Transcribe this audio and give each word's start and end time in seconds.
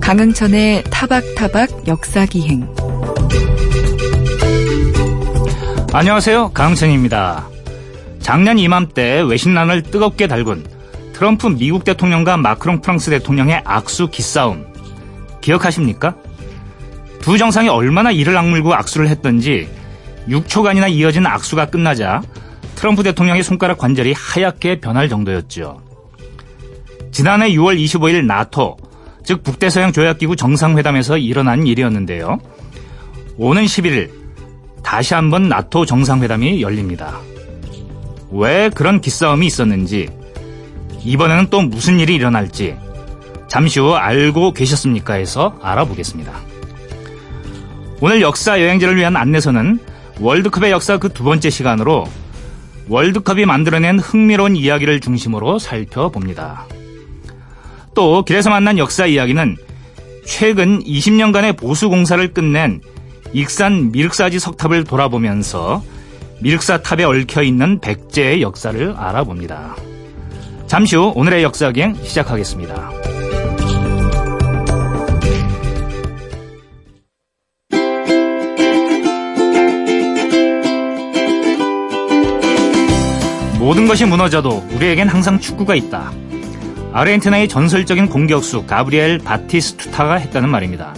강흥천의 0.00 0.84
타박타박 0.90 1.86
역사기행 1.86 2.68
안녕하세요. 5.92 6.50
강흥천입니다. 6.52 7.48
작년 8.18 8.58
이맘때 8.58 9.20
외신란을 9.20 9.82
뜨겁게 9.82 10.26
달군 10.26 10.66
트럼프 11.12 11.46
미국 11.48 11.84
대통령과 11.84 12.36
마크롱 12.38 12.80
프랑스 12.80 13.10
대통령의 13.10 13.62
악수 13.64 14.08
기싸움 14.08 14.66
기억하십니까? 15.40 16.16
두 17.20 17.38
정상이 17.38 17.68
얼마나 17.68 18.10
이를 18.10 18.36
악물고 18.36 18.74
악수를 18.74 19.08
했던지 19.08 19.68
6초간이나 20.28 20.90
이어진 20.90 21.26
악수가 21.26 21.66
끝나자 21.66 22.22
트럼프 22.80 23.02
대통령의 23.02 23.42
손가락 23.42 23.76
관절이 23.76 24.14
하얗게 24.14 24.80
변할 24.80 25.10
정도였죠. 25.10 25.82
지난해 27.12 27.50
6월 27.50 27.78
25일 27.78 28.24
나토 28.24 28.78
즉 29.22 29.42
북대서양 29.42 29.92
조약기구 29.92 30.34
정상회담에서 30.34 31.18
일어난 31.18 31.66
일이었는데요. 31.66 32.38
오는 33.36 33.64
11일 33.66 34.08
다시 34.82 35.12
한번 35.12 35.46
나토 35.50 35.84
정상회담이 35.84 36.62
열립니다. 36.62 37.20
왜 38.30 38.70
그런 38.70 39.02
기싸움이 39.02 39.46
있었는지 39.46 40.08
이번에는 41.04 41.48
또 41.50 41.60
무슨 41.60 42.00
일이 42.00 42.14
일어날지 42.14 42.76
잠시 43.46 43.78
후 43.78 43.94
알고 43.94 44.54
계셨습니까 44.54 45.14
해서 45.14 45.54
알아보겠습니다. 45.60 46.32
오늘 48.00 48.22
역사 48.22 48.58
여행지를 48.58 48.96
위한 48.96 49.16
안내서는 49.16 49.80
월드컵의 50.18 50.70
역사 50.70 50.96
그 50.96 51.10
두 51.10 51.24
번째 51.24 51.50
시간으로 51.50 52.06
월드컵이 52.90 53.44
만들어낸 53.46 54.00
흥미로운 54.00 54.56
이야기를 54.56 54.98
중심으로 55.00 55.60
살펴봅니다. 55.60 56.66
또 57.94 58.24
길에서 58.24 58.50
만난 58.50 58.78
역사 58.78 59.06
이야기는 59.06 59.56
최근 60.26 60.82
20년간의 60.82 61.56
보수 61.56 61.88
공사를 61.88 62.34
끝낸 62.34 62.80
익산 63.32 63.92
미륵사지 63.92 64.40
석탑을 64.40 64.82
돌아보면서 64.84 65.84
미륵사 66.40 66.82
탑에 66.82 67.04
얽혀 67.04 67.42
있는 67.42 67.78
백제의 67.78 68.42
역사를 68.42 68.94
알아봅니다. 68.96 69.76
잠시 70.66 70.96
후 70.96 71.12
오늘의 71.14 71.44
역사기행 71.44 71.94
시작하겠습니다. 72.02 73.19
모든 83.70 83.86
것이 83.86 84.04
무너져도 84.04 84.66
우리에겐 84.72 85.06
항상 85.06 85.38
축구가 85.38 85.76
있다. 85.76 86.10
아르헨티나의 86.92 87.46
전설적인 87.46 88.08
공격수 88.08 88.66
가브리엘 88.66 89.18
바티스투타가 89.18 90.16
했다는 90.16 90.48
말입니다. 90.48 90.92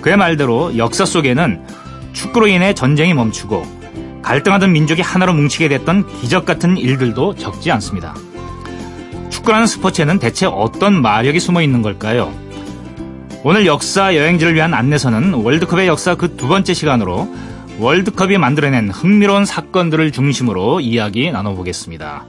그의 0.00 0.16
말대로 0.16 0.76
역사 0.78 1.04
속에는 1.04 1.64
축구로 2.12 2.48
인해 2.48 2.74
전쟁이 2.74 3.14
멈추고 3.14 3.64
갈등하던 4.22 4.72
민족이 4.72 5.00
하나로 5.00 5.32
뭉치게 5.34 5.68
됐던 5.68 6.08
기적 6.22 6.44
같은 6.44 6.76
일들도 6.76 7.36
적지 7.36 7.70
않습니다. 7.70 8.16
축구라는 9.30 9.68
스포츠에는 9.68 10.18
대체 10.18 10.46
어떤 10.46 11.00
마력이 11.00 11.38
숨어 11.38 11.62
있는 11.62 11.82
걸까요? 11.82 12.34
오늘 13.44 13.64
역사 13.64 14.16
여행지를 14.16 14.56
위한 14.56 14.74
안내서는 14.74 15.34
월드컵의 15.34 15.86
역사 15.86 16.16
그 16.16 16.36
두 16.36 16.48
번째 16.48 16.74
시간으로 16.74 17.32
월드컵이 17.78 18.38
만들어낸 18.38 18.88
흥미로운 18.88 19.44
사건들을 19.44 20.10
중심으로 20.10 20.80
이야기 20.80 21.30
나눠보겠습니다. 21.30 22.24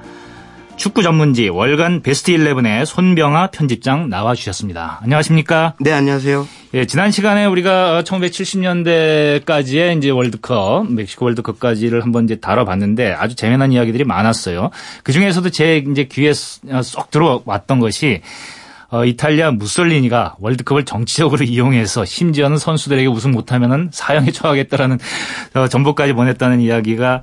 축구 0.76 1.02
전문지 1.02 1.48
월간 1.48 2.02
베스트 2.02 2.34
11의 2.34 2.86
손병아 2.86 3.48
편집장 3.48 4.10
나와주셨습니다. 4.10 5.00
안녕하십니까? 5.02 5.74
네, 5.80 5.92
안녕하세요. 5.94 6.48
예, 6.76 6.86
지난 6.86 7.12
시간에 7.12 7.46
우리가 7.46 8.04
1970년대까지의 8.04 9.98
이제 9.98 10.10
월드컵, 10.10 10.92
멕시코 10.92 11.26
월드컵까지를 11.26 12.04
한번 12.04 12.26
이제 12.26 12.36
다뤄봤는데 12.36 13.14
아주 13.14 13.36
재미난 13.36 13.72
이야기들이 13.72 14.04
많았어요. 14.04 14.70
그 15.04 15.14
중에서도 15.14 15.50
제 15.50 15.78
이제 15.78 16.04
귀에 16.04 16.34
쏙 16.34 17.10
들어왔던 17.10 17.80
것이 17.80 18.22
어, 18.90 19.06
이탈리아 19.06 19.52
무솔리니가 19.52 20.38
월드컵을 20.40 20.86
정치적으로 20.86 21.44
이용해서 21.46 22.06
심지어는 22.06 22.58
선수들에게 22.58 23.08
우승 23.08 23.32
못하면은 23.32 23.90
사형에 23.92 24.32
처하겠다라는 24.32 25.00
어, 25.56 25.68
전보까지 25.68 26.14
보냈다는 26.14 26.62
이야기가 26.62 27.22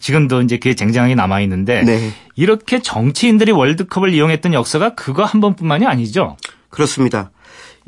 지금도 0.00 0.42
이제 0.42 0.56
그게 0.56 0.74
쟁쟁하게 0.74 1.14
남아 1.14 1.40
있는데 1.42 1.82
네. 1.82 2.10
이렇게 2.34 2.80
정치인들이 2.80 3.52
월드컵을 3.52 4.12
이용했던 4.12 4.54
역사가 4.54 4.94
그거 4.94 5.24
한 5.24 5.40
번뿐만이 5.40 5.86
아니죠. 5.86 6.36
그렇습니다. 6.70 7.30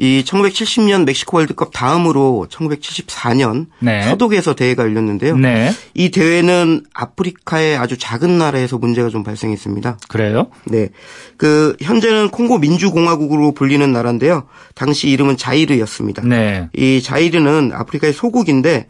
이 0.00 0.22
1970년 0.24 1.04
멕시코 1.04 1.38
월드컵 1.38 1.72
다음으로 1.72 2.46
1974년 2.48 3.66
네. 3.80 4.02
서독에서 4.02 4.54
대회가 4.54 4.84
열렸는데요. 4.84 5.36
네. 5.36 5.72
이 5.92 6.10
대회는 6.10 6.84
아프리카의 6.94 7.76
아주 7.76 7.98
작은 7.98 8.38
나라에서 8.38 8.78
문제가 8.78 9.08
좀 9.08 9.24
발생했습니다. 9.24 9.98
그래요? 10.08 10.46
네. 10.66 10.88
그 11.36 11.76
현재는 11.82 12.30
콩고 12.30 12.58
민주공화국으로 12.58 13.52
불리는 13.52 13.92
나라인데요. 13.92 14.44
당시 14.76 15.08
이름은 15.08 15.36
자이르였습니다. 15.36 16.22
네. 16.22 16.68
이 16.76 17.02
자이르는 17.02 17.72
아프리카의 17.74 18.12
소국인데 18.12 18.86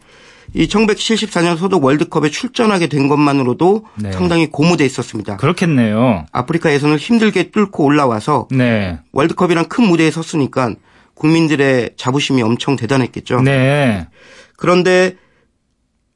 이 0.53 0.67
1974년 0.67 1.57
소독 1.57 1.83
월드컵에 1.85 2.29
출전하게 2.29 2.87
된 2.87 3.07
것만으로도 3.07 3.85
네. 3.95 4.11
상당히 4.11 4.47
고무돼 4.47 4.85
있었습니다. 4.85 5.37
그렇겠네요. 5.37 6.25
아프리카 6.31 6.71
예선을 6.71 6.97
힘들게 6.97 7.49
뚫고 7.51 7.83
올라와서 7.83 8.47
네. 8.51 8.99
월드컵이란 9.11 9.69
큰 9.69 9.87
무대에 9.87 10.11
섰으니까 10.11 10.75
국민들의 11.19 11.91
자부심이 11.97 12.41
엄청 12.41 12.75
대단했겠죠. 12.75 13.41
네. 13.41 14.07
그런데 14.57 15.15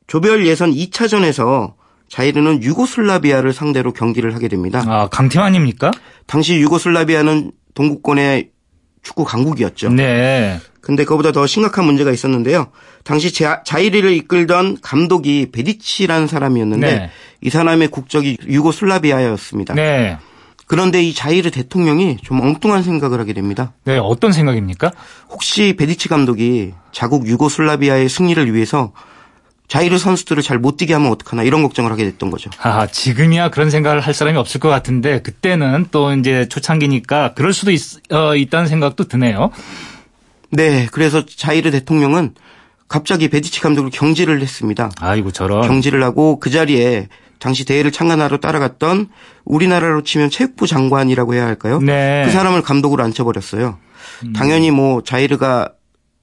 조별 0.08 0.48
예선 0.48 0.72
2차전에서 0.72 1.74
자이르는 2.10 2.64
유고슬라비아를 2.64 3.54
상대로 3.54 3.92
경기를 3.92 4.34
하게 4.34 4.48
됩니다. 4.48 4.84
아, 4.88 5.08
강팀 5.10 5.42
아닙니까? 5.42 5.92
당시 6.26 6.56
유고슬라비아는 6.56 7.52
동구권의 7.74 8.52
축구 9.02 9.26
강국이었죠. 9.26 9.90
네. 9.90 10.60
근데 10.80 11.04
그보다 11.06 11.32
더 11.32 11.48
심각한 11.48 11.86
문제가 11.86 12.12
있었는데요. 12.12 12.68
당시 13.04 13.34
자이르를 13.34 14.14
이끌던 14.14 14.78
감독이 14.82 15.50
베디치라는 15.52 16.28
사람이었는데 16.28 16.88
네. 16.88 17.10
이 17.42 17.50
사람의 17.50 17.90
국적이 17.90 18.38
유고슬라비아였습니다. 18.46 19.74
네. 19.74 20.18
그런데 20.74 21.04
이 21.04 21.14
자이르 21.14 21.52
대통령이 21.52 22.18
좀 22.24 22.42
엉뚱한 22.42 22.82
생각을 22.82 23.20
하게 23.20 23.34
됩니다. 23.34 23.74
네, 23.84 24.00
어떤 24.00 24.32
생각입니까? 24.32 24.92
혹시 25.30 25.76
베디치 25.78 26.10
감독이 26.10 26.74
자국 26.92 27.28
유고슬라비아의 27.28 28.10
승리를 28.10 28.52
위해서 28.52 28.92
자이르 29.68 30.00
선수들을 30.00 30.42
잘 30.42 30.58
못 30.58 30.78
뛰게 30.78 30.94
하면 30.94 31.12
어떡하나 31.12 31.44
이런 31.44 31.62
걱정을 31.62 31.92
하게 31.92 32.06
됐던 32.06 32.32
거죠. 32.32 32.50
아, 32.60 32.88
지금이야 32.88 33.52
그런 33.52 33.70
생각을 33.70 34.00
할 34.00 34.16
사람이 34.16 34.36
없을 34.36 34.60
것 34.60 34.70
같은데 34.70 35.22
그때는 35.22 35.90
또 35.92 36.12
이제 36.12 36.48
초창기니까 36.50 37.36
그럴 37.36 37.54
수도 37.54 37.70
있, 37.70 37.80
어, 38.12 38.36
있다는 38.36 38.66
생각도 38.66 39.04
드네요. 39.04 39.52
네, 40.50 40.88
그래서 40.92 41.24
자이르 41.24 41.70
대통령은 41.70 42.34
갑자기 42.88 43.30
베디치 43.30 43.62
감독을 43.62 43.92
경질을 43.92 44.42
했습니다. 44.42 44.90
아이고 45.00 45.30
저런. 45.30 45.68
경질을 45.68 46.02
하고 46.02 46.40
그 46.40 46.50
자리에 46.50 47.10
당시 47.44 47.66
대회를 47.66 47.92
참관하러 47.92 48.38
따라갔던 48.38 49.10
우리나라로 49.44 50.04
치면 50.04 50.30
체육부 50.30 50.66
장관이라고 50.66 51.34
해야 51.34 51.46
할까요? 51.46 51.82
네. 51.82 52.24
그 52.26 52.32
사람을 52.32 52.62
감독으로 52.62 53.04
앉혀버렸어요. 53.04 53.78
음. 54.24 54.34
당연히 54.34 54.72
뭐 54.72 55.04
자이르가 55.04 55.74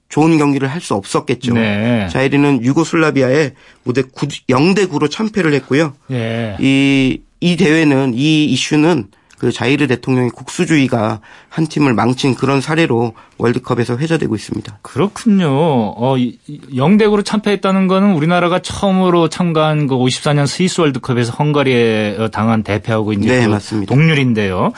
좋은 0.09 0.39
경기를 0.39 0.69
할 0.69 0.81
수 0.81 0.95
없었겠죠. 0.95 1.53
네. 1.53 2.09
자이르는 2.11 2.65
유고슬라비아에 2.65 3.53
무대 3.85 4.01
0대 4.01 4.89
9로 4.89 5.11
참패를 5.11 5.53
했고요. 5.53 5.93
네. 6.07 6.57
이, 6.59 7.21
이 7.41 7.57
대회는 7.59 8.15
이 8.15 8.47
이슈는 8.47 9.09
그 9.41 9.51
자이르 9.51 9.87
대통령의 9.87 10.29
국수주의가 10.31 11.21
한 11.49 11.67
팀을 11.67 11.95
망친 11.95 12.35
그런 12.35 12.61
사례로 12.61 13.15
월드컵에서 13.39 13.97
회자되고 13.97 14.35
있습니다. 14.35 14.81
그렇군요. 14.83 15.49
어, 15.49 16.15
0대 16.17 17.05
9로 17.05 17.25
참패했다는 17.25 17.87
거는 17.87 18.13
우리나라가 18.13 18.59
처음으로 18.59 19.31
참가한 19.31 19.87
그 19.87 19.97
54년 19.97 20.47
스위스 20.47 20.83
월드컵에서 20.83 21.33
헝가리에 21.33 22.17
어, 22.19 22.29
당한 22.29 22.63
대패하고 22.63 23.15
이제 23.15 23.29
네, 23.29 23.47
그 23.47 23.51
맞습니다. 23.51 23.95
동률인데요. 23.95 24.73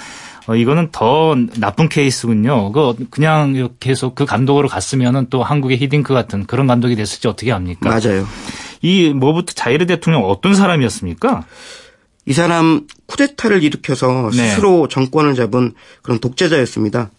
어, 0.46 0.54
이거는 0.54 0.90
더 0.92 1.34
나쁜 1.58 1.88
케이스군요. 1.88 2.70
그 2.70 2.94
그냥 3.10 3.68
계속 3.80 4.14
그 4.14 4.26
감독으로 4.26 4.68
갔으면은 4.68 5.26
또 5.28 5.42
한국의 5.42 5.78
히딩크 5.78 6.14
같은 6.14 6.46
그런 6.46 6.68
감독이 6.68 6.94
됐을지 6.94 7.26
어떻게 7.26 7.50
합니까? 7.50 7.88
맞아요. 7.88 8.24
이 8.80 9.08
뭐부터 9.08 9.54
자이르 9.54 9.86
대통령 9.86 10.24
어떤 10.24 10.54
사람이었습니까? 10.54 11.46
이 12.24 12.32
사람 12.32 12.86
쿠데타를 13.06 13.62
일으켜서 13.62 14.30
네. 14.32 14.48
스스로 14.48 14.88
정권을 14.88 15.34
잡은 15.34 15.72
그런 16.02 16.18
독재자였습니다. 16.18 17.10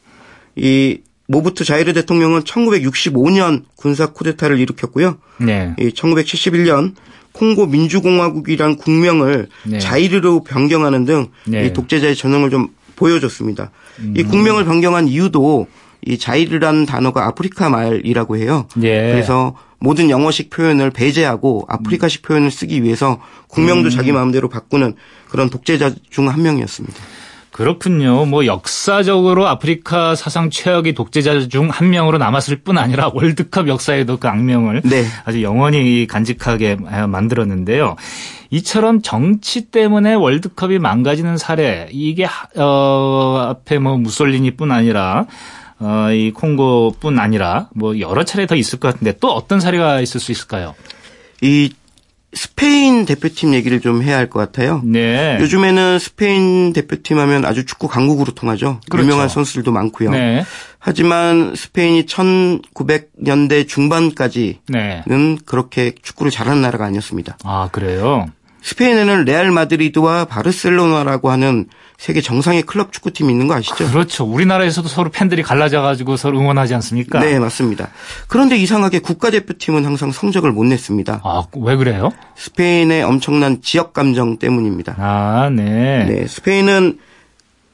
이 0.56 1.00
모부투 1.28 1.66
자이르 1.66 1.94
대통령은 1.94 2.42
1965년 2.42 3.64
군사 3.76 4.08
쿠데타를 4.08 4.60
일으켰고요. 4.60 5.18
네. 5.40 5.74
이 5.80 5.90
1971년 5.90 6.94
콩고 7.32 7.68
민주공화국이란 7.68 8.78
국명을 8.78 9.48
네. 9.64 9.80
자이르로 9.80 10.44
변경하는 10.44 11.06
등 11.06 11.28
네. 11.46 11.74
독재자의 11.74 12.16
전형을 12.16 12.50
좀 12.50 12.70
보여줬습니다. 12.96 13.72
음. 14.00 14.14
이 14.16 14.24
국명을 14.24 14.66
변경한 14.66 15.08
이유도 15.08 15.68
이 16.06 16.18
자이르라는 16.18 16.86
단어가 16.86 17.26
아프리카 17.26 17.70
말이라고 17.70 18.38
해요. 18.38 18.68
예. 18.84 19.12
그래서 19.12 19.56
모든 19.84 20.10
영어식 20.10 20.50
표현을 20.50 20.92
배제하고 20.92 21.66
아프리카식 21.68 22.22
표현을 22.22 22.52
쓰기 22.52 22.84
위해서 22.84 23.20
국명도 23.50 23.90
음. 23.90 23.92
자기 23.92 24.14
마음대로 24.14 24.48
바꾸는 24.48 24.96
그런 25.28 25.50
독재자 25.50 25.92
중 26.10 26.30
한 26.30 26.42
명이었습니다. 26.42 26.98
그렇군요. 27.52 28.26
뭐 28.26 28.46
역사적으로 28.46 29.46
아프리카 29.46 30.16
사상 30.16 30.50
최악의 30.50 30.94
독재자 30.94 31.48
중 31.50 31.70
한 31.70 31.90
명으로 31.90 32.18
남았을 32.18 32.62
뿐 32.62 32.78
아니라 32.78 33.12
월드컵 33.14 33.68
역사에도 33.68 34.18
그 34.18 34.28
악명을 34.30 34.84
네. 34.86 35.04
아주 35.26 35.44
영원히 35.44 36.08
간직하게 36.08 36.78
만들었는데요. 37.10 37.98
이처럼 38.52 39.02
정치 39.02 39.70
때문에 39.70 40.14
월드컵이 40.14 40.80
망가지는 40.80 41.38
사례 41.38 41.90
이게 41.92 42.26
어 42.56 43.48
앞에 43.50 43.80
뭐 43.80 43.98
무솔리니뿐 43.98 44.72
아니라 44.72 45.26
어, 45.84 46.12
이 46.12 46.32
콩고뿐 46.32 47.20
아니라 47.20 47.70
뭐 47.76 48.00
여러 48.00 48.24
차례 48.24 48.46
더 48.48 48.56
있을 48.56 48.80
것 48.80 48.92
같은데 48.94 49.14
또 49.20 49.32
어떤 49.34 49.60
사례가 49.60 50.00
있을 50.02 50.20
수 50.20 50.32
있을까요? 50.32 50.76
이 51.42 51.72
스페인 52.36 53.06
대표팀 53.06 53.54
얘기를 53.54 53.80
좀 53.80 54.02
해야 54.02 54.18
할 54.18 54.28
것 54.30 54.40
같아요. 54.40 54.82
네. 54.84 55.38
요즘에는 55.40 56.00
스페인 56.00 56.74
대표팀 56.74 57.20
하면 57.20 57.46
아주 57.46 57.64
축구 57.66 57.88
강국으로 57.88 58.34
통하죠. 58.34 58.80
그렇죠. 58.90 59.06
유명한 59.06 59.30
선수들도 59.30 59.72
많고요. 59.72 60.10
네. 60.10 60.44
하지만 60.80 61.54
스페인이 61.56 62.06
1900년대 62.08 63.68
중반까지는 63.68 64.56
네. 64.70 65.04
그렇게 65.46 65.94
축구를 66.02 66.32
잘하는 66.32 66.62
나라가 66.62 66.86
아니었습니다. 66.86 67.38
아, 67.44 67.70
그래요? 67.72 68.26
스페인에는 68.64 69.26
레알 69.26 69.52
마드리드와 69.52 70.26
바르셀로나라고 70.26 71.30
하는 71.30 71.68
세계 71.98 72.22
정상의 72.22 72.64
클럽 72.64 72.92
축구팀이 72.92 73.32
있는 73.32 73.48
거 73.48 73.56
아시죠? 73.56 73.90
그렇죠. 73.92 74.24
우리나라에서도 74.24 74.88
서로 74.88 75.10
팬들이 75.12 75.44
갈라져 75.44 75.82
가지고 75.82 76.16
서로 76.18 76.40
응원하지 76.40 76.74
않습니까? 76.76 77.20
네, 77.20 77.40
맞습니다. 77.40 77.90
그런데 78.28 78.58
이상하게 78.58 79.00
국가대표팀은 79.00 79.86
항상 79.86 80.12
성적을 80.12 80.52
못 80.52 80.64
냈습니다. 80.64 81.22
아, 81.24 81.44
왜 81.58 81.76
그래요? 81.76 82.10
스페인의 82.36 83.04
엄청난 83.04 83.62
지역 83.62 83.94
감정 83.94 84.38
때문입니다. 84.38 84.96
아, 84.98 85.50
네. 85.50 86.06
네, 86.06 86.28
스페인은 86.28 87.00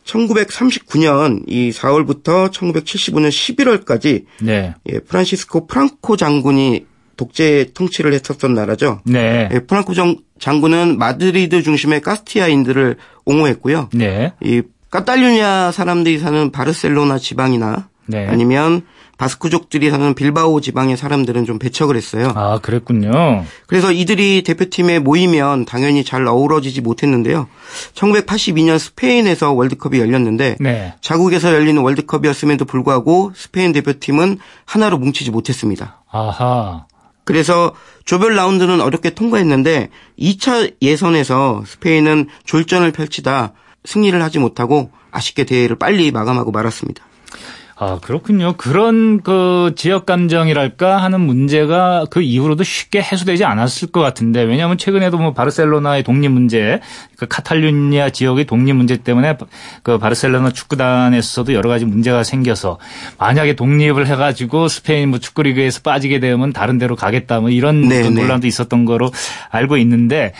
1939년 0.05 1.43
이 1.47 1.69
4월부터 1.69 2.51
1975년 2.51 3.29
11월까지 3.29 4.25
네. 4.41 4.73
예, 4.87 4.99
프란시스코 4.99 5.67
프랑코 5.67 6.17
장군이 6.17 6.85
독재 7.15 7.71
통치를 7.73 8.13
했었던 8.13 8.53
나라죠. 8.53 9.01
네. 9.05 9.49
예, 9.51 9.59
프랑코 9.59 9.93
장군은 10.39 10.97
마드리드 10.97 11.61
중심의 11.63 12.01
카스티야인들을 12.01 12.97
옹호했고요. 13.25 13.89
네. 13.93 14.33
이 14.41 14.61
카탈루냐 14.89 15.71
사람들이 15.71 16.17
사는 16.17 16.51
바르셀로나 16.51 17.19
지방이나 17.19 17.89
네. 18.07 18.27
아니면 18.27 18.83
바스크족들이 19.19 19.89
사는 19.91 20.13
빌바오 20.15 20.61
지방의 20.61 20.95
사람들은 20.95 21.45
좀 21.45 21.59
배척을 21.59 21.97
했어요. 21.97 22.31
아, 22.35 22.59
그랬군요. 22.59 23.43
그래서 23.67 23.91
이들이 23.91 24.43
대표팀에 24.43 24.99
모이면 24.99 25.65
당연히 25.65 26.05
잘 26.05 26.25
어우러지지 26.25 26.81
못했는데요. 26.81 27.47
1982년 27.93 28.79
스페인에서 28.79 29.51
월드컵이 29.51 29.99
열렸는데 29.99 30.55
네. 30.61 30.93
자국에서 31.01 31.53
열리는 31.53 31.79
월드컵이었음에도 31.81 32.63
불구하고 32.63 33.33
스페인 33.35 33.73
대표팀은 33.73 34.39
하나로 34.65 34.97
뭉치지 34.97 35.31
못했습니다. 35.31 36.01
아하. 36.09 36.85
그래서 37.29 37.75
조별 38.05 38.35
라운드는 38.35 38.81
어렵게 38.81 39.11
통과했는데 39.11 39.91
2차 40.17 40.73
예선에서 40.81 41.61
스페인은 41.63 42.27
졸전을 42.43 42.91
펼치다 42.91 43.53
승리를 43.85 44.19
하지 44.19 44.39
못하고 44.39 44.89
아쉽게 45.11 45.43
대회를 45.43 45.75
빨리 45.77 46.09
마감하고 46.09 46.49
말았습니다. 46.49 47.05
아, 47.81 47.97
그렇군요. 48.01 48.55
그런 48.57 49.21
그 49.21 49.71
지역 49.77 50.05
감정이랄까 50.05 50.97
하는 50.97 51.21
문제가 51.21 52.05
그 52.11 52.21
이후로도 52.21 52.65
쉽게 52.65 53.01
해소되지 53.01 53.45
않았을 53.45 53.93
것 53.93 54.01
같은데 54.01 54.43
왜냐하면 54.43 54.77
최근에도 54.77 55.17
뭐 55.17 55.31
바르셀로나의 55.31 56.03
독립 56.03 56.27
문제, 56.27 56.81
그 57.15 57.25
카탈루냐 57.25 58.09
지역의 58.09 58.47
독립 58.47 58.73
문제 58.73 58.97
때문에 58.97 59.37
그 59.81 59.97
바르셀로나 59.97 60.51
축구단에서도 60.51 61.53
여러 61.53 61.69
가지 61.69 61.85
문제가 61.85 62.23
생겨서 62.23 62.79
만약에 63.17 63.55
독립을 63.55 64.07
해가지고 64.07 64.67
스페인 64.67 65.09
뭐 65.09 65.19
축구 65.19 65.43
리그에서 65.43 65.79
빠지게 65.81 66.19
되면 66.19 66.51
다른 66.51 66.79
데로 66.79 66.97
가겠다 66.97 67.39
뭐 67.39 67.49
이런 67.49 67.87
네, 67.87 68.01
네. 68.01 68.09
논란도 68.09 68.45
있었던 68.45 68.83
거로 68.83 69.09
알고 69.51 69.77
있는데 69.77 70.33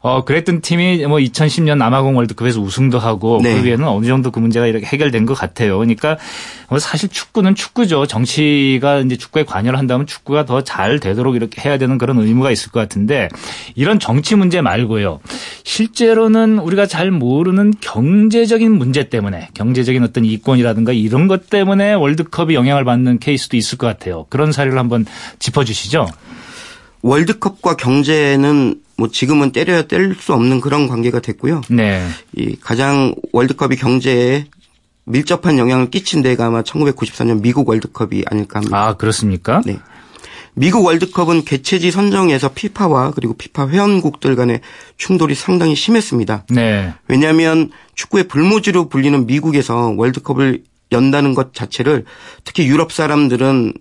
어 0.00 0.24
그랬던 0.24 0.60
팀이 0.60 1.06
뭐 1.06 1.16
2010년 1.18 1.78
남아공 1.78 2.18
월드컵에서 2.18 2.60
우승도 2.60 2.98
하고 2.98 3.40
네. 3.42 3.54
그 3.54 3.64
위에는 3.64 3.88
어느 3.88 4.04
정도 4.04 4.30
그 4.30 4.40
문제가 4.40 4.66
이렇게 4.66 4.84
해결된 4.84 5.24
것 5.24 5.32
같아요. 5.32 5.78
그러니까 5.78 6.18
뭐 6.61 6.61
사실 6.78 7.08
축구는 7.08 7.54
축구죠. 7.54 8.06
정치가 8.06 9.00
이제 9.00 9.16
축구에 9.16 9.44
관여를 9.44 9.78
한다면 9.78 10.06
축구가 10.06 10.44
더 10.46 10.62
잘 10.62 11.00
되도록 11.00 11.36
이렇게 11.36 11.60
해야 11.60 11.76
되는 11.76 11.98
그런 11.98 12.18
의무가 12.18 12.50
있을 12.50 12.70
것 12.70 12.80
같은데 12.80 13.28
이런 13.74 13.98
정치 13.98 14.36
문제 14.36 14.60
말고요. 14.60 15.20
실제로는 15.64 16.58
우리가 16.58 16.86
잘 16.86 17.10
모르는 17.10 17.74
경제적인 17.80 18.72
문제 18.72 19.08
때문에 19.08 19.48
경제적인 19.54 20.02
어떤 20.02 20.24
이권이라든가 20.24 20.92
이런 20.92 21.28
것 21.28 21.50
때문에 21.50 21.94
월드컵이 21.94 22.54
영향을 22.54 22.84
받는 22.84 23.18
케이스도 23.18 23.56
있을 23.56 23.76
것 23.78 23.86
같아요. 23.86 24.26
그런 24.28 24.52
사례를 24.52 24.78
한번 24.78 25.04
짚어주시죠. 25.38 26.06
월드컵과 27.02 27.76
경제는 27.76 28.76
뭐 28.96 29.08
지금은 29.08 29.52
때려야 29.52 29.82
뗄 29.82 30.14
수 30.14 30.32
없는 30.32 30.60
그런 30.60 30.86
관계가 30.86 31.20
됐고요. 31.20 31.62
네. 31.70 32.06
이 32.36 32.56
가장 32.60 33.14
월드컵이 33.32 33.76
경제에 33.76 34.46
밀접한 35.04 35.58
영향을 35.58 35.90
끼친 35.90 36.22
데가 36.22 36.46
아마 36.46 36.62
1994년 36.62 37.40
미국 37.40 37.68
월드컵이 37.68 38.24
아닐까 38.26 38.58
합니다. 38.58 38.88
아, 38.88 38.96
그렇습니까? 38.96 39.62
네. 39.64 39.78
미국 40.54 40.84
월드컵은 40.84 41.44
개최지 41.44 41.90
선정에서 41.90 42.50
피파와 42.50 43.12
그리고 43.12 43.34
피파 43.34 43.68
회원국들 43.68 44.36
간의 44.36 44.60
충돌이 44.98 45.34
상당히 45.34 45.74
심했습니다. 45.74 46.46
네. 46.50 46.92
왜냐하면 47.08 47.70
축구의 47.94 48.28
불모지로 48.28 48.88
불리는 48.88 49.26
미국에서 49.26 49.94
월드컵을 49.96 50.64
연다는 50.92 51.34
것 51.34 51.54
자체를 51.54 52.04
특히 52.44 52.66
유럽 52.66 52.92
사람들은 52.92 53.72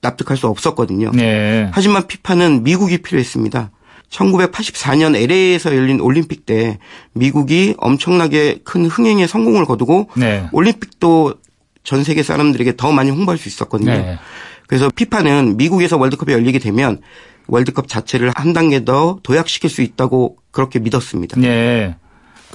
납득할 0.00 0.36
수 0.36 0.46
없었거든요. 0.46 1.10
네. 1.12 1.70
하지만 1.72 2.06
피파는 2.06 2.62
미국이 2.62 2.98
필요했습니다. 2.98 3.70
1984년 4.10 5.16
LA에서 5.16 5.74
열린 5.74 6.00
올림픽 6.00 6.46
때 6.46 6.78
미국이 7.12 7.74
엄청나게 7.78 8.60
큰 8.64 8.86
흥행에 8.86 9.26
성공을 9.26 9.64
거두고 9.64 10.10
네. 10.16 10.48
올림픽도 10.52 11.34
전 11.82 12.04
세계 12.04 12.22
사람들에게 12.22 12.76
더 12.76 12.92
많이 12.92 13.10
홍보할 13.10 13.38
수 13.38 13.48
있었거든요. 13.48 13.92
네. 13.92 14.18
그래서 14.66 14.90
피파는 14.94 15.56
미국에서 15.56 15.96
월드컵이 15.96 16.32
열리게 16.32 16.58
되면 16.58 17.00
월드컵 17.46 17.88
자체를 17.88 18.32
한 18.34 18.52
단계 18.52 18.84
더 18.84 19.18
도약시킬 19.22 19.70
수 19.70 19.82
있다고 19.82 20.36
그렇게 20.50 20.78
믿었습니다. 20.78 21.40
네. 21.40 21.94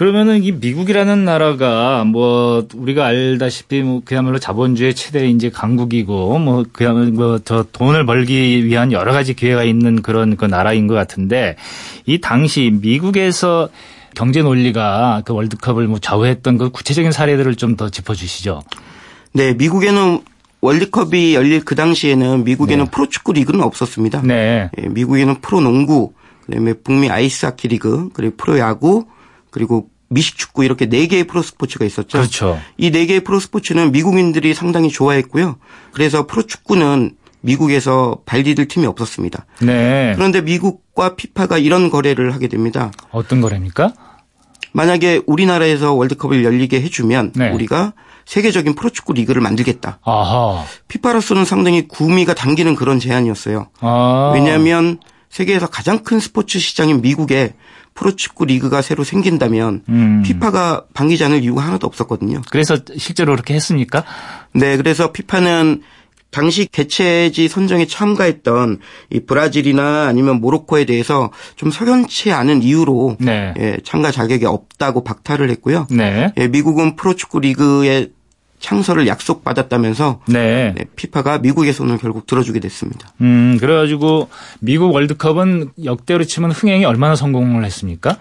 그러면은 0.02 0.44
이 0.44 0.52
미국이라는 0.52 1.26
나라가 1.26 2.04
뭐 2.06 2.66
우리가 2.74 3.06
알다시피 3.06 3.84
뭐 3.84 4.02
그야말로 4.04 4.40
자본주의 4.40 4.96
최대 4.96 5.28
이제 5.28 5.52
강국이고 5.52 6.40
뭐 6.40 6.66
그야말로 6.72 7.12
뭐저 7.12 7.68
돈을 7.72 8.08
벌기 8.08 8.66
위한 8.66 8.92
여러 8.92 9.14
가지 9.14 9.36
기회가 9.36 9.64
있는 9.64 10.02
그런 10.02 10.38
그 10.38 10.46
나라인 10.46 10.88
것 10.88 10.96
같은데 10.96 11.56
이 12.08 12.20
당시 12.20 12.76
미국에서 12.82 13.70
경제 14.16 14.42
논리가 14.42 15.22
그 15.24 15.36
월드컵을 15.36 15.86
뭐 15.86 16.00
좌우했던 16.00 16.58
그 16.58 16.72
구체적인 16.72 17.12
사례들을 17.12 17.54
좀 17.54 17.76
더 17.76 17.90
짚어주시죠. 17.92 18.64
네, 19.34 19.54
미국에는 19.54 20.22
월드컵이 20.62 21.36
열릴 21.36 21.64
그 21.64 21.76
당시에는 21.76 22.44
미국에는 22.44 22.86
네. 22.86 22.90
프로축구 22.90 23.34
리그는 23.34 23.62
없었습니다. 23.62 24.24
네. 24.24 24.72
네. 24.76 24.90
미국에는 24.90 25.42
프로농구, 25.42 26.14
그다음에 26.48 26.74
북미 26.74 27.12
아이스하키 27.12 27.68
리그, 27.68 28.10
그리고 28.14 28.34
프로야구, 28.36 29.06
그리고 29.52 29.90
미식축구 30.10 30.66
이렇게 30.66 30.88
네 30.90 31.08
개의 31.08 31.24
프로스포츠가 31.26 31.86
있었죠. 31.86 32.18
그렇죠. 32.18 32.60
이 32.78 32.90
네 32.92 33.06
개의 33.06 33.22
프로스포츠는 33.22 33.92
미국인들이 33.92 34.54
상당히 34.54 34.90
좋아했고요. 34.90 35.58
그래서 35.94 36.26
프로축구는 36.28 37.16
미국에서 37.42 38.20
발디딜 38.26 38.68
팀이 38.68 38.86
없었습니다. 38.88 39.46
네. 39.62 40.14
그런데 40.16 40.42
미국과 40.42 41.16
피파가 41.16 41.58
이런 41.58 41.90
거래를 41.90 42.34
하게 42.34 42.48
됩니다. 42.48 42.92
어떤 43.12 43.42
거래입니까? 43.42 43.94
만약에 44.74 45.22
우리나라에서 45.26 45.94
월드컵을 45.94 46.44
열리게 46.44 46.82
해주면 46.82 47.34
네. 47.36 47.50
우리가 47.52 47.94
세계적인 48.26 48.76
프로축구 48.76 49.14
리그를 49.14 49.42
만들겠다. 49.42 50.00
아하. 50.04 50.64
피파로서는 50.88 51.44
상당히 51.46 51.88
구미가 51.88 52.34
당기는 52.36 52.76
그런 52.76 53.00
제안이었어요. 53.00 53.68
아. 53.80 54.32
왜냐하면 54.36 55.00
세계에서 55.30 55.68
가장 55.68 56.00
큰 56.04 56.20
스포츠 56.20 56.60
시장인 56.60 57.02
미국에 57.02 57.56
프로축구 57.94 58.46
리그가 58.46 58.82
새로 58.82 59.04
생긴다면 59.04 59.84
음. 59.90 60.24
피파가 60.26 60.86
않을 61.24 61.44
이유가 61.44 61.62
하나도 61.64 61.88
없었거든요. 61.88 62.42
그래서 62.50 62.78
실제로 62.98 63.34
그렇게 63.34 63.54
했습니까? 63.54 64.04
네, 64.54 64.78
그래서 64.78 65.12
피파는 65.12 65.82
당시 66.32 66.66
개최지 66.72 67.50
선정에 67.50 67.86
참가했던 67.86 68.80
이 69.12 69.20
브라질이나 69.20 70.08
아니면 70.08 70.40
모로코에 70.40 70.86
대해서 70.86 71.30
좀 71.58 71.70
석연치 71.70 72.32
않은 72.32 72.64
이유로 72.64 73.18
네. 73.20 73.54
예, 73.60 73.78
참가 73.84 74.12
자격이 74.12 74.46
없다고 74.46 75.04
박탈을 75.04 75.50
했고요. 75.52 75.88
네. 75.92 76.32
예, 76.38 76.48
미국은 76.48 76.96
프로축구 76.96 77.42
리그에 77.42 78.08
창설을 78.62 79.08
약속받았다면서 79.08 80.22
네. 80.28 80.74
네, 80.78 80.86
피파가 80.96 81.40
미국의 81.40 81.74
손을 81.74 81.98
결국 81.98 82.26
들어주게 82.28 82.60
됐습니다. 82.62 83.12
음, 83.20 83.58
그래가지고 83.60 84.30
미국 84.60 84.94
월드컵은 84.94 85.72
역대로 85.84 86.24
치면 86.24 86.52
흥행이 86.52 86.86
얼마나 86.86 87.16
성공을 87.16 87.66
했습니까? 87.66 88.18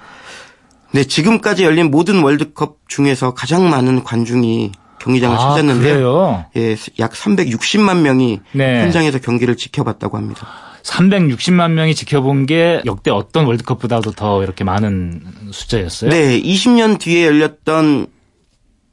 네, 0.93 1.05
지금까지 1.05 1.65
열린 1.65 1.91
모든 1.91 2.23
월드컵 2.23 2.79
중에서 2.89 3.35
가장 3.35 3.71
많은 3.71 4.03
관중이 4.03 4.73
경기장을 4.99 5.37
아, 5.37 5.41
찾았는데요. 5.41 6.47
예, 6.57 6.77
약 6.99 7.13
360만 7.13 8.01
명이 8.01 8.41
네. 8.53 8.83
현장에서 8.83 9.19
경기를 9.19 9.57
지켜봤다고 9.57 10.17
합니다. 10.17 10.47
360만 10.83 11.73
명이 11.73 11.95
지켜본 11.95 12.47
게 12.47 12.81
역대 12.87 13.11
어떤 13.11 13.45
월드컵보다도 13.45 14.13
더 14.13 14.43
이렇게 14.43 14.65
많은 14.65 15.23
숫자였어요? 15.51 16.11
네, 16.11 16.41
20년 16.41 16.99
뒤에 16.99 17.27
열렸던 17.27 18.07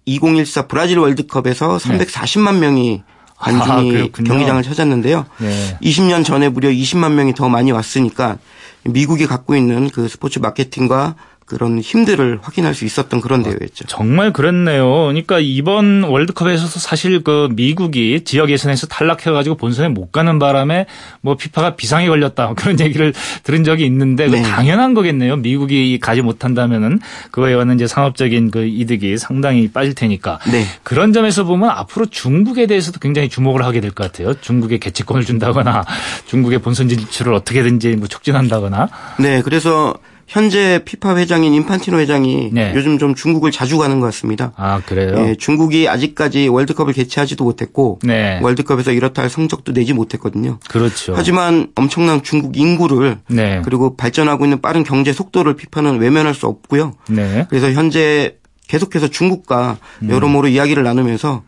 2014 0.07 0.67
브라질 0.67 0.97
월드컵에서 0.97 1.77
340만 1.77 2.57
명이 2.57 3.03
관중이 3.35 4.01
아, 4.01 4.23
경기장을 4.23 4.63
찾았는데요. 4.63 5.25
네. 5.39 5.77
20년 5.81 6.25
전에 6.25 6.49
무려 6.49 6.69
20만 6.69 7.11
명이 7.11 7.35
더 7.35 7.49
많이 7.49 7.71
왔으니까 7.71 8.37
미국이 8.83 9.27
갖고 9.27 9.55
있는 9.55 9.89
그 9.89 10.07
스포츠 10.07 10.39
마케팅과 10.39 11.15
그런 11.47 11.79
힘들을 11.79 12.39
확인할 12.41 12.75
수 12.75 12.83
있었던 12.83 13.21
그런 13.21 13.41
대회였죠. 13.41 13.85
정말 13.87 14.33
그랬네요. 14.33 14.85
그러니까 15.05 15.39
이번 15.39 16.03
월드컵에서도 16.03 16.67
사실 16.79 17.23
그 17.23 17.47
미국이 17.53 18.25
지역 18.25 18.49
예선에서 18.49 18.87
탈락해가지고 18.87 19.55
본선에 19.55 19.87
못 19.87 20.11
가는 20.11 20.39
바람에 20.39 20.87
뭐 21.21 21.37
피파가 21.37 21.77
비상에 21.77 22.07
걸렸다 22.07 22.53
그런 22.55 22.77
얘기를 22.81 23.13
들은 23.43 23.63
적이 23.63 23.85
있는데 23.85 24.27
네. 24.27 24.41
당연한 24.41 24.93
거겠네요. 24.93 25.37
미국이 25.37 25.97
가지 25.99 26.21
못한다면은 26.21 26.99
그거에 27.31 27.53
와는 27.53 27.75
이제 27.75 27.87
상업적인 27.87 28.51
그 28.51 28.65
이득이 28.65 29.17
상당히 29.17 29.69
빠질 29.71 29.95
테니까 29.95 30.39
네. 30.51 30.65
그런 30.83 31.13
점에서 31.13 31.45
보면 31.45 31.69
앞으로 31.69 32.07
중국에 32.07 32.67
대해서도 32.67 32.99
굉장히 32.99 33.29
주목을 33.29 33.63
하게 33.63 33.79
될 33.79 33.87
것 33.91 34.11
같아요. 34.11 34.33
중국에 34.41 34.79
개최권을 34.79 35.23
준다거나 35.23 35.85
중국의 36.25 36.59
본선 36.59 36.89
진출을 36.89 37.33
어떻게든지 37.33 37.95
뭐 37.95 38.07
촉진한다거나. 38.09 38.89
네, 39.17 39.41
그래서 39.41 39.95
현재 40.27 40.81
피파 40.83 41.15
회장인 41.15 41.53
인판티노 41.53 41.99
회장이 41.99 42.49
네. 42.51 42.73
요즘 42.75 42.99
좀 42.99 43.15
중국을 43.15 43.51
자주 43.51 43.77
가는 43.77 43.99
것 44.01 44.07
같습니다. 44.07 44.51
아 44.57 44.81
그래요? 44.85 45.13
예, 45.17 45.35
중국이 45.35 45.87
아직까지 45.87 46.49
월드컵을 46.49 46.93
개최하지도 46.93 47.45
못했고 47.45 47.99
네. 48.03 48.39
월드컵에서 48.41 48.91
이렇다 48.91 49.21
할 49.21 49.29
성적도 49.29 49.73
내지 49.73 49.93
못했거든요. 49.93 50.59
그렇죠. 50.69 51.13
하지만 51.15 51.69
엄청난 51.75 52.21
중국 52.23 52.57
인구를 52.57 53.19
네. 53.29 53.61
그리고 53.63 53.95
발전하고 53.95 54.45
있는 54.45 54.61
빠른 54.61 54.83
경제 54.83 55.13
속도를 55.13 55.55
피파는 55.55 55.99
외면할 55.99 56.33
수 56.33 56.45
없고요. 56.47 56.93
네. 57.09 57.45
그래서 57.49 57.71
현재 57.71 58.35
계속해서 58.67 59.07
중국과 59.07 59.77
음. 60.03 60.09
여러모로 60.09 60.49
음. 60.49 60.53
이야기를 60.53 60.83
나누면서 60.83 61.43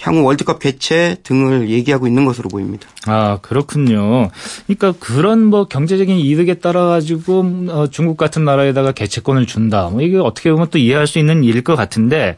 향후 0.00 0.22
월드컵 0.22 0.60
개최 0.60 1.16
등을 1.22 1.70
얘기하고 1.70 2.06
있는 2.06 2.24
것으로 2.24 2.48
보입니다. 2.48 2.88
아 3.06 3.38
그렇군요. 3.42 4.30
그러니까 4.66 4.92
그런 5.00 5.44
뭐 5.44 5.64
경제적인 5.64 6.18
이득에 6.18 6.54
따라 6.54 6.86
가지고 6.86 7.44
어, 7.68 7.86
중국 7.90 8.16
같은 8.16 8.44
나라에다가 8.44 8.92
개최권을 8.92 9.46
준다. 9.46 9.88
뭐 9.88 10.00
이게 10.00 10.18
어떻게 10.18 10.50
보면 10.50 10.68
또 10.70 10.78
이해할 10.78 11.06
수 11.06 11.18
있는 11.18 11.42
일일 11.42 11.62
것 11.62 11.74
같은데 11.74 12.36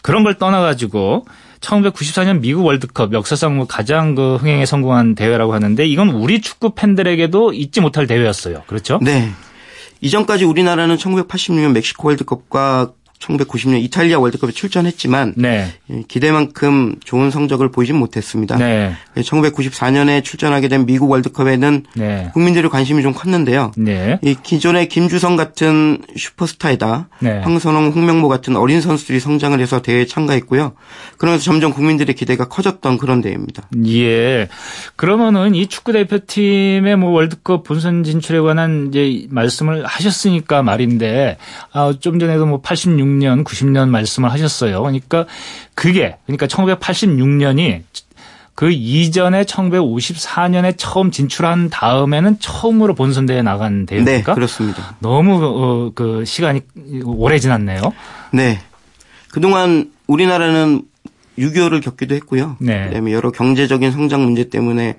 그런 0.00 0.24
걸 0.24 0.38
떠나 0.38 0.60
가지고 0.60 1.26
1994년 1.60 2.40
미국 2.40 2.64
월드컵 2.64 3.12
역사상 3.12 3.56
뭐 3.56 3.66
가장 3.66 4.14
그 4.14 4.36
흥행에 4.36 4.66
성공한 4.66 5.14
대회라고 5.14 5.54
하는데 5.54 5.86
이건 5.86 6.10
우리 6.10 6.40
축구 6.40 6.74
팬들에게도 6.74 7.52
잊지 7.52 7.80
못할 7.80 8.06
대회였어요. 8.06 8.62
그렇죠? 8.66 8.98
네. 9.02 9.30
이전까지 10.00 10.44
우리나라는 10.44 10.96
1986년 10.96 11.72
멕시코 11.72 12.08
월드컵과 12.08 12.92
1990년 13.22 13.82
이탈리아 13.82 14.18
월드컵에 14.18 14.52
출전했지만 14.52 15.34
네. 15.36 15.68
예, 15.90 16.02
기대만큼 16.08 16.96
좋은 17.04 17.30
성적을 17.30 17.70
보이진 17.70 17.96
못했습니다. 17.96 18.56
네. 18.56 18.92
1994년에 19.16 20.24
출전하게 20.24 20.68
된 20.68 20.86
미국 20.86 21.10
월드컵에는 21.10 21.84
네. 21.94 22.30
국민들의 22.32 22.70
관심이 22.70 23.02
좀 23.02 23.12
컸는데요. 23.12 23.72
네. 23.76 24.18
이 24.22 24.34
기존의 24.42 24.88
김주성 24.88 25.36
같은 25.36 26.02
슈퍼스타에다 26.16 27.08
네. 27.20 27.38
황선홍, 27.40 27.90
홍명보 27.90 28.28
같은 28.28 28.56
어린 28.56 28.80
선수들이 28.80 29.20
성장을 29.20 29.58
해서 29.60 29.82
대회에 29.82 30.06
참가했고요. 30.06 30.72
그러면서 31.18 31.44
점점 31.44 31.72
국민들의 31.72 32.14
기대가 32.14 32.48
커졌던 32.48 32.98
그런 32.98 33.20
대회입니다. 33.20 33.68
예. 33.86 34.48
그러면은 34.96 35.54
이 35.54 35.66
축구 35.66 35.92
대표팀의 35.92 36.96
뭐 36.96 37.10
월드컵 37.10 37.64
본선 37.64 38.02
진출에 38.04 38.40
관한 38.40 38.88
이제 38.88 39.26
말씀을 39.30 39.84
하셨으니까 39.86 40.62
말인데 40.62 41.36
아, 41.72 41.94
좀 42.00 42.18
전에도 42.18 42.46
뭐 42.46 42.60
86. 42.60 43.11
86년, 43.18 43.44
90년 43.44 43.88
말씀을 43.88 44.30
하셨어요. 44.30 44.80
그러니까 44.80 45.26
그게 45.74 46.16
그러니까 46.26 46.46
1986년이 46.46 47.82
그 48.54 48.70
이전에 48.70 49.44
1954년에 49.44 50.74
처음 50.76 51.10
진출한 51.10 51.70
다음에는 51.70 52.38
처음으로 52.38 52.94
본선대회 52.94 53.42
나간 53.42 53.86
대회입니까? 53.86 54.32
네, 54.32 54.34
그렇습니다. 54.34 54.96
너무 55.00 55.40
어, 55.42 55.92
그 55.94 56.24
시간이 56.24 56.60
오래 57.04 57.38
지났네요. 57.38 57.80
네. 58.32 58.60
그동안 59.30 59.90
우리나라는 60.06 60.82
6.25를 61.38 61.82
겪기도 61.82 62.14
했고요. 62.14 62.56
네. 62.60 62.88
그다음에 62.88 63.12
여러 63.12 63.30
경제적인 63.30 63.90
성장 63.90 64.22
문제 64.22 64.50
때문에 64.50 64.98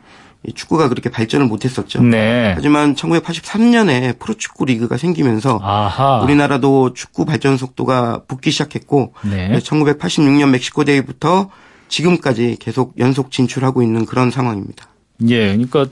축구가 0.56 0.90
그렇게 0.90 1.10
발전을 1.10 1.48
못했었죠. 1.48 2.02
네. 2.02 2.54
하지만 2.56 2.96
1983년에 2.96 4.20
프로축구 4.20 4.66
리그가 4.66 4.98
생기면서 4.98 5.60
아하. 5.62 6.22
우리나라도 6.22 6.94
축구 6.94 7.26
발전 7.26 7.58
속도가 7.58 8.24
붙기 8.28 8.52
시작했고 8.52 9.14
네. 9.30 9.58
1986년 9.60 10.50
멕시코 10.50 10.84
대회부터 10.84 11.50
지금까지 11.88 12.58
계속 12.60 12.94
연속 13.00 13.32
진출하고 13.32 13.84
있는 13.84 14.06
그런 14.06 14.32
상황입니다. 14.32 14.88
예, 15.28 15.48
그러니까 15.48 15.86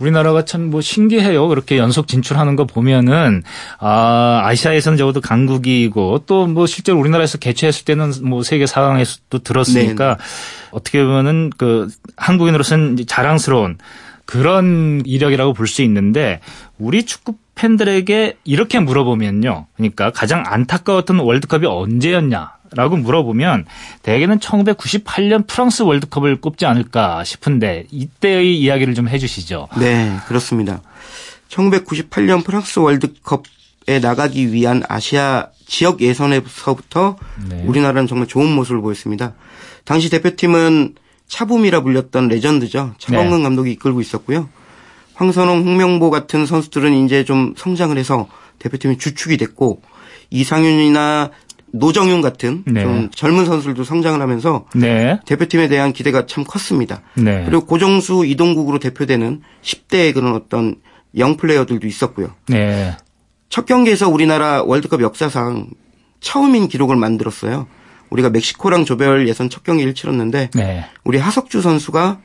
우리나라가 0.00 0.44
참 0.44 0.68
뭐 0.68 0.80
신기해요. 0.80 1.48
그렇게 1.48 1.78
연속 1.78 2.08
진출하는 2.08 2.54
거 2.56 2.64
보면은 2.66 3.42
아 3.80 4.42
아시아에서는 4.44 4.98
적어도 4.98 5.20
강국이고 5.20 6.24
또 6.26 6.46
뭐 6.46 6.66
실제로 6.66 6.98
우리나라에서 6.98 7.38
개최했을 7.38 7.84
때는 7.84 8.12
뭐 8.24 8.42
세계 8.42 8.64
4강에서도 8.64 9.42
들었으니까 9.42 10.16
네. 10.16 10.24
어떻게 10.72 11.02
보면은 11.02 11.50
그 11.56 11.88
한국인으로서는 12.16 12.98
자랑스러운 13.06 13.78
그런 14.26 15.02
이력이라고 15.06 15.54
볼 15.54 15.66
수 15.66 15.82
있는데 15.82 16.40
우리 16.78 17.04
축구 17.04 17.36
팬들에게 17.54 18.36
이렇게 18.44 18.78
물어보면요. 18.78 19.66
그러니까 19.76 20.10
가장 20.12 20.44
안타까웠던 20.46 21.18
월드컵이 21.18 21.66
언제였냐? 21.66 22.57
라고 22.72 22.96
물어보면 22.96 23.66
대개는 24.02 24.38
1998년 24.38 25.46
프랑스 25.46 25.82
월드컵을 25.82 26.40
꼽지 26.40 26.66
않을까 26.66 27.24
싶은데 27.24 27.86
이때의 27.90 28.58
이야기를 28.60 28.94
좀 28.94 29.08
해주시죠. 29.08 29.68
네, 29.78 30.16
그렇습니다. 30.26 30.82
1998년 31.48 32.44
프랑스 32.44 32.78
월드컵에 32.78 34.00
나가기 34.02 34.52
위한 34.52 34.82
아시아 34.88 35.48
지역 35.66 36.00
예선에서부터 36.00 37.16
네. 37.48 37.62
우리나라는 37.66 38.06
정말 38.06 38.26
좋은 38.26 38.50
모습을 38.52 38.80
보였습니다. 38.80 39.34
당시 39.84 40.10
대표팀은 40.10 40.94
차붐이라 41.28 41.82
불렸던 41.82 42.28
레전드죠. 42.28 42.94
차범근 42.98 43.38
네. 43.38 43.42
감독이 43.42 43.72
이끌고 43.72 44.00
있었고요. 44.00 44.48
황선홍, 45.14 45.64
홍명보 45.64 46.10
같은 46.10 46.46
선수들은 46.46 47.04
이제 47.04 47.24
좀 47.24 47.54
성장을 47.56 47.96
해서 47.98 48.28
대표팀이 48.60 48.98
주축이 48.98 49.36
됐고 49.36 49.82
이상윤이나 50.30 51.30
노정윤 51.72 52.20
같은 52.20 52.62
네. 52.66 52.82
좀 52.82 53.10
젊은 53.10 53.44
선수들도 53.44 53.84
성장을 53.84 54.20
하면서 54.20 54.66
네. 54.74 55.20
대표팀에 55.26 55.68
대한 55.68 55.92
기대가 55.92 56.26
참 56.26 56.44
컸습니다. 56.44 57.02
네. 57.14 57.44
그리고 57.44 57.66
고정수 57.66 58.24
이동국으로 58.26 58.78
대표되는 58.78 59.42
10대의 59.62 60.14
그런 60.14 60.34
어떤 60.34 60.76
영 61.16 61.36
플레이어들도 61.36 61.86
있었고요. 61.86 62.30
네. 62.48 62.96
첫 63.48 63.66
경기에서 63.66 64.08
우리나라 64.08 64.62
월드컵 64.62 65.02
역사상 65.02 65.68
처음인 66.20 66.68
기록을 66.68 66.96
만들었어요. 66.96 67.66
우리가 68.10 68.30
멕시코랑 68.30 68.84
조별 68.84 69.28
예선 69.28 69.50
첫 69.50 69.64
경기를 69.64 69.94
치렀는데 69.94 70.50
네. 70.54 70.86
우리 71.04 71.18
하석주 71.18 71.60
선수가 71.60 72.20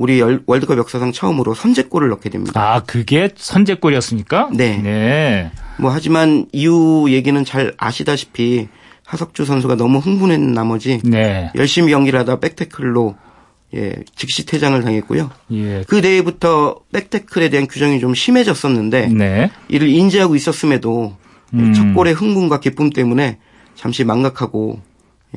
우리 0.00 0.22
월드컵 0.46 0.78
역사상 0.78 1.12
처음으로 1.12 1.52
선제골을 1.52 2.08
넣게 2.08 2.30
됩니다. 2.30 2.58
아, 2.58 2.80
그게 2.80 3.28
선제골이었습니까? 3.36 4.48
네. 4.54 4.78
네. 4.78 5.50
뭐 5.78 5.90
하지만 5.90 6.46
이후 6.52 7.10
얘기는 7.10 7.44
잘 7.44 7.74
아시다시피 7.76 8.68
하석주 9.04 9.44
선수가 9.44 9.76
너무 9.76 9.98
흥분했는 9.98 10.54
나머지 10.54 11.00
네. 11.04 11.52
열심히 11.54 11.92
연기를 11.92 12.18
하다 12.20 12.40
백태클로 12.40 13.14
예, 13.74 13.94
즉시 14.16 14.46
퇴장을 14.46 14.80
당했고요. 14.82 15.30
예. 15.52 15.84
그 15.86 16.00
대회부터 16.00 16.76
백태클에 16.92 17.50
대한 17.50 17.68
규정이 17.68 18.00
좀 18.00 18.14
심해졌었는데 18.14 19.08
네. 19.08 19.50
이를 19.68 19.90
인지하고 19.90 20.34
있었음에도 20.34 21.14
음. 21.52 21.74
첫 21.74 21.92
골의 21.92 22.14
흥분과 22.14 22.60
기쁨 22.60 22.88
때문에 22.88 23.36
잠시 23.74 24.04
망각하고 24.04 24.80
예, 24.80 24.89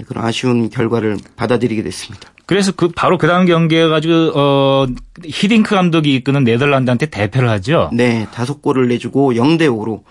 그런 0.08 0.26
아쉬운 0.26 0.70
결과를 0.70 1.18
받아들이게 1.36 1.84
됐습니다. 1.84 2.30
그래서 2.46 2.72
그 2.72 2.90
바로 2.90 3.18
그 3.18 3.28
다음 3.28 3.46
경기에 3.46 3.88
가지고 3.88 4.32
어 4.36 4.86
히딩크 5.24 5.74
감독이 5.76 6.14
이끄는 6.16 6.44
네덜란드한테 6.44 7.06
대패를 7.08 7.50
하죠. 7.50 7.90
네, 7.94 8.28
다섯 8.34 8.62
골을 8.62 8.88
내주고 8.90 9.34
0대 9.34 9.62
5로 9.62 10.02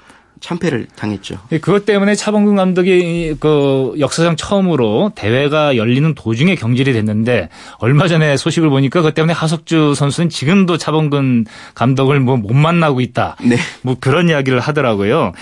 참패를 0.42 0.88
당했죠. 0.94 1.38
예, 1.52 1.58
그것 1.58 1.86
때문에 1.86 2.14
차범근 2.14 2.56
감독이 2.56 3.36
그 3.40 3.94
역사상 3.98 4.36
처음으로 4.36 5.12
대회가 5.14 5.76
열리는 5.78 6.14
도중에 6.14 6.54
경질이 6.56 6.92
됐는데 6.92 7.48
얼마 7.78 8.08
전에 8.08 8.36
소식을 8.36 8.68
보니까 8.68 9.00
그것 9.00 9.14
때문에 9.14 9.32
하석주 9.32 9.94
선수는 9.94 10.28
지금도 10.28 10.76
차범근 10.76 11.46
감독을 11.74 12.20
뭐 12.20 12.42
못 12.42 12.54
만나고 12.54 13.00
있다. 13.00 13.36
네. 13.44 13.56
뭐 13.82 13.96
그런 13.98 14.28
이야기를 14.28 14.60
하더라고요. 14.60 15.32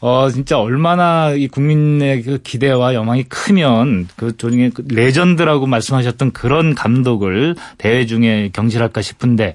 어 0.00 0.28
진짜 0.32 0.58
얼마나 0.58 1.32
이 1.32 1.48
국민의 1.48 2.22
그 2.22 2.38
기대와 2.42 2.94
여망이 2.94 3.24
크면 3.24 4.08
그 4.16 4.36
조중에 4.36 4.70
그 4.70 4.84
레전드라고 4.88 5.66
말씀하셨던 5.66 6.32
그런 6.32 6.74
감독을 6.74 7.54
대회 7.78 8.06
중에 8.06 8.50
경질할까 8.52 9.02
싶은데 9.02 9.54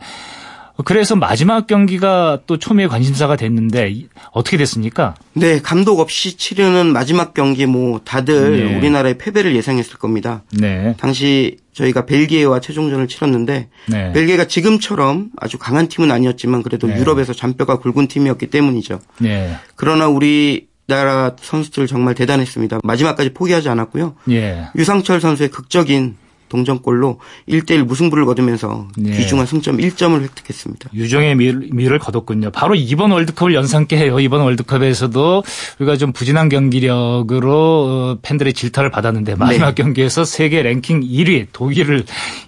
그래서 0.86 1.16
마지막 1.16 1.68
경기가 1.68 2.40
또 2.48 2.58
초미의 2.58 2.90
관심사가 2.90 3.36
됐는데 3.36 3.94
어떻게 4.32 4.58
됐습니까? 4.58 5.16
네, 5.34 5.62
감독 5.62 6.00
없이 6.00 6.38
치르는 6.38 6.94
마지막 6.94 7.34
경기 7.34 7.66
뭐 7.66 8.02
다들 8.04 8.66
네. 8.66 8.78
우리나라의 8.78 9.18
패배를 9.18 9.56
예상했을 9.56 9.98
겁니다. 9.98 10.44
네. 10.52 10.96
당시 10.98 11.58
저희가 11.74 12.06
벨기에와 12.06 12.60
최종전을 12.60 13.08
치렀는데 13.08 13.70
네. 13.88 14.12
벨기에가 14.14 14.46
지금처럼 14.46 15.30
아주 15.38 15.58
강한 15.58 15.88
팀은 15.88 16.12
아니었지만 16.12 16.64
그래도 16.64 16.88
네. 16.88 16.98
유럽에서 16.98 17.34
잔뼈가 17.34 17.80
굵은 17.80 18.08
팀이었기 18.08 18.48
때문이죠. 18.48 19.00
네. 19.20 19.56
그러나 19.76 20.08
우리 20.08 20.68
나라 20.88 21.36
선수들 21.40 21.88
정말 21.88 22.16
대단했습니다. 22.16 22.80
마지막까지 22.84 23.34
포기하지 23.34 23.70
않았고요. 23.70 24.16
예. 24.32 24.68
유상철 24.76 25.22
선수의 25.22 25.50
극적인 25.50 26.18
동점골로 26.52 27.20
1대1 27.48 27.86
무승부를 27.86 28.26
거두면서 28.26 28.88
네. 28.98 29.16
귀중한 29.18 29.46
승점 29.46 29.78
1점을 29.78 30.22
획득했습니다. 30.22 30.90
유정의 30.94 31.36
미를 31.36 31.98
거뒀군요. 31.98 32.52
바로 32.52 32.76
이번 32.76 33.12
월드컵을 33.12 33.54
연상케 33.54 33.96
해요. 33.98 34.20
이번 34.20 34.42
월드컵에서도 34.42 35.44
우리가 35.80 35.98
좀 35.98 36.12
부진한 36.12 36.50
경기력으로 36.50 37.54
어, 37.54 38.18
팬들의 38.22 38.54
질타를 38.54 38.92
받았는데 38.92 39.36
마지막 39.36 39.74
네. 39.74 39.84
경기에서 39.84 40.26
세계 40.26 40.62
랭킹 40.62 41.02
1위 41.02 41.48
독일을 41.54 42.04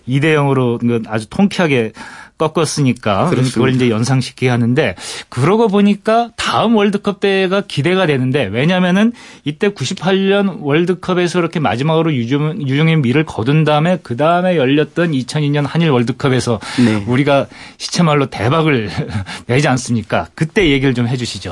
2대 0.07 0.35
0으로 0.35 1.03
아주 1.07 1.29
통쾌하게 1.29 1.93
꺾었으니까 2.47 3.29
그렇습니다. 3.29 3.53
그걸 3.53 3.75
이제 3.75 3.89
연상시키게 3.89 4.49
하는데 4.49 4.95
그러고 5.29 5.67
보니까 5.67 6.31
다음 6.35 6.75
월드컵 6.75 7.19
때가 7.19 7.61
기대가 7.67 8.05
되는데 8.05 8.45
왜냐면은 8.45 9.13
이때 9.45 9.69
98년 9.69 10.57
월드컵에서 10.61 11.39
이렇게 11.39 11.59
마지막으로 11.59 12.13
유중, 12.13 12.61
유종의 12.67 12.97
미를 12.97 13.23
거둔 13.25 13.63
다음에 13.63 13.99
그 14.03 14.17
다음에 14.17 14.57
열렸던 14.57 15.11
2002년 15.11 15.65
한일 15.67 15.89
월드컵에서 15.89 16.59
네. 16.85 17.03
우리가 17.07 17.47
시체말로 17.77 18.27
대박을 18.27 18.89
내지 19.47 19.67
않습니까? 19.67 20.27
그때 20.35 20.69
얘기를 20.69 20.93
좀 20.93 21.07
해주시죠. 21.07 21.51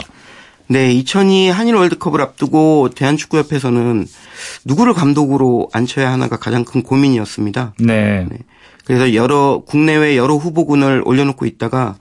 네, 0.71 0.93
2002 0.93 1.49
한일 1.49 1.75
월드컵을 1.75 2.21
앞두고 2.21 2.91
대한축구협회에서는 2.95 4.07
누구를 4.63 4.93
감독으로 4.93 5.69
앉혀야 5.73 6.09
하나가 6.09 6.37
가장 6.37 6.63
큰 6.63 6.81
고민이었습니다. 6.81 7.73
네. 7.79 8.25
네. 8.29 8.37
그래서 8.91 9.13
여러 9.13 9.63
국내외 9.65 10.17
여러 10.17 10.35
후보군을 10.35 11.03
올려놓고 11.05 11.45
있다가 11.45 11.95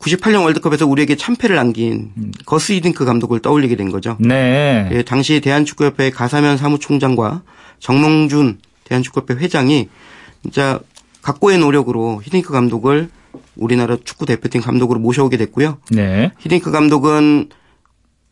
98년 0.00 0.42
월드컵에서 0.42 0.88
우리에게 0.88 1.14
참패를 1.14 1.56
안긴 1.56 2.32
거스 2.46 2.72
이딩크 2.72 3.04
감독을 3.04 3.38
떠올리게 3.38 3.76
된 3.76 3.92
거죠. 3.92 4.16
네. 4.18 4.88
예, 4.90 5.04
당시 5.04 5.40
대한축구협회 5.40 6.10
가사면 6.10 6.56
사무총장과 6.56 7.42
정몽준 7.78 8.58
대한축구협회 8.82 9.34
회장이 9.34 9.88
진짜 10.42 10.80
각고의 11.22 11.58
노력으로 11.58 12.20
히딩크 12.24 12.52
감독을 12.52 13.08
우리나라 13.54 13.96
축구 14.02 14.26
대표팀 14.26 14.62
감독으로 14.62 14.98
모셔오게 14.98 15.36
됐고요. 15.36 15.78
네. 15.92 16.32
히딩크 16.40 16.72
감독은 16.72 17.50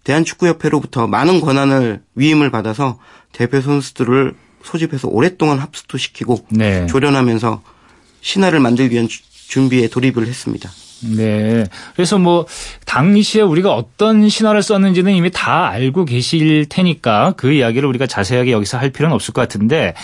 대한축구협회로부터 0.02 1.06
많은 1.06 1.40
권한을 1.40 2.02
위임을 2.16 2.50
받아서 2.50 2.98
대표 3.30 3.60
선수들을 3.60 4.34
소집해서 4.64 5.08
오랫동안 5.08 5.58
합숙도 5.58 5.98
시키고 5.98 6.46
네. 6.50 6.86
조련하면서 6.86 7.62
신화를 8.20 8.60
만들기 8.60 8.94
위한 8.94 9.08
준비에 9.48 9.88
돌입을 9.88 10.26
했습니다. 10.26 10.70
네. 11.16 11.64
그래서 11.94 12.18
뭐 12.18 12.46
당시에 12.86 13.42
우리가 13.42 13.74
어떤 13.74 14.28
신화를 14.28 14.62
썼는지는 14.62 15.12
이미 15.12 15.30
다 15.30 15.68
알고 15.68 16.04
계실 16.04 16.66
테니까 16.68 17.34
그 17.36 17.52
이야기를 17.52 17.88
우리가 17.88 18.06
자세하게 18.06 18.52
여기서 18.52 18.78
할 18.78 18.90
필요는 18.90 19.14
없을 19.14 19.34
것 19.34 19.40
같은데 19.40 19.94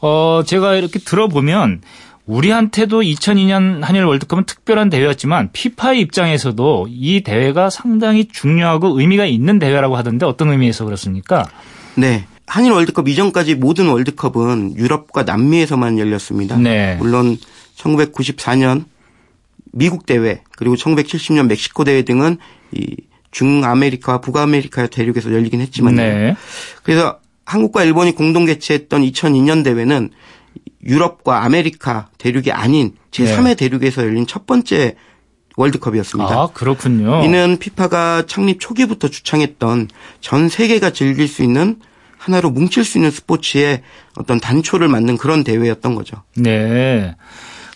어 0.00 0.42
제가 0.46 0.76
이렇게 0.76 0.98
들어보면 0.98 1.82
우리한테도 2.26 3.02
2002년 3.02 3.82
한일 3.82 4.04
월드컵은 4.04 4.44
특별한 4.44 4.90
대회였지만 4.90 5.50
피파의 5.52 6.00
입장에서도 6.00 6.88
이 6.90 7.22
대회가 7.22 7.70
상당히 7.70 8.26
중요하고 8.28 8.98
의미가 8.98 9.26
있는 9.26 9.58
대회라고 9.58 9.96
하던데 9.96 10.26
어떤 10.26 10.50
의미에서 10.50 10.84
그렇습니까? 10.84 11.48
네. 11.94 12.26
한일 12.46 12.72
월드컵 12.72 13.08
이전까지 13.08 13.56
모든 13.56 13.88
월드컵은 13.88 14.76
유럽과 14.76 15.24
남미에서만 15.24 15.98
열렸습니다. 15.98 16.56
네. 16.56 16.96
물론 16.96 17.36
1994년 17.76 18.84
미국 19.72 20.06
대회 20.06 20.42
그리고 20.56 20.74
1970년 20.76 21.48
멕시코 21.48 21.84
대회 21.84 22.02
등은 22.02 22.38
이 22.72 22.96
중아메리카와 23.30 24.20
북아메리카 24.20 24.86
대륙에서 24.86 25.32
열리긴 25.32 25.60
했지만요. 25.60 25.96
네. 25.96 26.36
그래서 26.82 27.18
한국과 27.44 27.84
일본이 27.84 28.12
공동 28.12 28.46
개최했던 28.46 29.02
2002년 29.02 29.62
대회는 29.62 30.10
유럽과 30.84 31.44
아메리카 31.44 32.08
대륙이 32.18 32.52
아닌 32.52 32.94
제3의 33.10 33.44
네. 33.44 33.54
대륙에서 33.56 34.02
열린 34.02 34.26
첫 34.26 34.46
번째 34.46 34.94
월드컵이었습니다. 35.56 36.30
아, 36.34 36.48
그렇군요. 36.52 37.24
이는 37.24 37.56
피파가 37.58 38.24
창립 38.26 38.60
초기부터 38.60 39.08
주창했던 39.08 39.88
전 40.20 40.48
세계가 40.48 40.90
즐길 40.90 41.28
수 41.28 41.42
있는 41.42 41.80
하나로 42.26 42.50
뭉칠 42.50 42.84
수 42.84 42.98
있는 42.98 43.10
스포츠의 43.10 43.82
어떤 44.16 44.40
단초를 44.40 44.88
만든 44.88 45.16
그런 45.16 45.44
대회였던 45.44 45.94
거죠. 45.94 46.22
네. 46.36 47.14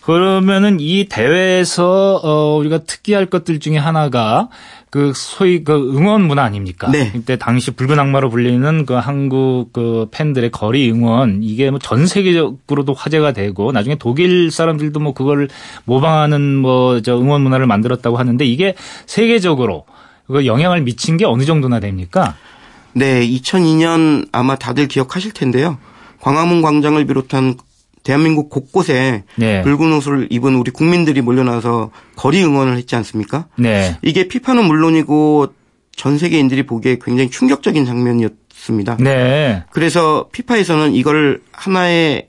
그러면은 0.03 0.77
이 0.79 1.05
대회에서 1.07 2.19
어 2.23 2.57
우리가 2.57 2.79
특이할 2.79 3.27
것들 3.27 3.59
중에 3.59 3.77
하나가 3.77 4.49
그 4.89 5.13
소위 5.15 5.63
그 5.63 5.73
응원 5.95 6.23
문화 6.23 6.43
아닙니까? 6.43 6.89
네. 6.91 7.11
이때 7.15 7.37
당시 7.37 7.69
붉은 7.71 7.99
악마로 7.99 8.31
불리는 8.31 8.85
그 8.87 8.93
한국 8.95 9.69
그 9.71 10.07
팬들의 10.11 10.49
거리 10.51 10.89
응원 10.91 11.43
이게 11.43 11.69
뭐 11.69 11.79
전 11.79 12.07
세계적으로도 12.07 12.93
화제가 12.93 13.31
되고 13.33 13.71
나중에 13.71 13.95
독일 13.95 14.49
사람들도 14.51 14.99
뭐 14.99 15.13
그걸 15.13 15.47
모방하는 15.85 16.55
뭐 16.57 17.01
저 17.01 17.17
응원 17.17 17.41
문화를 17.41 17.67
만들었다고 17.67 18.17
하는데 18.17 18.43
이게 18.43 18.73
세계적으로 19.05 19.85
그 20.27 20.45
영향을 20.47 20.81
미친 20.81 21.17
게 21.17 21.25
어느 21.25 21.43
정도나 21.43 21.79
됩니까? 21.79 22.35
네, 22.93 23.27
2002년 23.27 24.27
아마 24.31 24.55
다들 24.55 24.87
기억하실 24.87 25.31
텐데요. 25.33 25.77
광화문 26.19 26.61
광장을 26.61 27.03
비롯한 27.05 27.55
대한민국 28.03 28.49
곳곳에 28.49 29.23
네. 29.35 29.61
붉은 29.61 29.93
옷을 29.93 30.27
입은 30.31 30.55
우리 30.55 30.71
국민들이 30.71 31.21
몰려나서 31.21 31.91
거리 32.15 32.43
응원을 32.43 32.77
했지 32.77 32.95
않습니까? 32.95 33.47
네. 33.57 33.97
이게 34.01 34.27
피파는 34.27 34.65
물론이고 34.65 35.53
전 35.95 36.17
세계인들이 36.17 36.65
보기에 36.65 36.97
굉장히 37.03 37.29
충격적인 37.29 37.85
장면이었습니다. 37.85 38.97
네. 38.99 39.63
그래서 39.71 40.29
피파에서는 40.31 40.93
이걸 40.93 41.41
하나의 41.51 42.27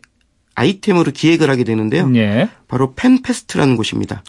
아이템으로 0.55 1.13
기획을 1.13 1.49
하게 1.49 1.65
되는데요. 1.65 2.07
네. 2.09 2.49
바로 2.69 2.93
팬페스트라는 2.95 3.77
곳입니다. 3.77 4.23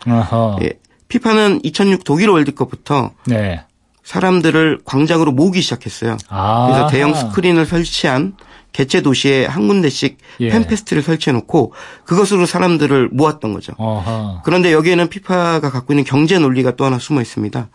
예, 0.62 0.74
피파는 1.10 1.60
2006 1.64 2.04
독일 2.06 2.30
월드컵부터 2.30 3.12
네. 3.28 3.64
사람들을 4.04 4.80
광장으로 4.86 5.32
모으기 5.32 5.62
시작했어요. 5.62 6.18
아. 6.30 6.68
그래서 6.68 6.88
대형 6.88 7.14
스크린을 7.14 7.66
설치한 7.66 8.36
개최 8.74 9.02
도시에 9.02 9.46
한 9.46 9.68
군데씩 9.68 10.18
예. 10.40 10.50
fan 10.50 10.65
fest를 10.65 11.04
설치해 11.04 11.34
놓고 11.34 11.74
그것으로 12.06 12.46
사람들을 12.46 13.10
모았던 13.14 13.54
거죠. 13.54 13.74
어하. 13.78 14.42
그런데 14.44 14.74
여기에는 14.74 15.10
피파가 15.10 15.70
갖고 15.70 15.94
있는 15.94 16.04
경제 16.04 16.40
논리가 16.40 16.76
또 16.76 16.84
하나 16.84 16.98
숨어 16.98 17.22
있습니다. 17.22 17.70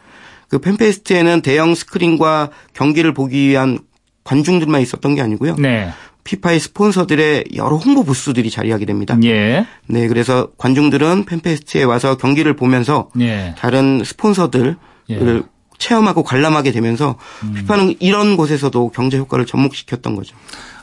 그 0.48 0.58
fan 0.58 0.79
fest에는 0.79 1.42
대형 1.42 1.74
스크린과 1.74 2.50
경기를 2.74 3.14
보기 3.14 3.48
위한 3.48 3.78
관중들만 4.24 4.80
있었던 4.82 5.14
게 5.14 5.22
아니고요. 5.22 5.56
네. 5.56 5.90
피파의 6.24 6.60
스폰서들의 6.60 7.44
여러 7.54 7.76
홍보 7.76 8.04
부스들이 8.04 8.50
자리하게 8.50 8.84
됩니다. 8.84 9.16
예. 9.24 9.66
네, 9.86 10.08
그래서 10.08 10.48
관중들은 10.58 11.24
fan 11.24 11.47
fest에 11.47 11.84
와서 11.84 12.18
경기를 12.18 12.54
보면서 12.54 13.08
예. 13.20 13.54
다른 13.56 14.02
스폰서들을 14.04 14.76
예. 15.10 15.42
체험하고 15.78 16.22
관람하게 16.22 16.72
되면서 16.72 17.16
음. 17.44 17.54
피파는 17.54 17.96
이런 18.00 18.36
곳에서도 18.36 18.90
경제 18.90 19.18
효과를 19.18 19.46
접목시켰던 19.46 20.16
거죠. 20.16 20.36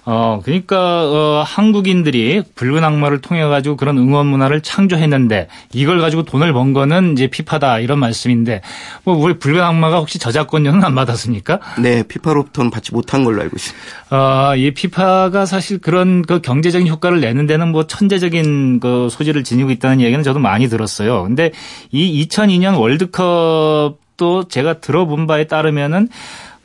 어, 0.08 0.40
그러니까 0.44 0.78
어, 0.78 1.44
한국인들이 1.46 2.44
붉은 2.54 2.84
악마를 2.84 3.22
통해 3.22 3.44
가지고 3.44 3.76
그런 3.76 3.98
응원 3.98 4.28
문화를 4.28 4.62
창조했는데 4.62 5.48
이걸 5.74 6.00
가지고 6.00 6.22
돈을 6.24 6.54
번 6.54 6.74
거는 6.74 7.14
이제 7.14 7.26
피파다 7.26 7.80
이런 7.80 7.98
말씀인데 8.00 8.62
뭐 9.04 9.16
우리 9.16 9.40
붉은 9.40 9.60
악마가 9.60 9.98
혹시 9.98 10.20
저작권료는 10.20 10.84
안 10.84 10.94
받았습니까? 10.94 11.60
네, 11.80 12.04
피파로부터는 12.04 12.70
받지 12.70 12.94
못한 12.94 13.24
걸로 13.24 13.42
알고 13.42 13.56
있습니다. 13.56 13.86
어, 14.12 14.56
이 14.56 14.72
피파가 14.72 15.48
사실 15.48 15.80
그런 15.80 16.22
그 16.22 16.40
경제적인 16.40 16.88
효과를 16.88 17.20
내는 17.20 17.48
데는 17.48 17.70
뭐 17.70 17.88
천재적인 17.88 18.80
그 18.80 19.08
소질을 19.10 19.44
지니고 19.44 19.72
있다는 19.72 20.02
얘기는 20.02 20.24
저도 20.24 20.38
많이 20.38 20.70
들었어요. 20.70 21.24
근데 21.24 21.52
이 21.92 22.28
2002년 22.28 22.80
월드컵 22.80 24.05
도 24.18 24.48
제가 24.48 24.80
들어본 24.80 25.28
바에 25.28 25.46
따르면은 25.46 26.08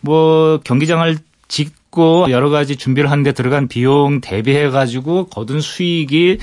뭐 0.01 0.61
경기장을 0.65 1.19
직 1.49 1.81
있고 1.91 2.27
여러 2.31 2.49
가지 2.51 2.77
준비를 2.77 3.11
하는데 3.11 3.33
들어간 3.33 3.69
비용 3.69 4.21
대비해 4.21 4.71
가지고 4.71 5.27
거둔 5.27 5.61
수익이 5.61 6.39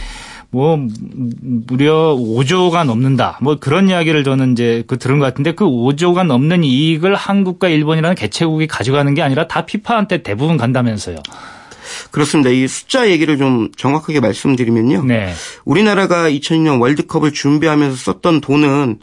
뭐 0.50 0.78
무려 1.42 2.16
5조가 2.16 2.86
넘는다. 2.86 3.38
뭐 3.42 3.58
그런 3.60 3.90
이야기를 3.90 4.24
저는 4.24 4.54
이제 4.54 4.84
그 4.88 4.98
들은 4.98 5.20
것 5.20 5.26
같은데 5.26 5.54
그 5.54 5.66
5조가 5.66 6.26
넘는 6.26 6.64
이익을 6.64 7.16
한국과 7.16 7.70
일본이라는 7.70 8.16
개최국이 8.16 8.68
가져가는 8.68 9.14
게 9.14 9.22
아니라 9.22 9.48
다 9.48 9.66
피파한테 9.66 10.24
대부분 10.24 10.58
간다면서요. 10.58 11.18
그렇습니다. 12.12 12.50
이 12.50 12.68
숫자 12.68 13.10
얘기를 13.10 13.38
좀 13.38 13.70
정확하게 13.76 14.20
말씀드리면요. 14.20 15.04
네. 15.06 15.34
우리나라가 15.66 16.30
2002년 16.30 16.82
월드컵을 16.82 17.34
준비하면서 17.34 17.96
썼던 17.96 18.42
돈은 18.42 19.00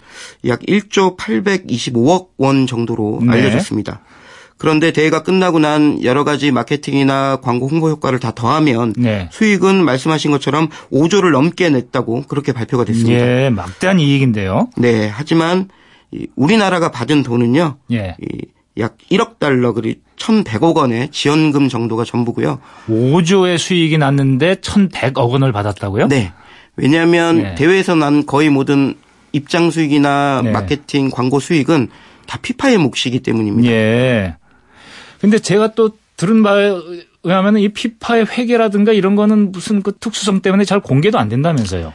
약 0.46 0.60
1조 0.60 1.16
825억 1.16 2.28
원 2.38 2.66
정도로 2.66 3.20
네. 3.22 3.32
알려졌습니다. 3.32 4.00
그런데 4.56 4.92
대회가 4.92 5.22
끝나고 5.22 5.58
난 5.58 6.02
여러 6.04 6.24
가지 6.24 6.50
마케팅이나 6.52 7.40
광고 7.42 7.66
홍보 7.66 7.90
효과를 7.90 8.20
다 8.20 8.32
더하면 8.32 8.94
네. 8.96 9.28
수익은 9.32 9.84
말씀하신 9.84 10.30
것처럼 10.30 10.68
5조를 10.92 11.32
넘게 11.32 11.70
냈다고 11.70 12.22
그렇게 12.28 12.52
발표가 12.52 12.84
됐습니다. 12.84 13.26
예, 13.26 13.50
막대한 13.50 13.98
이익인데요. 13.98 14.70
네, 14.76 15.10
하지만 15.12 15.68
우리나라가 16.36 16.90
받은 16.90 17.24
돈은요. 17.24 17.78
예. 17.92 18.16
약 18.78 18.96
1억 19.10 19.38
달러 19.38 19.72
그리 19.72 20.00
1,100억 20.16 20.76
원의 20.76 21.10
지원금 21.10 21.68
정도가 21.68 22.04
전부고요. 22.04 22.60
5조의 22.88 23.58
수익이 23.58 23.98
났는데 23.98 24.56
1,100억 24.56 25.30
원을 25.30 25.52
받았다고요? 25.52 26.08
네. 26.08 26.32
왜냐하면 26.76 27.42
네. 27.42 27.54
대회에서 27.54 27.94
난 27.94 28.26
거의 28.26 28.50
모든 28.50 28.94
입장 29.32 29.70
수익이나 29.70 30.42
네. 30.44 30.50
마케팅 30.50 31.10
광고 31.10 31.40
수익은 31.40 31.88
다 32.26 32.38
피파의 32.40 32.78
몫이기 32.78 33.20
때문입니다. 33.20 33.70
예. 33.70 34.36
근데 35.20 35.38
제가 35.38 35.74
또 35.74 35.90
들은 36.16 36.42
바에 36.42 36.72
의하면 37.22 37.58
이 37.58 37.68
피파의 37.68 38.26
회계라든가 38.26 38.92
이런 38.92 39.16
거는 39.16 39.52
무슨 39.52 39.82
그 39.82 39.96
특수성 39.98 40.40
때문에 40.40 40.64
잘 40.64 40.80
공개도 40.80 41.18
안 41.18 41.28
된다면서요. 41.28 41.92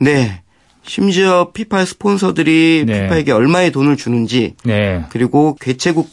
네. 0.00 0.42
심지어 0.88 1.50
피파의 1.52 1.86
스폰서들이 1.86 2.84
네. 2.86 3.02
피파에게 3.02 3.32
얼마의 3.32 3.70
돈을 3.70 3.96
주는지 3.96 4.54
네. 4.64 5.04
그리고 5.10 5.56
개최국 5.60 6.08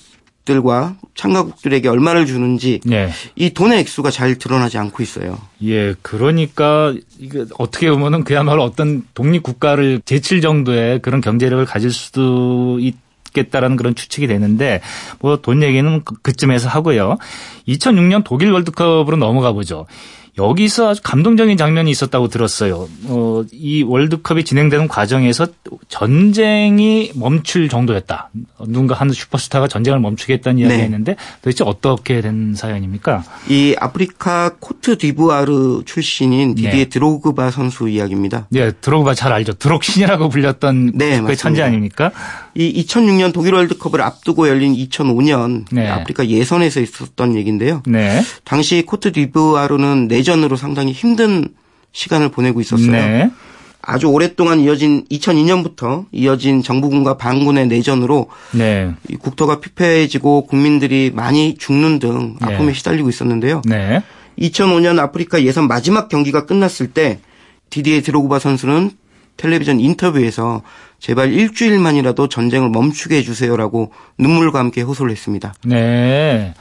들과 0.45 0.95
참가국들에게 1.15 1.89
얼마를 1.89 2.27
주는지 2.27 2.79
네. 2.85 3.09
이 3.35 3.49
돈의 3.49 3.79
액수가 3.79 4.11
잘 4.11 4.35
드러나지 4.35 4.77
않고 4.77 5.01
있어요. 5.01 5.39
예, 5.63 5.95
그러니까 6.03 6.93
이게 7.17 7.45
어떻게 7.57 7.89
보면은 7.89 8.23
그야말로 8.23 8.63
어떤 8.63 9.03
독립 9.15 9.41
국가를 9.41 10.01
제칠 10.05 10.41
정도의 10.41 11.01
그런 11.01 11.19
경제력을 11.19 11.65
가질 11.65 11.91
수도 11.91 12.77
있 12.79 12.95
있겠다라는 13.35 13.75
그런 13.75 13.95
추측이 13.95 14.27
되는데 14.27 14.79
뭐 15.19 15.35
돈 15.35 15.61
얘기는 15.61 16.01
그, 16.05 16.15
그쯤에서 16.21 16.69
하고요. 16.69 17.17
2006년 17.67 18.23
독일 18.23 18.51
월드컵으로 18.51 19.17
넘어가 19.17 19.51
보죠. 19.51 19.85
여기서 20.37 20.89
아주 20.89 21.01
감동적인 21.01 21.55
장면이 21.57 21.89
있었다고 21.91 22.27
들었어요. 22.27 22.89
어, 23.05 23.43
이 23.51 23.83
월드컵이 23.83 24.43
진행되는 24.43 24.87
과정에서 24.87 25.47
전쟁이 25.87 27.11
멈출 27.15 27.69
정도였다. 27.69 28.29
누군가 28.67 28.95
한 28.95 29.11
슈퍼스타가 29.11 29.67
전쟁을 29.67 29.99
멈추게 29.99 30.25
했다는 30.25 30.59
이야기가 30.59 30.77
네. 30.77 30.85
있는데 30.85 31.15
도대체 31.41 31.63
어떻게 31.63 32.19
된 32.21 32.53
사연입니까? 32.53 33.23
이 33.49 33.75
아프리카 33.79 34.55
코트 34.59 34.97
디부아르 34.97 35.83
출신인 35.85 36.55
디디에 36.55 36.71
네. 36.71 36.85
드로그바 36.85 37.51
선수 37.51 37.87
이야기입니다. 37.87 38.47
네, 38.49 38.71
드로그바 38.71 39.13
잘 39.13 39.31
알죠. 39.31 39.53
드록신이라고 39.53 40.29
불렸던 40.29 40.93
네, 40.95 41.21
그 41.21 41.35
천재 41.35 41.61
아닙니까? 41.61 42.11
이 42.55 42.85
2006년 42.85 43.33
독일 43.33 43.53
월드컵을 43.53 44.01
앞두고 44.01 44.47
열린 44.47 44.73
2005년 44.73 45.65
네. 45.71 45.87
아프리카 45.87 46.25
예선에서 46.27 46.79
있었던 46.79 47.35
얘기인데요. 47.35 47.83
네. 47.85 48.21
당시 48.45 48.83
코트 48.85 49.11
디부아르는 49.11 50.07
내전으로 50.07 50.55
상당히 50.55 50.93
힘든 50.93 51.49
시간을 51.91 52.29
보내고 52.29 52.61
있었어요. 52.61 52.91
네. 52.91 53.31
아주 53.81 54.07
오랫동안 54.07 54.61
이어진 54.61 55.05
2002년부터 55.11 56.05
이어진 56.11 56.63
정부군과 56.63 57.17
반군의 57.17 57.67
내전으로 57.67 58.27
네. 58.51 58.93
국토가 59.19 59.59
피폐해지고 59.59 60.47
국민들이 60.47 61.11
많이 61.13 61.55
죽는 61.57 61.99
등 61.99 62.37
네. 62.41 62.53
아픔에 62.53 62.73
시달리고 62.73 63.09
있었는데요. 63.09 63.61
네. 63.65 64.01
2005년 64.39 64.97
아프리카 64.99 65.43
예선 65.43 65.67
마지막 65.67 66.07
경기가 66.07 66.45
끝났을 66.45 66.87
때 66.87 67.19
디디에 67.69 68.01
드로그바 68.01 68.39
선수는 68.39 68.91
텔레비전 69.37 69.79
인터뷰에서 69.79 70.61
제발 70.99 71.33
일주일만이라도 71.33 72.29
전쟁을 72.29 72.69
멈추게 72.69 73.17
해주세요라고 73.17 73.91
눈물과 74.17 74.59
함께 74.59 74.81
호소를 74.81 75.11
했습니다. 75.11 75.53
네. 75.63 76.53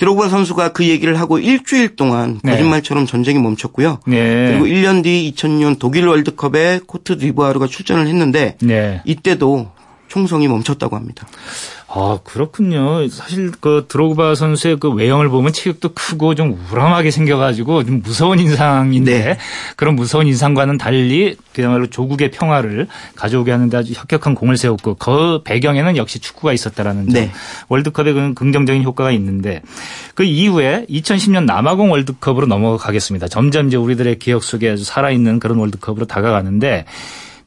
드로그바 0.00 0.30
선수가 0.30 0.72
그 0.72 0.88
얘기를 0.88 1.20
하고 1.20 1.38
일주일 1.38 1.94
동안 1.94 2.40
네. 2.42 2.52
거짓말처럼 2.52 3.04
전쟁이 3.04 3.38
멈췄고요. 3.38 4.00
네. 4.06 4.46
그리고 4.46 4.64
1년 4.64 5.02
뒤 5.02 5.30
2000년 5.34 5.78
독일 5.78 6.06
월드컵에 6.06 6.80
코트 6.86 7.18
디부아르가 7.18 7.66
출전을 7.66 8.06
했는데 8.06 8.56
네. 8.62 9.02
이때도 9.04 9.70
총성이 10.10 10.48
멈췄다고 10.48 10.96
합니다. 10.96 11.26
아, 11.86 12.18
그렇군요. 12.24 13.08
사실 13.08 13.52
그 13.60 13.86
드로그바 13.88 14.34
선수의 14.34 14.78
그 14.78 14.90
외형을 14.90 15.28
보면 15.28 15.52
체격도 15.52 15.90
크고 15.94 16.34
좀 16.34 16.58
우람하게 16.70 17.10
생겨가지고 17.10 17.84
좀 17.84 18.02
무서운 18.02 18.38
인상인데 18.38 19.18
네. 19.24 19.38
그런 19.76 19.94
무서운 19.96 20.26
인상과는 20.26 20.78
달리 20.78 21.36
그야말로 21.52 21.86
조국의 21.88 22.32
평화를 22.32 22.88
가져오게 23.14 23.52
하는데 23.52 23.76
아주 23.76 23.92
혁혁한 23.94 24.34
공을 24.34 24.56
세웠고 24.56 24.96
그 24.96 25.42
배경에는 25.44 25.96
역시 25.96 26.18
축구가 26.18 26.52
있었다라는 26.52 27.06
점. 27.06 27.14
네. 27.14 27.30
월드컵에 27.68 28.12
그 28.12 28.34
긍정적인 28.34 28.82
효과가 28.82 29.12
있는데 29.12 29.62
그 30.14 30.24
이후에 30.24 30.86
2010년 30.88 31.44
남아공 31.44 31.90
월드컵으로 31.92 32.46
넘어가겠습니다. 32.46 33.28
점점 33.28 33.68
이제 33.68 33.76
우리들의 33.76 34.18
기억 34.18 34.42
속에 34.42 34.70
아주 34.70 34.84
살아있는 34.84 35.38
그런 35.38 35.58
월드컵으로 35.58 36.06
다가가는데 36.06 36.84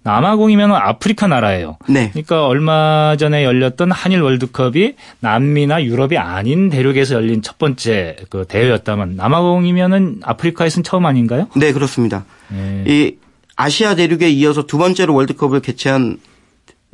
남아공이면 0.03 0.71
아프리카 0.71 1.27
나라예요. 1.27 1.77
네. 1.87 2.09
그러니까 2.11 2.45
얼마 2.45 3.15
전에 3.17 3.43
열렸던 3.43 3.91
한일 3.91 4.21
월드컵이 4.21 4.95
남미나 5.21 5.83
유럽이 5.83 6.17
아닌 6.17 6.69
대륙에서 6.69 7.15
열린 7.15 7.41
첫 7.41 7.57
번째 7.57 8.17
그 8.29 8.45
대회였다면 8.47 9.15
남아공이면은 9.15 10.19
아프리카에서는 10.23 10.83
처음 10.83 11.05
아닌가요? 11.05 11.47
네, 11.55 11.71
그렇습니다. 11.71 12.25
네. 12.49 12.83
이 12.85 13.17
아시아 13.55 13.95
대륙에 13.95 14.29
이어서 14.29 14.65
두 14.65 14.77
번째로 14.77 15.13
월드컵을 15.13 15.61
개최한 15.61 16.17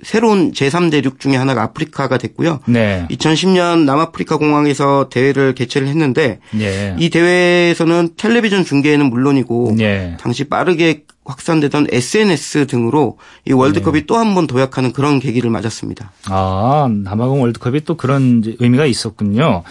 새로운 0.04 0.52
제3대륙 0.52 1.20
중에 1.20 1.36
하나가 1.36 1.64
아프리카가 1.64 2.18
됐고요. 2.18 2.60
네. 2.68 3.08
2010년 3.10 3.86
남아프리카 3.86 4.38
공항에서 4.38 5.10
대회를 5.10 5.56
개최를 5.56 5.88
했는데 5.88 6.40
네. 6.52 6.96
이 7.00 7.10
대회에서는 7.10 8.12
텔레비전 8.18 8.64
중계는 8.66 9.10
물론이고 9.10 9.76
네. 9.78 10.18
당시 10.20 10.46
빠르게 10.46 11.04
확산되던 11.26 11.88
SNS 11.92 12.68
등으로 12.68 13.18
이 13.48 13.54
월드컵이 13.54 14.02
네. 14.02 14.06
또한 14.08 14.34
번 14.34 14.48
도약하는 14.48 14.94
그런 14.94 15.20
계기를 15.20 15.50
맞았습니다. 15.50 16.12
아, 16.26 16.90
남아공 16.92 17.42
월드컵이 17.42 17.82
또 17.82 17.96
그런 17.96 18.44
의미가 18.60 18.86
있었군요. 18.86 19.64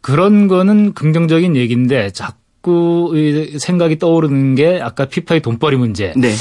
그런 0.00 0.48
거는 0.48 0.94
긍정적인 0.94 1.56
얘기인데 1.56 2.10
자꾸 2.10 3.12
생각이 3.58 3.98
떠오르는 3.98 4.54
게 4.54 4.80
아까 4.80 5.06
피파의 5.06 5.40
돈벌이 5.40 5.76
문제. 5.76 6.12
네. 6.16 6.32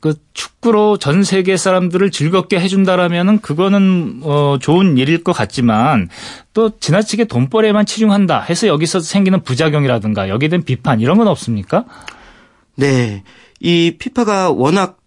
그 0.00 0.14
축구로 0.32 0.96
전 0.96 1.22
세계 1.22 1.58
사람들을 1.58 2.10
즐겁게 2.10 2.58
해준다라면은 2.58 3.40
그거는 3.40 4.20
어 4.22 4.56
좋은 4.60 4.96
일일 4.96 5.22
것 5.22 5.32
같지만 5.32 6.08
또 6.54 6.78
지나치게 6.78 7.24
돈벌이에만 7.24 7.84
치중한다 7.84 8.40
해서 8.40 8.66
여기서 8.66 9.00
생기는 9.00 9.42
부작용이라든가 9.42 10.30
여기에 10.30 10.48
대한 10.48 10.62
비판 10.62 11.00
이런 11.00 11.18
건 11.18 11.28
없습니까? 11.28 11.84
네. 12.76 13.22
이 13.60 13.96
피파가 13.98 14.50
워낙 14.50 14.99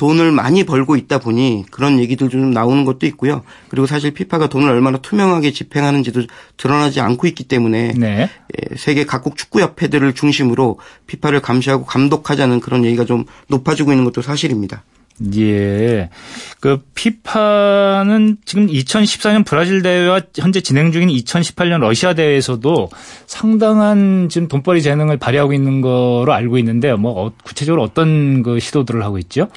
돈을 0.00 0.32
많이 0.32 0.64
벌고 0.64 0.96
있다 0.96 1.18
보니 1.18 1.66
그런 1.70 1.98
얘기들 1.98 2.30
좀 2.30 2.52
나오는 2.52 2.86
것도 2.86 3.04
있고요. 3.04 3.42
그리고 3.68 3.86
사실 3.86 4.12
피파가 4.12 4.48
돈을 4.48 4.70
얼마나 4.70 4.96
투명하게 4.96 5.50
집행하는지도 5.50 6.22
드러나지 6.56 7.02
않고 7.02 7.26
있기 7.26 7.44
때문에 7.44 7.92
네. 7.98 8.22
예, 8.22 8.76
세계 8.76 9.04
각국 9.04 9.36
축구 9.36 9.60
협회들을 9.60 10.14
중심으로 10.14 10.78
피파를 11.06 11.42
감시하고 11.42 11.84
감독하자는 11.84 12.60
그런 12.60 12.86
얘기가 12.86 13.04
좀 13.04 13.26
높아지고 13.48 13.92
있는 13.92 14.06
것도 14.06 14.22
사실입니다. 14.22 14.84
예. 15.36 16.08
그 16.60 16.82
피파는 16.94 18.38
지금 18.46 18.68
2014년 18.68 19.44
브라질 19.44 19.82
대회와 19.82 20.22
현재 20.34 20.62
진행 20.62 20.92
중인 20.92 21.10
2018년 21.10 21.80
러시아 21.80 22.14
대회에서도 22.14 22.88
상당한 23.26 24.30
지금 24.30 24.48
돈벌이 24.48 24.80
재능을 24.80 25.18
발휘하고 25.18 25.52
있는 25.52 25.82
거로 25.82 26.32
알고 26.32 26.56
있는데 26.56 26.94
뭐 26.94 27.26
어, 27.26 27.32
구체적으로 27.44 27.82
어떤 27.82 28.42
그 28.42 28.60
시도들을 28.60 29.02
하고 29.02 29.18
있죠? 29.18 29.48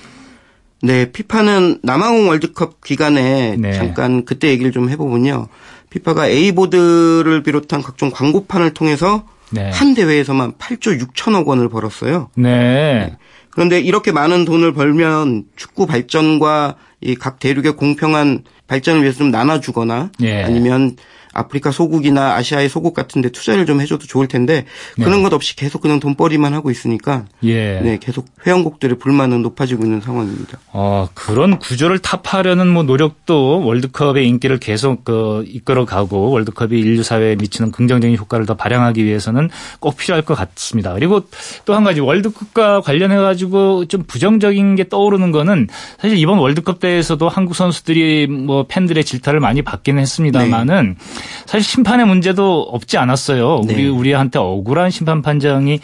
네, 0.84 1.12
피파는 1.12 1.80
남아공 1.82 2.28
월드컵 2.28 2.84
기간에 2.84 3.56
네. 3.58 3.72
잠깐 3.72 4.26
그때 4.26 4.50
얘기를 4.50 4.72
좀 4.74 4.89
해보면요. 4.89 5.48
피파가 5.89 6.28
A보드를 6.28 7.41
비롯한 7.41 7.82
각종 7.82 8.12
광고판을 8.12 8.74
통해서 8.74 9.24
네. 9.50 9.69
한 9.69 9.93
대회에서만 9.93 10.54
8조 10.54 11.00
6천억 11.02 11.46
원을 11.46 11.69
벌었어요. 11.69 12.30
네. 12.36 12.50
네. 12.50 13.17
그런데 13.50 13.80
이렇게 13.80 14.12
많은 14.12 14.46
돈을 14.46 14.74
벌면 14.74 15.46
축구 15.56 15.86
발전과 15.86 16.76
이 17.02 17.15
각 17.15 17.39
대륙의 17.39 17.76
공평한 17.76 18.43
발전을 18.67 19.02
위해서 19.02 19.19
좀 19.19 19.32
나눠주거나 19.32 20.12
예. 20.22 20.43
아니면 20.43 20.96
아프리카 21.34 21.72
소국이나 21.72 22.36
아시아의 22.36 22.69
소국 22.69 22.93
같은데 22.93 23.30
투자를 23.30 23.65
좀 23.65 23.82
해줘도 23.82 24.08
좋을 24.08 24.28
텐데 24.28 24.65
그런 24.96 25.17
네. 25.17 25.24
것 25.24 25.34
없이 25.34 25.56
계속 25.56 25.82
그냥 25.82 26.00
돈벌이만 26.00 26.54
하고 26.54 26.72
있으니까 26.72 27.26
예. 27.43 27.80
네 27.82 27.98
계속 28.02 28.26
회원국들의 28.46 28.98
불만은 28.98 29.41
높아지고 29.41 29.84
있는 29.84 30.02
상황입니다. 30.02 30.60
어 30.72 31.10
그런 31.13 31.60
구조를 31.60 32.00
타파하려는 32.00 32.67
뭐 32.67 32.84
노력도 32.84 33.65
월드컵의 33.65 34.28
인기를 34.28 34.58
계속 34.60 35.04
그 35.04 35.43
이끌어가고 35.48 36.32
월드컵이 36.32 36.80
인류 36.80 37.04
사회에 37.04 37.36
미치는 37.36 37.72
긍정적인 37.72 38.17
효과를 38.17 38.46
더 38.46 38.56
발양하기 38.56 39.04
위해서는 39.04 39.50
꼭 39.80 39.98
필요할 39.98 40.24
것 40.24 40.34
같습니다. 40.36 40.93
그리고 40.93 41.22
또 41.65 41.74
한 41.74 41.84
가지 41.84 42.00
월드컵과 42.00 42.82
관련해 42.82 43.17
가지고 43.17 43.86
좀 43.86 44.04
부정적인 44.04 44.76
게 44.76 44.88
떠오르는 44.89 45.32
거는 45.32 45.67
사실 46.00 46.17
이번 46.17 46.38
월드컵 46.38 46.80
때에서도 46.80 47.28
한국 47.28 47.56
선수들이 47.56 48.28
뭐 48.28 48.65
팬들의 48.67 49.04
질타를 49.04 49.39
많이 49.39 49.62
받기는 49.62 50.02
했습니다만은 50.02 50.96
네. 50.98 51.22
사실 51.45 51.63
심판의 51.63 52.05
문제도 52.05 52.62
없지 52.62 52.97
않았어요. 52.97 53.62
네. 53.65 53.73
우리 53.73 53.89
우리한테 53.89 54.39
억울한 54.39 54.89
심판 54.89 55.21
판정이 55.21 55.79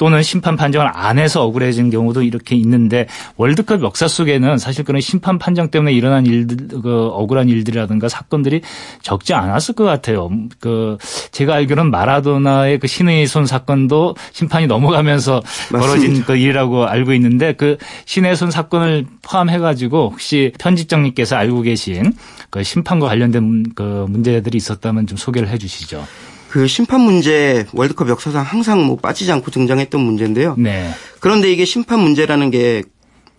또는 0.00 0.22
심판 0.22 0.56
판정을 0.56 0.90
안 0.90 1.18
해서 1.18 1.44
억울해진 1.44 1.90
경우도 1.90 2.22
이렇게 2.22 2.56
있는데 2.56 3.06
월드컵 3.36 3.82
역사 3.82 4.08
속에는 4.08 4.56
사실 4.56 4.82
그런 4.82 5.02
심판 5.02 5.38
판정 5.38 5.70
때문에 5.70 5.92
일어난 5.92 6.24
일들, 6.24 6.80
그 6.80 7.08
억울한 7.08 7.50
일들이라든가 7.50 8.08
사건들이 8.08 8.62
적지 9.02 9.34
않았을 9.34 9.74
것 9.74 9.84
같아요. 9.84 10.30
그 10.58 10.96
제가 11.32 11.54
알기로는 11.56 11.90
마라도나의 11.90 12.78
그 12.78 12.86
신의 12.86 13.26
손 13.26 13.44
사건도 13.44 14.16
심판이 14.32 14.66
넘어가면서 14.66 15.42
맞습니다. 15.70 15.78
벌어진 15.78 16.24
그 16.24 16.34
일이라고 16.34 16.86
알고 16.86 17.12
있는데 17.12 17.52
그 17.52 17.76
신의 18.06 18.36
손 18.36 18.50
사건을 18.50 19.04
포함해가지고 19.20 20.12
혹시 20.12 20.52
편집장님께서 20.58 21.36
알고 21.36 21.60
계신 21.60 22.14
그 22.50 22.62
심판과 22.62 23.06
관련된 23.06 23.72
그 23.74 24.06
문제들이 24.08 24.58
있었다면 24.58 25.06
좀 25.06 25.16
소개를 25.16 25.48
해 25.48 25.58
주시죠. 25.58 26.06
그 26.48 26.66
심판 26.66 27.00
문제 27.00 27.64
월드컵 27.72 28.08
역사상 28.08 28.42
항상 28.44 28.84
뭐 28.84 28.96
빠지지 28.96 29.30
않고 29.30 29.50
등장했던 29.52 30.00
문제인데요. 30.00 30.56
네. 30.58 30.90
그런데 31.20 31.52
이게 31.52 31.64
심판 31.64 32.00
문제라는 32.00 32.50
게 32.50 32.82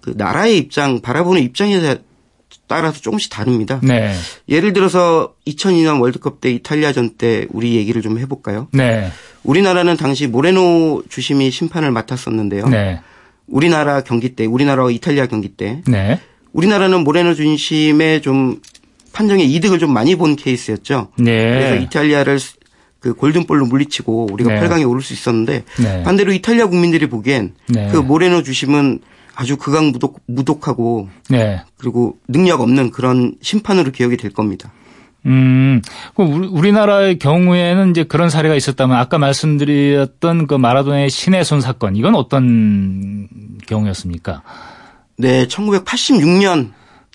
그 0.02 0.13
나라의 0.17 0.58
입장 0.58 1.00
바라보는 1.00 1.41
입장에 1.41 1.80
따라서 2.67 3.00
조금씩 3.00 3.32
다릅니다. 3.32 3.80
네. 3.84 4.13
예를 4.50 4.74
들어서 4.74 5.36
2002년 5.47 6.02
월드컵 6.02 6.41
때 6.41 6.52
이탈리아전 6.52 7.12
때 7.17 7.45
우리 7.50 7.76
얘기를 7.76 8.02
좀 8.02 8.17
해볼까요? 8.19 8.67
네. 8.74 9.10
우리나라는 9.43 9.97
당시 9.97 10.28
모레노 10.28 11.04
주심이 11.10 11.52
심판을 11.52 11.91
맡았었는데요. 11.91 12.67
네. 12.67 13.00
우리나라 13.47 14.02
경기 14.02 14.36
때, 14.36 14.45
우리나라와 14.45 14.91
이탈리아 14.91 15.28
경기 15.28 15.50
때, 15.50 15.82
네. 15.86 16.19
우리나라는 16.54 17.04
모레노 17.04 17.34
주심의 17.36 18.21
좀 18.21 18.62
판정에 19.13 19.43
이득을 19.43 19.80
좀 19.80 19.93
많이 19.93 20.15
본 20.15 20.36
케이스였죠. 20.36 21.10
네. 21.17 21.50
그래서 21.50 21.76
이탈리아를 21.76 22.39
그 23.00 23.13
골든볼로 23.13 23.65
물리치고 23.65 24.30
우리가 24.32 24.54
네. 24.54 24.62
8강에 24.62 24.88
오를 24.88 25.02
수 25.02 25.13
있었는데 25.13 25.63
네. 25.80 26.04
반대로 26.04 26.32
이탈리아 26.32 26.67
국민들이 26.67 27.10
보기엔 27.10 27.54
네. 27.67 27.89
그 27.91 27.97
모레노 27.97 28.43
주심은 28.43 29.00
아주 29.36 29.58
극악무독 29.58 30.21
무독하고 30.28 31.10
네. 31.30 31.62
그리고 31.78 32.17
능력 32.28 32.62
없는 32.62 32.91
그런 32.91 33.36
심판으로 33.41 33.91
기억이 33.91 34.17
될 34.17 34.32
겁니다. 34.32 34.71
음, 35.26 35.82
우리나라의 36.15 37.19
경우에는 37.19 37.91
이제 37.91 38.04
그런 38.04 38.30
사례가 38.30 38.56
있었다면 38.56 38.97
아까 38.97 39.17
말씀드렸던 39.19 40.47
그 40.47 40.56
마라도나의 40.56 41.10
신의 41.10 41.45
손 41.45 41.62
사건 41.62 41.95
이건 41.95 42.15
어떤 42.15 43.28
경우였습니까? 43.67 44.41
네, 45.17 45.45
1986년 45.45 46.71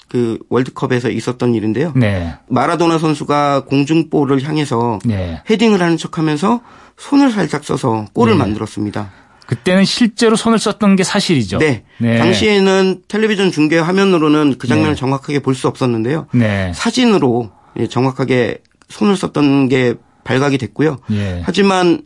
그 0.09 0.39
월드컵에서 0.49 1.11
있었던 1.11 1.55
일인데요. 1.55 1.93
네. 1.97 2.35
마라도나 2.49 2.99
선수가 2.99 3.65
공중볼을 3.67 4.43
향해서 4.43 5.01
네. 5.05 5.43
헤딩을 5.51 5.81
하는 5.83 5.97
척하면서 5.97 6.61
손을 6.97 7.31
살짝 7.31 7.65
써서 7.65 8.07
골을 8.13 8.35
네. 8.35 8.39
만들었습니다. 8.39 9.11
그때는 9.47 9.85
실제로 9.85 10.35
손을 10.37 10.59
썼던 10.59 10.97
게 10.97 11.05
사실이죠. 11.05 11.59
네. 11.59 11.85
네. 11.99 12.19
당시에는 12.19 13.03
텔레비전 13.09 13.51
중계 13.53 13.79
화면으로는 13.79 14.57
그 14.59 14.67
장면을 14.67 14.93
네. 14.95 14.97
정확하게 14.97 15.41
볼 15.41 15.55
수 15.55 15.69
없었는데요. 15.69 16.27
네. 16.33 16.73
사진으로 16.75 17.51
예, 17.79 17.87
정확하게 17.87 18.59
손을 18.89 19.17
썼던 19.17 19.69
게 19.69 19.95
발각이 20.25 20.59
됐고요. 20.59 20.99
예. 21.13 21.41
하지만 21.45 22.03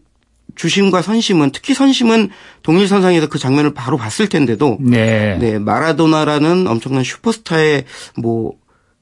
주심과 0.55 1.03
선심은 1.03 1.51
특히 1.53 1.75
선심은 1.75 2.31
동일 2.63 2.89
선상에서 2.89 3.29
그 3.29 3.39
장면을 3.39 3.75
바로 3.75 3.97
봤을 3.97 4.29
텐데도 4.29 4.79
네, 4.81 5.37
네 5.39 5.59
마라도나라는 5.59 6.67
엄청난 6.67 7.05
슈퍼스타의 7.05 7.85
뭐 8.17 8.61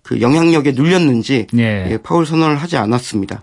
그 0.08 0.22
영향력에 0.22 0.72
눌렸는지 0.72 1.48
네. 1.52 1.87
예, 1.90 1.98
파울 1.98 2.24
선언을 2.24 2.56
하지 2.56 2.78
않았습니다. 2.78 3.42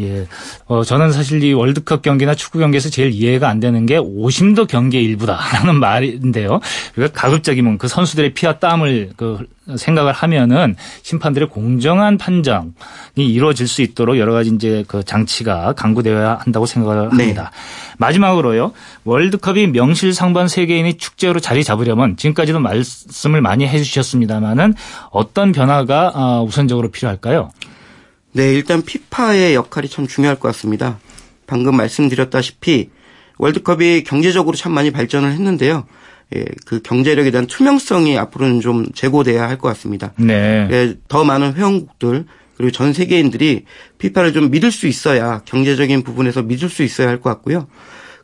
예. 0.00 0.26
어, 0.66 0.82
저는 0.82 1.12
사실 1.12 1.42
이 1.42 1.52
월드컵 1.52 2.02
경기나 2.02 2.34
축구 2.34 2.58
경기에서 2.58 2.88
제일 2.90 3.12
이해가 3.12 3.48
안 3.48 3.60
되는 3.60 3.86
게 3.86 3.96
오심도 3.96 4.66
경기의 4.66 5.04
일부다라는 5.04 5.76
말인데요. 5.80 6.60
그러니까 6.94 7.20
가급적이면 7.20 7.78
그 7.78 7.88
선수들의 7.88 8.34
피와 8.34 8.58
땀을 8.58 9.10
그 9.16 9.46
생각을 9.76 10.12
하면은 10.12 10.76
심판들의 11.02 11.48
공정한 11.48 12.18
판정이 12.18 12.72
이루어질 13.16 13.66
수 13.66 13.82
있도록 13.82 14.18
여러 14.18 14.32
가지 14.32 14.50
이제 14.50 14.84
그 14.86 15.02
장치가 15.02 15.72
강구되어야 15.72 16.40
한다고 16.40 16.66
생각을 16.66 17.08
네. 17.16 17.24
합니다. 17.24 17.50
네. 17.52 17.94
마지막으로요. 17.98 18.72
월드컵이 19.04 19.68
명실상부한 19.68 20.48
세계인의 20.48 20.98
축제로 20.98 21.40
자리 21.40 21.64
잡으려면 21.64 22.16
지금까지도 22.16 22.60
말씀을 22.60 23.40
많이 23.40 23.66
해 23.66 23.78
주셨습니다마는 23.82 24.74
어떤 25.10 25.52
변화가 25.52 26.12
어, 26.14 26.44
우선적으로 26.46 26.90
필요할까요? 26.90 27.50
네, 28.34 28.52
일단 28.52 28.82
피파의 28.82 29.54
역할이 29.54 29.88
참 29.88 30.06
중요할 30.06 30.38
것 30.40 30.48
같습니다. 30.48 30.98
방금 31.46 31.76
말씀드렸다시피 31.76 32.90
월드컵이 33.38 34.02
경제적으로 34.04 34.56
참 34.56 34.72
많이 34.72 34.90
발전을 34.90 35.30
했는데요. 35.32 35.86
예, 36.34 36.44
그 36.66 36.80
경제력에 36.82 37.30
대한 37.30 37.46
투명성이 37.46 38.18
앞으로는 38.18 38.60
좀 38.60 38.86
제고돼야 38.92 39.48
할 39.48 39.58
것 39.58 39.68
같습니다. 39.68 40.12
네. 40.16 40.66
예, 40.70 40.94
더 41.06 41.22
많은 41.24 41.54
회원국들 41.54 42.24
그리고 42.56 42.72
전 42.72 42.92
세계인들이 42.92 43.64
피파를 43.98 44.32
좀 44.32 44.50
믿을 44.50 44.72
수 44.72 44.86
있어야 44.86 45.42
경제적인 45.44 46.02
부분에서 46.02 46.42
믿을 46.42 46.68
수 46.68 46.82
있어야 46.82 47.08
할 47.08 47.20
것 47.20 47.30
같고요. 47.30 47.68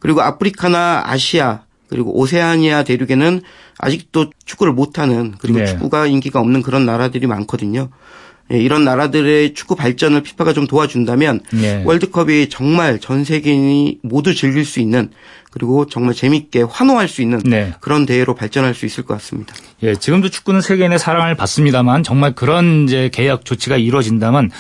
그리고 0.01 0.23
아프리카나 0.23 1.03
아시아 1.07 1.63
그리고 1.89 2.17
오세아니아 2.19 2.85
대륙에는 2.85 3.43
아직도 3.79 4.31
축구를 4.45 4.73
못하는 4.73 5.35
그리고 5.39 5.59
네. 5.59 5.67
축구가 5.67 6.07
인기가 6.07 6.41
없는 6.41 6.63
그런 6.63 6.87
나라들이 6.87 7.27
많거든요. 7.27 7.91
예, 8.53 8.59
이런 8.59 8.85
나라들의 8.85 9.55
축구 9.55 9.77
발전을 9.77 10.23
피파가 10.23 10.53
좀 10.53 10.67
도와준다면 10.67 11.41
예. 11.63 11.83
월드컵이 11.85 12.49
정말 12.49 12.99
전 12.99 13.25
세계인이 13.25 14.01
모두 14.03 14.35
즐길 14.35 14.65
수 14.65 14.81
있는 14.81 15.11
그리고 15.51 15.87
정말 15.87 16.15
재밌게 16.15 16.63
환호할 16.63 17.09
수 17.09 17.23
있는 17.23 17.41
네. 17.45 17.75
그런 17.81 18.07
대회로 18.07 18.35
발전할 18.35 18.75
수 18.75 18.87
있을 18.87 19.05
것 19.05 19.15
같습니다. 19.15 19.55
예, 19.83 19.95
지금도 19.95 20.29
축구는 20.29 20.61
세계인의 20.61 20.99
사랑을 20.99 21.35
받습니다만 21.35 22.03
정말 22.03 22.35
그런 22.35 22.85
이제 22.85 23.11
계약 23.13 23.45
조치가 23.45 23.77
이루어진다면 23.77 24.51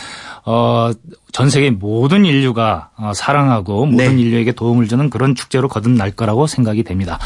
어, 0.44 0.90
전 1.32 1.50
세계 1.50 1.70
모든 1.70 2.24
인류가 2.24 2.90
어, 2.96 3.12
사랑하고 3.14 3.86
모든 3.86 4.16
네. 4.16 4.22
인류에게 4.22 4.52
도움을 4.52 4.88
주는 4.88 5.10
그런 5.10 5.34
축제로 5.34 5.68
거듭날 5.68 6.12
거라고 6.12 6.46
생각이 6.46 6.82
됩니다. 6.82 7.18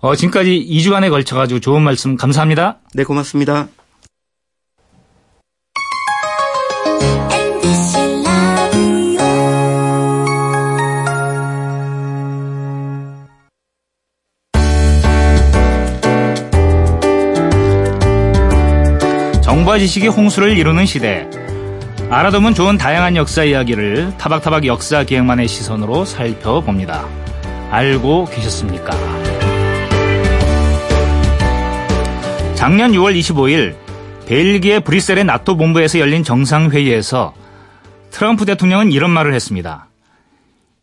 어, 0.00 0.14
지금까지 0.14 0.66
2주간에 0.68 1.10
걸쳐 1.10 1.36
가지고 1.36 1.60
좋은 1.60 1.82
말씀 1.82 2.16
감사합니다. 2.16 2.78
네, 2.94 3.04
고맙습니다. 3.04 3.68
정과 19.76 19.78
지식이 19.78 20.08
홍수를 20.08 20.56
이루는 20.56 20.86
시대. 20.86 21.28
알아두면 22.08 22.54
좋은 22.54 22.78
다양한 22.78 23.14
역사 23.16 23.44
이야기를 23.44 24.16
타박타박 24.16 24.64
역사 24.66 25.04
기획만의 25.04 25.48
시선으로 25.48 26.06
살펴봅니다. 26.06 27.06
알고 27.70 28.24
계셨습니까? 28.26 28.90
작년 32.54 32.92
6월 32.92 33.18
25일 33.18 33.76
벨기에 34.26 34.80
브뤼셀의 34.80 35.24
나토 35.24 35.58
본부에서 35.58 35.98
열린 35.98 36.24
정상회의에서 36.24 37.34
트럼프 38.10 38.46
대통령은 38.46 38.92
이런 38.92 39.10
말을 39.10 39.34
했습니다. 39.34 39.88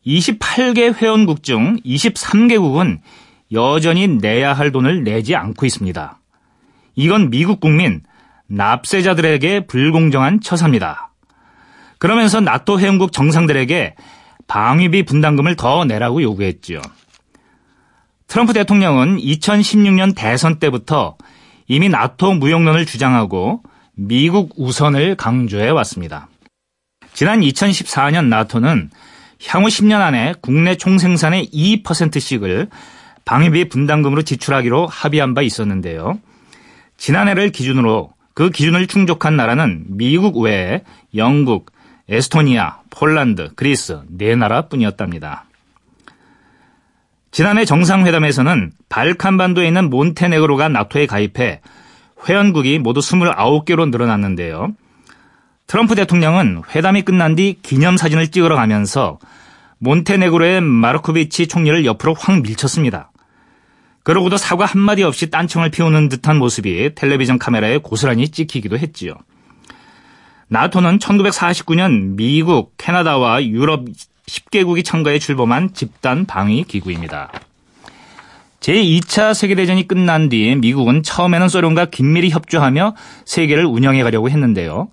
28개 0.06 0.94
회원국 0.94 1.42
중 1.42 1.78
23개국은 1.84 3.00
여전히 3.54 4.08
내야 4.08 4.54
할 4.54 4.72
돈을 4.72 5.04
내지 5.04 5.36
않고 5.36 5.66
있습니다. 5.66 6.20
이건 6.96 7.32
미국 7.32 7.60
국민, 7.60 8.04
납세자들에게 8.54 9.68
불공정한 9.68 10.40
처사입니다. 10.40 11.12
그러면서 11.98 12.40
나토 12.40 12.80
회원국 12.80 13.12
정상들에게 13.12 13.96
방위비 14.48 15.04
분담금을 15.04 15.56
더 15.56 15.86
내라고 15.86 16.22
요구했지요. 16.22 16.82
트럼프 18.28 18.54
대통령은 18.54 19.18
2016년 19.18 20.14
대선 20.16 20.60
때부터 20.60 21.18
이미 21.68 21.90
나토 21.90 22.34
무용론을 22.34 22.86
주장하고 22.86 23.64
미국 23.96 24.54
우선을 24.58 25.16
강조해 25.16 25.70
왔습니다. 25.70 26.28
지난 27.14 27.42
2014년 27.42 28.26
나토는 28.26 28.90
향후 29.48 29.68
10년 29.68 30.02
안에 30.02 30.34
국내 30.42 30.76
총생산의 30.76 31.50
2%씩을 31.54 32.70
방위비 33.26 33.70
분담금으로 33.70 34.24
지출하기로 34.24 34.88
합의한 34.88 35.34
바 35.34 35.42
있었는데요. 35.42 36.20
지난해를 36.98 37.52
기준으로 37.52 38.14
그 38.34 38.50
기준을 38.50 38.88
충족한 38.88 39.36
나라는 39.36 39.86
미국 39.88 40.38
외에 40.38 40.84
영국, 41.16 41.72
에스토니아, 42.10 42.80
폴란드, 42.90 43.54
그리스 43.56 44.00
네 44.08 44.36
나라뿐이었답니다. 44.36 45.46
지난해 47.32 47.66
정상회담에서는 47.66 48.72
발칸반도에 48.90 49.68
있는 49.68 49.90
몬테네그로가 49.90 50.70
나토에 50.70 51.08
가입해 51.08 51.62
회원국이 52.28 52.80
모두 52.80 53.00
29개로 53.00 53.90
늘어났는데요. 53.90 54.74
트럼프 55.66 55.96
대통령은 55.96 56.62
회담이 56.76 57.02
끝난 57.04 57.36
뒤 57.36 57.58
기념사진을 57.62 58.30
찍으러 58.30 58.56
가면서 58.56 59.18
몬테네그로의 59.80 60.62
마르코비치 60.62 61.48
총리를 61.48 61.86
옆으로 61.86 62.14
확 62.14 62.42
밀쳤습니다. 62.42 63.12
그러고도 64.04 64.38
사과 64.38 64.66
한마디 64.66 65.04
없이 65.04 65.30
딴청을 65.30 65.72
피우는 65.72 66.10
듯한 66.10 66.38
모습이 66.38 66.94
텔레비전 66.96 67.40
카메라에 67.40 67.78
고스란히 67.78 68.30
찍히기도 68.30 68.78
했지요. 68.78 69.14
나토는 70.50 71.00
1949년 71.00 72.16
미국, 72.16 72.74
캐나다와 72.78 73.44
유럽 73.46 73.86
10개국이 74.28 74.84
참가해 74.86 75.20
출범한 75.20 75.74
집단 75.74 76.26
방위 76.26 76.64
기구입니다. 76.64 77.32
제2차 78.60 79.34
세계대전이 79.34 79.88
끝난 79.88 80.30
뒤 80.30 80.56
미국은 80.56 81.04
처음에는 81.04 81.50
소련과 81.50 81.86
긴밀히 81.86 82.30
협조하며 82.30 82.96
세계를 83.26 83.66
운영해 83.66 84.04
가려고 84.04 84.30
했는데요. 84.30 84.90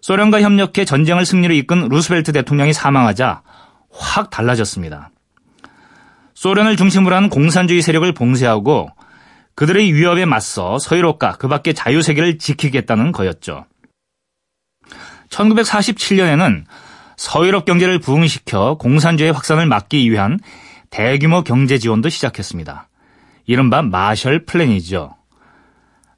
소련과 0.00 0.40
협력해 0.40 0.84
전쟁을 0.84 1.24
승리로 1.24 1.54
이끈 1.54 1.88
루스벨트 1.88 2.32
대통령이 2.32 2.72
사망하자 2.72 3.42
확 3.92 4.30
달라졌습니다. 4.30 5.10
소련을 6.40 6.78
중심으로 6.78 7.14
한 7.14 7.28
공산주의 7.28 7.82
세력을 7.82 8.10
봉쇄하고 8.14 8.88
그들의 9.56 9.92
위협에 9.92 10.24
맞서 10.24 10.78
서유럽과 10.78 11.32
그 11.32 11.48
밖의 11.48 11.74
자유세계를 11.74 12.38
지키겠다는 12.38 13.12
거였죠. 13.12 13.66
1947년에는 15.28 16.64
서유럽 17.18 17.66
경제를 17.66 17.98
부흥시켜 17.98 18.78
공산주의 18.78 19.30
확산을 19.30 19.66
막기 19.66 20.10
위한 20.10 20.40
대규모 20.88 21.44
경제 21.44 21.76
지원도 21.76 22.08
시작했습니다. 22.08 22.88
이른바 23.44 23.82
마셜 23.82 24.46
플랜이죠. 24.46 25.14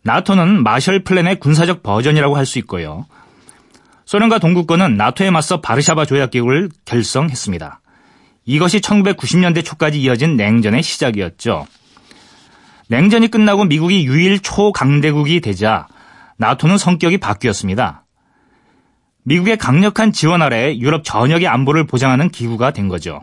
나토는 0.04 0.62
마셜 0.62 1.02
플랜의 1.02 1.40
군사적 1.40 1.82
버전이라고 1.82 2.36
할 2.36 2.46
수 2.46 2.60
있고요. 2.60 3.06
소련과 4.04 4.38
동구권은 4.38 4.96
나토에 4.96 5.32
맞서 5.32 5.60
바르샤바 5.60 6.04
조약기구를 6.04 6.68
결성했습니다. 6.84 7.81
이것이 8.44 8.80
1990년대 8.80 9.64
초까지 9.64 10.00
이어진 10.00 10.36
냉전의 10.36 10.82
시작이었죠. 10.82 11.66
냉전이 12.88 13.28
끝나고 13.28 13.64
미국이 13.64 14.04
유일 14.04 14.40
초강대국이 14.40 15.40
되자 15.40 15.86
나토는 16.36 16.78
성격이 16.78 17.18
바뀌었습니다. 17.18 18.04
미국의 19.24 19.56
강력한 19.56 20.12
지원 20.12 20.42
아래 20.42 20.76
유럽 20.76 21.04
전역의 21.04 21.46
안보를 21.46 21.86
보장하는 21.86 22.30
기구가 22.30 22.72
된 22.72 22.88
거죠. 22.88 23.20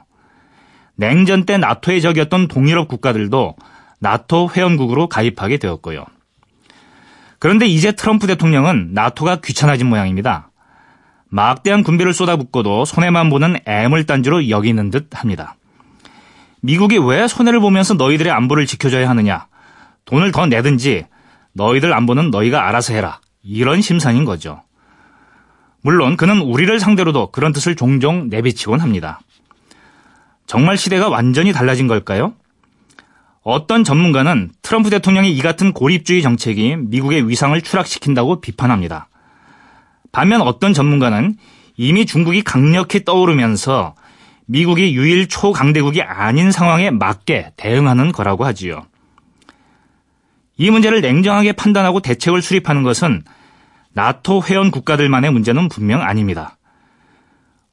냉전 0.95 1.45
때 1.45 1.58
나토의 1.58 2.01
적이었던 2.01 2.47
동유럽 2.47 2.88
국가들도 2.88 3.55
나토 3.99 4.49
회원국으로 4.55 5.08
가입하게 5.08 5.58
되었고요. 5.58 6.05
그런데 7.39 7.67
이제 7.67 7.91
트럼프 7.91 8.27
대통령은 8.27 8.93
나토가 8.93 9.38
귀찮아진 9.41 9.88
모양입니다. 9.88 10.49
막대한 11.30 11.84
군비를 11.84 12.13
쏟아붓고도 12.13 12.86
손해만 12.86 13.30
보는 13.30 13.58
애물단지로 13.65 14.50
여기는 14.50 14.89
듯 14.89 15.10
합니다. 15.13 15.56
미국이 16.62 16.98
왜 16.98 17.28
손해를 17.28 17.60
보면서 17.60 17.94
너희들의 17.94 18.32
안보를 18.32 18.65
지켜줘야 18.65 19.10
하느냐? 19.10 19.48
돈을 20.06 20.32
더 20.32 20.48
내든지 20.48 21.06
너희들 21.54 21.94
안보는 21.94 22.32
너희가 22.32 22.68
알아서 22.68 22.94
해라. 22.94 23.22
이런 23.44 23.82
심산인 23.82 24.26
거죠. 24.26 24.63
물론 25.82 26.18
그는 26.18 26.42
우리를 26.42 26.80
상대로도 26.80 27.32
그런 27.32 27.54
뜻을 27.54 27.76
종종 27.76 28.28
내비치곤 28.30 28.82
합니다. 28.82 29.20
정말 30.46 30.78
시대가 30.78 31.10
완전히 31.10 31.54
달라진 31.54 31.88
걸까요? 31.88 32.34
어떤 33.44 33.84
전문가는 33.84 34.52
트럼프 34.62 34.89
대통령의 34.89 35.36
이 35.36 35.42
같은 35.42 35.72
고립주의 35.72 36.22
정책이 36.22 36.76
미국의 36.76 37.30
위상을 37.30 37.60
추락시킨다고 37.62 38.42
비판합니다. 38.42 39.08
반면 40.12 40.41
어떤 40.41 40.74
전문가는 40.74 41.36
이미 41.78 42.06
중국이 42.06 42.41
강력히 42.41 43.06
떠오르면서 43.06 43.95
미국이 44.45 44.95
유일 44.95 45.28
초강대국이 45.28 46.02
아닌 46.02 46.52
상황에 46.52 46.89
맞게 46.89 47.54
대응하는 47.56 48.12
거라고 48.12 48.45
하지요. 48.45 48.86
이 50.58 50.72
문제를 50.72 51.02
냉정하게 51.02 51.54
판단하고 51.54 52.02
대책을 52.02 52.41
수립하는 52.41 52.84
것은 52.84 53.24
나토 53.93 54.43
회원 54.43 54.72
국가들만의 54.72 55.32
문제는 55.32 55.69
분명 55.69 56.02
아닙니다. 56.02 56.58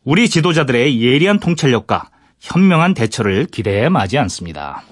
우리 0.05 0.29
지도자들의 0.29 1.03
예리한 1.03 1.40
통찰력과 1.40 2.11
현명한 2.40 2.94
대처를 2.94 3.46
기대해 3.46 3.88
마지 3.88 4.18
않습니다. 4.18 4.83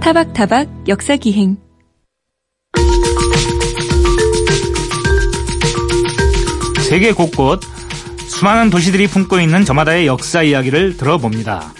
타박타박 0.00 0.68
역사기행 0.88 1.56
세계 6.88 7.12
곳곳 7.12 7.60
수많은 8.28 8.70
도시들이 8.70 9.06
품고 9.08 9.40
있는 9.40 9.64
저마다의 9.64 10.06
역사 10.06 10.42
이야기를 10.42 10.96
들어봅니다. 10.96 11.72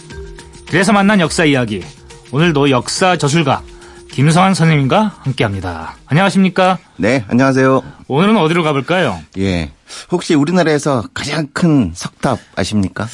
그래서 0.69 0.93
만난 0.93 1.21
역사 1.21 1.45
이야기. 1.45 1.83
오늘도 2.33 2.71
역사 2.71 3.17
저술가 3.17 3.63
김성환 4.13 4.55
선생님과 4.55 5.15
함께합니다. 5.21 5.97
안녕하십니까? 6.07 6.79
네, 6.97 7.25
안녕하세요. 7.29 7.83
오늘은 8.09 8.37
어디로 8.37 8.63
가볼까요? 8.65 9.19
예. 9.39 9.71
혹시 10.11 10.35
우리나라에서 10.35 11.05
가장 11.15 11.47
큰 11.55 11.93
석탑 11.95 12.39
아십니까? 12.57 13.07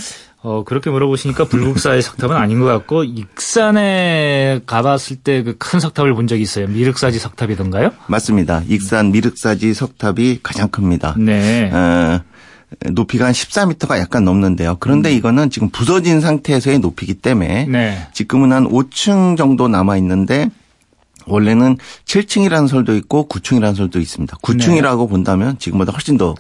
어, 0.46 0.62
그렇게 0.62 0.90
물어보시니까 0.90 1.46
불국사의 1.46 2.02
석탑은 2.02 2.36
아닌 2.36 2.60
것 2.60 2.66
같고, 2.66 3.02
익산에 3.04 4.60
가봤을 4.66 5.16
때 5.24 5.42
그 5.42 5.54
큰 5.58 5.80
석탑을 5.80 6.12
본 6.14 6.26
적이 6.26 6.42
있어요. 6.42 6.66
미륵사지 6.68 7.18
석탑이던가요? 7.18 7.90
맞습니다. 8.08 8.62
익산 8.68 9.10
미륵사지 9.10 9.72
석탑이 9.72 10.40
가장 10.42 10.68
큽니다. 10.68 11.14
네. 11.18 11.70
어, 11.72 12.20
높이가 12.90 13.24
한 13.24 13.32
14m가 13.32 13.98
약간 13.98 14.24
넘는데요. 14.24 14.76
그런데 14.80 15.10
음. 15.12 15.16
이거는 15.16 15.48
지금 15.48 15.70
부서진 15.70 16.20
상태에서의 16.20 16.78
높이기 16.80 17.14
때문에 17.14 17.64
네. 17.66 18.06
지금은 18.12 18.52
한 18.52 18.68
5층 18.68 19.38
정도 19.38 19.68
남아 19.68 19.96
있는데 19.96 20.50
원래는 21.26 21.78
7층이라는 22.04 22.68
설도 22.68 22.94
있고 22.96 23.28
9층이라는 23.28 23.74
설도 23.76 23.98
있습니다. 23.98 24.36
9층이라고 24.42 25.04
네. 25.04 25.08
본다면 25.08 25.58
지금보다 25.58 25.92
훨씬 25.92 26.18
더 26.18 26.34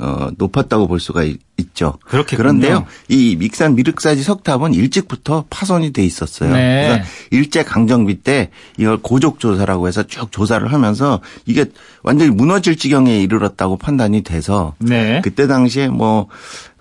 어, 0.00 0.28
높았다고 0.36 0.86
볼 0.86 1.00
수가 1.00 1.24
있, 1.24 1.38
죠 1.74 1.98
그렇게 2.04 2.36
그런데요, 2.36 2.86
이 3.08 3.36
믹산 3.36 3.74
미륵사지 3.74 4.22
석탑은 4.22 4.74
일찍부터 4.74 5.44
파손이 5.50 5.92
돼 5.92 6.04
있었어요. 6.04 6.52
네. 6.52 6.86
그래서 6.88 7.04
일제 7.30 7.62
강점기 7.64 8.22
때 8.22 8.50
이걸 8.78 8.98
고족 8.98 9.38
조사라고 9.40 9.86
해서 9.88 10.04
쭉 10.04 10.30
조사를 10.32 10.72
하면서 10.72 11.20
이게 11.46 11.66
완전히 12.02 12.30
무너질 12.30 12.76
지경에 12.76 13.20
이르렀다고 13.20 13.76
판단이 13.76 14.22
돼서 14.22 14.74
네. 14.78 15.20
그때 15.22 15.46
당시에 15.46 15.88
뭐 15.88 16.28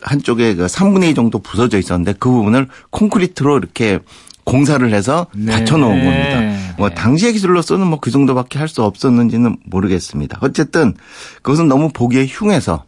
한쪽에 0.02 0.56
그 0.56 0.66
3분의 0.68 1.12
2 1.12 1.16
정도 1.16 1.40
부서져 1.40 1.78
있었는데 1.80 2.14
그 2.20 2.30
부분을 2.30 2.68
콘크리트로 2.92 3.58
이렇게 3.58 4.00
공사를 4.46 4.94
해서 4.94 5.28
네. 5.36 5.52
받쳐놓은 5.52 6.06
겁니다. 6.06 6.58
뭐 6.78 6.90
당시의 6.90 7.34
기술로서는 7.34 7.88
뭐 7.88 8.00
그 8.00 8.12
정도밖에 8.12 8.58
할 8.60 8.68
수 8.70 8.84
없었는지는 8.84 9.58
모르겠습니다. 9.66 10.38
어쨌든 10.42 10.94
그것은 11.42 11.68
너무 11.68 11.90
보기에 11.92 12.26
흉해서 12.28 12.86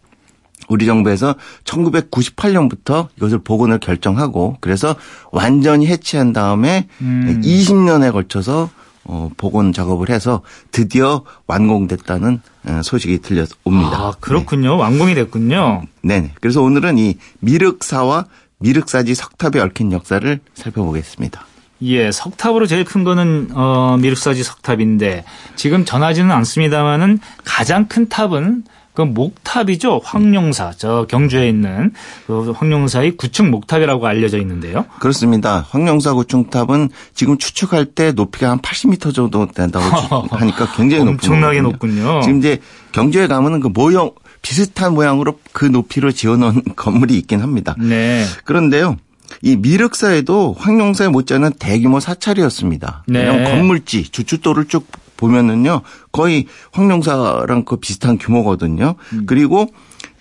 우리 0.70 0.86
정부에서 0.86 1.36
1998년부터 1.66 3.08
이것을 3.18 3.40
복원을 3.40 3.80
결정하고 3.80 4.58
그래서 4.62 4.96
완전히 5.32 5.88
해체한 5.88 6.32
다음에 6.32 6.88
음. 7.02 7.42
20년에 7.44 8.14
걸쳐서 8.14 8.70
어, 9.04 9.30
복원 9.38 9.74
작업을 9.74 10.10
해서 10.10 10.42
드디어 10.72 11.24
완공됐다는 11.48 12.42
어, 12.68 12.82
소식이 12.84 13.20
들려옵니다. 13.20 13.98
아, 13.98 14.14
그렇군요. 14.20 14.76
네. 14.76 14.82
완공이 14.82 15.16
됐군요. 15.16 15.82
네. 16.04 16.32
그래서 16.40 16.62
오늘은 16.62 17.00
이 17.00 17.18
미륵사와 17.40 18.26
미륵사지 18.60 19.16
석탑에 19.16 19.60
얽힌 19.60 19.92
역사를 19.92 20.40
살펴보겠습니다. 20.54 21.46
예, 21.82 22.12
석탑으로 22.12 22.68
제일 22.68 22.84
큰 22.84 23.04
거는 23.04 23.50
어, 23.54 23.98
미륵사지 24.00 24.44
석탑인데 24.44 25.24
지금 25.56 25.86
전하지는 25.86 26.30
않습니다만은 26.30 27.20
가장 27.46 27.88
큰 27.88 28.10
탑은 28.10 28.64
그 29.00 29.04
목탑이죠. 29.04 30.02
황룡사. 30.04 30.74
저 30.78 31.06
경주에 31.08 31.48
있는 31.48 31.94
그 32.28 32.52
황룡사의 32.52 33.16
구층 33.16 33.50
목탑이라고 33.50 34.06
알려져 34.06 34.38
있는데요. 34.40 34.84
그렇습니다. 35.00 35.66
황룡사 35.70 36.16
구층탑은 36.16 36.90
지금 37.14 37.38
추측할 37.38 37.86
때 37.86 38.12
높이가 38.12 38.52
한 38.52 38.60
80m 38.60 39.16
정도 39.16 39.48
된다고 39.48 39.86
하니까 40.36 40.74
굉장히 40.76 41.06
높은 41.06 41.14
엄청나게 41.14 41.62
높군요. 41.62 42.20
지금 42.24 42.40
이제 42.40 42.60
경주에 42.92 43.28
가면은 43.28 43.62
그 43.62 43.70
모형 43.70 44.12
비슷한 44.42 44.94
모양으로 44.96 45.40
그 45.54 45.64
높이로 45.64 46.12
지어놓은 46.12 46.64
건물이 46.76 47.18
있긴 47.20 47.40
합니다. 47.40 47.78
네. 47.80 48.26
그런데요. 48.44 48.98
이 49.42 49.56
미륵사에도 49.56 50.58
황룡사에 50.60 51.08
못지않은 51.08 51.54
대규모 51.58 52.02
사찰이었습니다. 52.02 53.06
네. 53.08 53.46
건물지 53.46 54.04
주춧돌을 54.04 54.66
쭉 54.66 54.86
보면은요 55.20 55.82
거의 56.12 56.48
황룡사랑 56.72 57.66
그 57.66 57.76
비슷한 57.76 58.18
규모거든요. 58.18 58.96
음. 59.14 59.24
그리고 59.28 59.68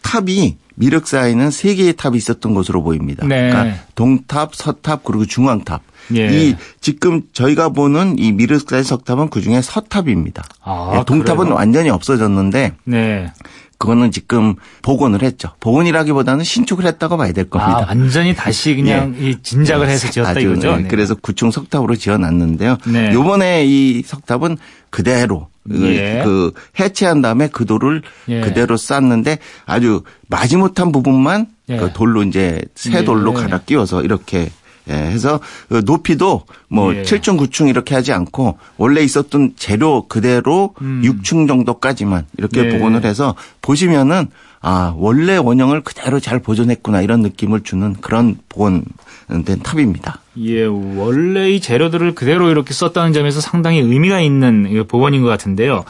탑이 0.03 0.57
미륵사에는 0.75 1.51
세 1.51 1.75
개의 1.75 1.95
탑이 1.95 2.17
있었던 2.17 2.55
것으로 2.55 2.83
보입니다. 2.83 3.27
네. 3.27 3.51
그러니까 3.51 3.77
동탑, 3.95 4.55
서탑 4.55 5.05
그리고 5.05 5.25
중앙탑. 5.27 5.83
예. 6.15 6.29
이 6.33 6.57
지금 6.81 7.23
저희가 7.33 7.71
보는 7.71 8.19
이 8.19 8.33
미륵사의 8.33 8.85
석탑은 8.85 9.29
그 9.29 9.41
중에 9.43 9.61
서탑입니다. 9.61 10.45
아, 10.63 10.97
예, 10.99 11.05
동탑은 11.05 11.45
그래요? 11.45 11.55
완전히 11.55 11.91
없어졌는데 11.91 12.75
네. 12.85 13.33
그거는 13.79 14.11
지금 14.11 14.57
복원을 14.83 15.23
했죠. 15.23 15.51
복원이라기보다는 15.61 16.45
신축을 16.45 16.85
했다고 16.85 17.17
봐야 17.17 17.33
될 17.33 17.49
겁니다. 17.49 17.79
아, 17.79 17.87
완전히 17.89 18.35
다시 18.35 18.75
그냥 18.75 19.15
예. 19.21 19.41
진작을 19.41 19.89
해서 19.89 20.11
지었다 20.11 20.31
아주, 20.31 20.41
이거죠. 20.41 20.77
네. 20.77 20.89
그래서 20.89 21.15
구층 21.15 21.53
석탑으로 21.53 21.95
지어놨는데요. 21.95 22.79
네. 22.93 23.13
요번에 23.13 23.65
이 23.65 24.03
석탑은 24.03 24.59
그대로 24.91 25.49
그, 25.69 25.95
예. 25.95 26.23
그 26.25 26.53
해체한 26.81 27.23
다음에 27.23 27.49
그 27.49 27.67
돌을 27.67 28.03
예. 28.29 28.41
그대로 28.41 28.77
쌓는데 28.77 29.39
아주 29.65 30.03
마지못한 30.29 30.91
부분만 30.91 31.47
예. 31.69 31.77
그 31.77 31.93
돌로 31.93 32.25
이제 32.25 32.63
새 32.75 33.05
돌로 33.05 33.33
예. 33.33 33.43
갈아 33.43 33.59
끼워서 33.59 34.03
이렇게 34.03 34.51
예, 34.89 34.95
해서 34.95 35.41
그 35.69 35.83
높이도 35.85 36.45
뭐 36.69 36.95
예. 36.95 37.03
7층, 37.03 37.39
9층 37.39 37.69
이렇게 37.69 37.95
하지 37.95 38.13
않고 38.13 38.59
원래 38.77 39.03
있었던 39.03 39.53
재료 39.57 40.07
그대로 40.09 40.75
음. 40.81 41.03
6층 41.05 41.47
정도까지만 41.47 42.27
이렇게 42.39 42.65
예. 42.65 42.69
복원을 42.71 43.05
해서 43.05 43.35
보시면은 43.61 44.29
아, 44.61 44.93
원래 44.97 45.37
원형을 45.37 45.83
그대로 45.83 46.19
잘 46.19 46.41
보존했구나 46.41 47.03
이런 47.03 47.21
느낌을 47.21 47.63
주는 47.63 47.95
그런 48.01 48.39
복원된 48.49 49.63
탑입니다. 49.63 50.21
예, 50.39 50.65
원래의 50.65 51.61
재료들을 51.61 52.15
그대로 52.15 52.51
이렇게 52.51 52.75
썼다는 52.75 53.13
점에서 53.13 53.41
상당히 53.41 53.79
의미가 53.79 54.21
있는 54.21 54.85
복원인 54.89 55.23
것 55.23 55.29
같은데요. 55.29 55.85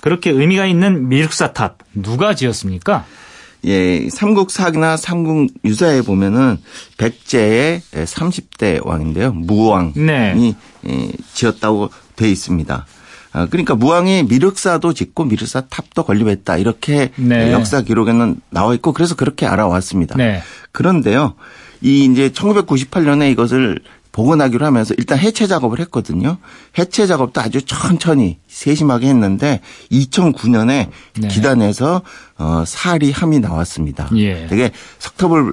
그렇게 0.00 0.30
의미가 0.30 0.66
있는 0.66 1.08
밀크사탑 1.08 1.78
누가 1.94 2.34
지었습니까? 2.34 3.04
예, 3.66 4.08
삼국사기나 4.10 4.96
삼국 4.96 5.48
유사에 5.64 6.02
보면은 6.02 6.58
백제의 6.98 7.80
30대 7.92 8.84
왕인데요. 8.84 9.32
무왕이 9.32 9.92
네. 9.96 10.54
예, 10.86 11.10
지었다고 11.32 11.90
돼 12.16 12.30
있습니다. 12.30 12.86
아, 13.32 13.46
그러니까 13.46 13.74
무왕이 13.74 14.24
미륵사도 14.24 14.94
짓고 14.94 15.24
미륵사 15.24 15.62
탑도 15.62 16.04
건립했다 16.04 16.56
이렇게 16.58 17.10
네. 17.16 17.52
역사 17.52 17.80
기록에는 17.82 18.40
나와 18.50 18.74
있고 18.74 18.92
그래서 18.92 19.16
그렇게 19.16 19.44
알아왔습니다. 19.46 20.16
네. 20.16 20.40
그런데요, 20.70 21.34
이 21.80 22.04
이제 22.04 22.28
1998년에 22.28 23.32
이것을 23.32 23.80
복원하기로 24.14 24.64
하면서 24.64 24.94
일단 24.96 25.18
해체 25.18 25.48
작업을 25.48 25.80
했거든요. 25.80 26.38
해체 26.78 27.06
작업도 27.06 27.40
아주 27.40 27.60
천천히 27.62 28.38
세심하게 28.46 29.08
했는데 29.08 29.60
2009년에 29.90 30.88
네. 31.20 31.28
기단에서 31.28 32.02
어 32.38 32.62
사리함이 32.64 33.40
나왔습니다. 33.40 34.08
예. 34.14 34.46
되게 34.46 34.70
석탑을 35.00 35.52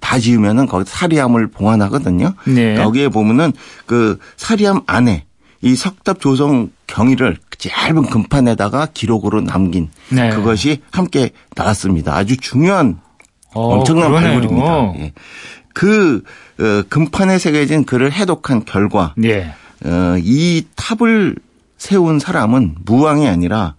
다 0.00 0.18
지으면은 0.18 0.66
거기 0.66 0.84
사리함을 0.86 1.46
봉안하거든요. 1.48 2.34
네. 2.48 2.74
거기에 2.76 3.08
보면은 3.08 3.54
그 3.86 4.18
사리함 4.36 4.82
안에 4.86 5.24
이 5.62 5.74
석탑 5.74 6.20
조성 6.20 6.70
경위를 6.86 7.38
짧은 7.56 8.10
금판에다가 8.10 8.88
기록으로 8.92 9.40
남긴 9.40 9.88
네. 10.10 10.28
그것이 10.28 10.82
함께 10.90 11.30
나왔습니다. 11.56 12.14
아주 12.14 12.36
중요한 12.36 13.00
어, 13.54 13.78
엄청난 13.78 14.10
그러네요. 14.10 14.32
발굴입니다. 14.32 14.94
예. 14.98 15.12
그 15.72 16.22
어, 16.62 16.84
금판에 16.88 17.38
새겨진 17.38 17.84
글을 17.84 18.12
해독한 18.12 18.64
결과 18.64 19.14
예. 19.24 19.54
어, 19.84 20.16
이 20.18 20.64
탑을 20.76 21.36
세운 21.76 22.20
사람은 22.20 22.76
무왕이 22.84 23.26
아니라 23.26 23.74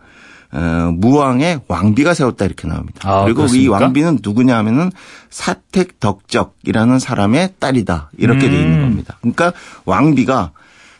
어, 0.51 0.91
무왕의 0.93 1.61
왕비가 1.67 2.13
세웠다 2.13 2.45
이렇게 2.45 2.67
나옵니다. 2.67 3.09
아, 3.09 3.23
그리고 3.23 3.37
그렇습니까? 3.37 3.63
이 3.63 3.67
왕비는 3.67 4.19
누구냐 4.21 4.57
하면은 4.57 4.91
사택 5.29 5.99
덕적이라는 5.99 6.99
사람의 6.99 7.53
딸이다 7.59 8.11
이렇게 8.17 8.47
음. 8.47 8.51
돼 8.51 8.61
있는 8.61 8.77
음. 8.77 8.81
겁니다. 8.81 9.17
그러니까 9.21 9.53
왕비가 9.85 10.51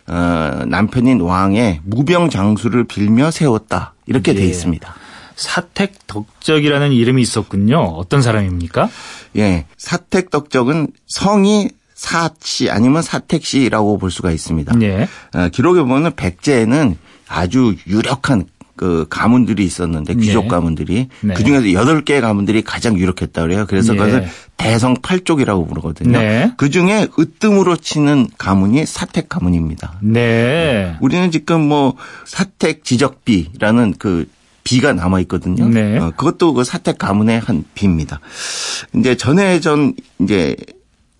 어, 0.07 0.61
남편인 0.65 1.21
왕의 1.21 1.81
무병 1.83 2.29
장수를 2.29 2.85
빌며 2.85 3.29
세웠다 3.29 3.93
이렇게 4.05 4.31
예. 4.31 4.35
돼 4.35 4.45
있습니다. 4.45 4.95
사택 5.35 6.07
덕적이라는 6.07 6.91
이름이 6.91 7.21
있었군요. 7.21 7.79
어떤 7.79 8.21
사람입니까? 8.21 8.89
예. 9.37 9.65
사택 9.77 10.29
덕적은 10.29 10.87
성이 11.07 11.69
사씨 11.95 12.69
아니면 12.69 13.01
사택씨라고 13.01 13.97
볼 13.97 14.11
수가 14.11 14.31
있습니다. 14.31 14.75
예. 14.81 15.07
어, 15.33 15.49
기록에 15.49 15.81
보면 15.81 16.15
백제에는 16.15 16.97
아주 17.27 17.75
유력한 17.87 18.45
그 18.75 19.05
가문들이 19.09 19.63
있었는데 19.63 20.15
귀족 20.15 20.45
네. 20.45 20.47
가문들이 20.49 21.07
네. 21.21 21.33
그 21.35 21.43
중에서 21.43 21.73
여덟 21.73 22.03
개의 22.03 22.21
가문들이 22.21 22.63
가장 22.63 22.97
유력했다 22.97 23.41
그래요. 23.43 23.65
그래서 23.67 23.93
네. 23.93 23.99
그것을 23.99 24.27
대성 24.57 24.95
팔족이라고 24.95 25.67
부르거든요. 25.67 26.17
네. 26.17 26.51
그 26.57 26.69
중에 26.69 27.07
으뜸으로 27.17 27.77
치는 27.77 28.27
가문이 28.37 28.85
사택 28.85 29.29
가문입니다. 29.29 29.99
네. 30.01 30.97
우리는 31.01 31.29
지금 31.29 31.61
뭐 31.61 31.95
사택 32.25 32.83
지적비라는 32.83 33.93
그 33.99 34.27
비가 34.73 34.93
남아 34.93 35.19
있거든요. 35.21 35.67
네. 35.69 35.97
어, 35.97 36.11
그것도 36.15 36.53
그 36.53 36.63
사택 36.63 36.97
가문의 36.97 37.39
한 37.39 37.63
비입니다. 37.75 38.19
이제 38.95 39.15
전해전 39.15 39.93
이제 40.19 40.55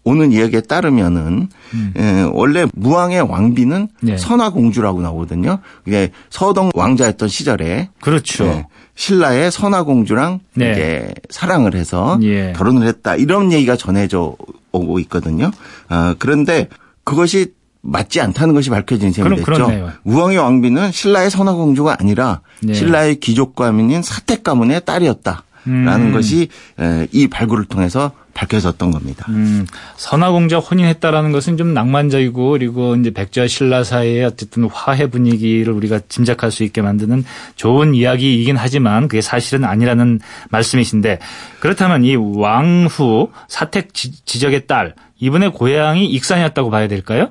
오는 0.05 0.31
이야기에 0.31 0.61
따르면은 0.61 1.47
음. 1.73 1.93
예, 1.97 2.29
원래 2.33 2.65
무왕의 2.73 3.21
왕비는 3.21 3.87
네. 4.01 4.17
선화 4.17 4.49
공주라고 4.49 5.01
나오거든요. 5.01 5.59
이게 5.85 6.11
서동 6.29 6.71
왕자였던 6.73 7.29
시절에 7.29 7.89
그렇죠. 8.01 8.45
예, 8.45 8.65
신라의 8.95 9.51
선화 9.51 9.83
공주랑 9.83 10.39
네. 10.55 10.71
이제 10.71 11.13
사랑을 11.29 11.75
해서 11.75 12.19
예. 12.23 12.53
결혼을 12.55 12.85
했다 12.87 13.15
이런 13.15 13.51
얘기가 13.51 13.77
전해져 13.77 14.35
오고 14.71 14.99
있거든요. 14.99 15.51
아, 15.87 16.15
그런데 16.19 16.67
그것이 17.03 17.53
맞지 17.83 18.21
않다는 18.21 18.55
것이 18.55 18.69
밝혀진 18.69 19.11
셈이 19.11 19.35
됐죠. 19.35 19.91
우왕의 20.05 20.37
왕비는 20.37 20.91
신라의 20.91 21.29
선화공주가 21.29 21.97
아니라 21.99 22.39
네. 22.61 22.73
신라의 22.73 23.17
귀족 23.19 23.55
가문인 23.55 24.01
사택 24.01 24.43
가문의 24.43 24.81
딸이었다 24.85 25.43
라는 25.65 26.07
음. 26.07 26.13
것이 26.13 26.47
이 27.11 27.27
발굴을 27.27 27.65
통해서 27.65 28.11
밝혀졌던 28.33 28.91
겁니다. 28.91 29.25
음, 29.29 29.67
선화공주와 29.97 30.61
혼인했다라는 30.61 31.31
것은 31.31 31.57
좀 31.57 31.73
낭만적이고 31.73 32.51
그리고 32.51 32.95
이제 32.95 33.11
백제와 33.11 33.47
신라 33.47 33.83
사이의 33.83 34.25
어쨌든 34.25 34.67
화해 34.71 35.07
분위기를 35.07 35.71
우리가 35.73 35.99
짐작할 36.09 36.51
수 36.51 36.63
있게 36.63 36.81
만드는 36.81 37.23
좋은 37.55 37.93
이야기이긴 37.93 38.57
하지만 38.57 39.07
그게 39.07 39.21
사실은 39.21 39.65
아니라는 39.65 40.19
말씀이신데 40.49 41.19
그렇다면 41.59 42.05
이 42.05 42.15
왕후 42.15 43.29
사택 43.47 43.93
지적의 43.93 44.67
딸 44.67 44.95
이분의 45.19 45.53
고향이 45.53 46.05
익산이었다고 46.07 46.69
봐야 46.71 46.87
될까요? 46.87 47.29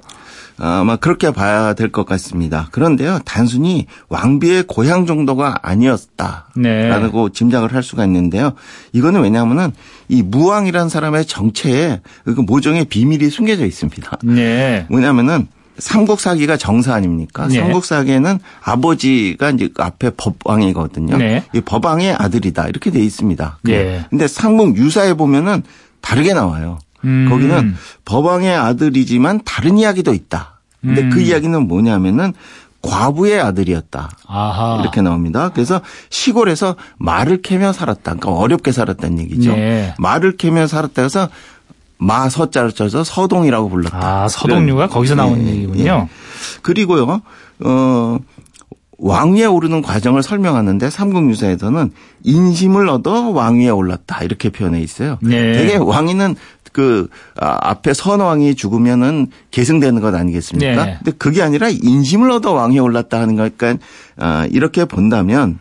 아마 0.64 0.94
그렇게 0.96 1.32
봐야 1.32 1.74
될 1.74 1.90
것 1.90 2.06
같습니다. 2.06 2.68
그런데요, 2.70 3.18
단순히 3.24 3.86
왕비의 4.08 4.64
고향 4.68 5.06
정도가 5.06 5.56
아니었다라고 5.62 7.28
네. 7.28 7.32
짐작을 7.32 7.74
할 7.74 7.82
수가 7.82 8.04
있는데요. 8.06 8.52
이거는 8.92 9.22
왜냐하면은 9.22 9.72
이 10.08 10.22
무왕이라는 10.22 10.88
사람의 10.88 11.26
정체에 11.26 12.00
그 12.24 12.30
모종의 12.30 12.84
비밀이 12.84 13.28
숨겨져 13.28 13.66
있습니다. 13.66 14.18
네. 14.22 14.86
뭐냐면은 14.88 15.48
삼국사기가 15.78 16.56
정사 16.56 16.94
아닙니까? 16.94 17.48
네. 17.48 17.56
삼국사기에는 17.56 18.38
아버지가 18.62 19.50
이제 19.50 19.70
앞에 19.76 20.10
법왕이거든요. 20.16 21.16
네. 21.16 21.44
이 21.54 21.60
법왕의 21.60 22.12
아들이다 22.12 22.68
이렇게 22.68 22.90
돼 22.90 23.00
있습니다. 23.00 23.58
네. 23.64 24.04
근데 24.10 24.28
삼국 24.28 24.76
유사에 24.76 25.14
보면은 25.14 25.64
다르게 26.00 26.34
나와요. 26.34 26.78
음. 27.04 27.26
거기는 27.28 27.74
법왕의 28.04 28.54
아들이지만 28.54 29.40
다른 29.44 29.76
이야기도 29.76 30.14
있다. 30.14 30.51
근데 30.82 31.02
그 31.02 31.06
음. 31.06 31.10
그 31.10 31.20
이야기는 31.20 31.66
뭐냐면은 31.66 32.34
과부의 32.82 33.40
아들이었다. 33.40 34.10
아하. 34.26 34.78
이렇게 34.80 35.00
나옵니다. 35.02 35.50
그래서 35.54 35.80
시골에서 36.10 36.76
말을 36.98 37.40
캐며 37.40 37.72
살았다. 37.72 38.14
그러니까 38.14 38.32
어렵게 38.32 38.72
살았다는 38.72 39.20
얘기죠. 39.20 39.52
네. 39.52 39.94
말을 39.98 40.36
캐며 40.36 40.66
살았다 40.66 41.02
해서 41.02 41.28
마서자를 41.98 42.72
쳐서 42.72 43.04
서동이라고 43.04 43.68
불렀다. 43.68 44.24
아, 44.24 44.28
서동류가 44.28 44.88
거기서 44.88 45.14
나온 45.14 45.46
예, 45.46 45.52
얘기군요. 45.52 45.84
예. 45.84 46.08
그리고요, 46.62 47.22
어, 47.60 48.18
왕위에 48.98 49.46
오르는 49.46 49.82
과정을 49.82 50.22
설명하는데 50.24 50.90
삼국유사에서는 50.90 51.92
인심을 52.24 52.88
얻어 52.88 53.30
왕위에 53.30 53.68
올랐다 53.68 54.22
이렇게 54.22 54.48
표현해 54.50 54.80
있어요. 54.80 55.18
네. 55.22 55.52
되게 55.52 55.76
왕위는 55.76 56.34
그 56.72 57.08
아, 57.38 57.58
앞에 57.60 57.94
선왕이 57.94 58.54
죽으면은 58.54 59.28
계승되는 59.50 60.00
것 60.00 60.14
아니겠습니까? 60.14 60.84
네. 60.84 60.98
근데 60.98 61.16
그게 61.18 61.42
아니라 61.42 61.68
인심을 61.68 62.30
얻어 62.30 62.52
왕위에 62.52 62.78
올랐다 62.78 63.20
하는 63.20 63.36
거니까 63.36 63.76
아, 64.16 64.46
이렇게 64.50 64.84
본다면 64.84 65.58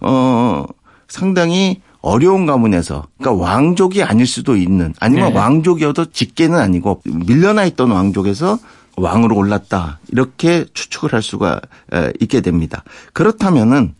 어 0.00 0.64
상당히 1.08 1.80
어려운 2.00 2.46
가문에서 2.46 3.06
그러니까 3.18 3.42
왕족이 3.44 4.02
아닐 4.02 4.26
수도 4.26 4.56
있는 4.56 4.94
아니면 5.00 5.32
네. 5.32 5.38
왕족이어도 5.38 6.06
직계는 6.06 6.58
아니고 6.58 7.02
밀려나 7.04 7.64
있던 7.64 7.90
왕족에서 7.90 8.58
왕으로 8.96 9.36
올랐다 9.36 9.98
이렇게 10.08 10.66
추측을 10.72 11.12
할 11.12 11.22
수가 11.22 11.60
있게 12.20 12.40
됩니다. 12.42 12.84
그렇다면은 13.12 13.94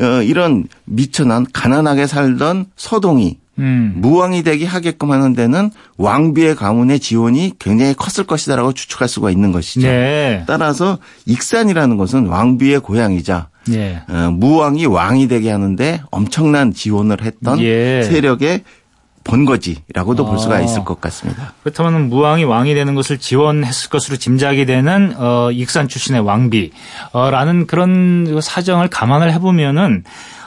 어, 0.00 0.22
이런 0.22 0.66
미천한 0.84 1.46
가난하게 1.52 2.06
살던 2.06 2.66
서동이 2.76 3.38
음. 3.58 3.94
무왕이 3.96 4.42
되게 4.42 4.64
하게끔 4.66 5.12
하는 5.12 5.34
데는 5.34 5.70
왕비의 5.96 6.56
가문의 6.56 7.00
지원이 7.00 7.52
굉장히 7.58 7.94
컸을 7.94 8.26
것이다라고 8.26 8.72
추측할 8.72 9.08
수가 9.08 9.30
있는 9.30 9.52
것이죠. 9.52 9.86
네. 9.86 10.44
따라서 10.46 10.98
익산이라는 11.26 11.96
것은 11.96 12.26
왕비의 12.26 12.80
고향이자 12.80 13.48
예. 13.70 14.02
어, 14.08 14.30
무왕이 14.32 14.86
왕이 14.86 15.28
되게 15.28 15.50
하는데 15.50 16.02
엄청난 16.10 16.72
지원을 16.72 17.22
했던 17.22 17.60
예. 17.60 18.02
세력의 18.02 18.62
본거지라고도 19.24 20.24
어. 20.24 20.26
볼 20.26 20.38
수가 20.38 20.56
아. 20.56 20.60
있을 20.60 20.84
것 20.84 21.00
같습니다. 21.00 21.54
그렇다면 21.62 22.08
무왕이 22.10 22.44
왕이 22.44 22.74
되는 22.74 22.94
것을 22.94 23.18
지원했을 23.18 23.88
것으로 23.88 24.16
짐작이 24.16 24.66
되는 24.66 25.14
어, 25.16 25.50
익산 25.50 25.88
출신의 25.88 26.20
왕비라는 26.20 27.66
그런 27.66 28.38
사정을 28.40 28.88
감안을 28.88 29.32
해보면은 29.32 30.04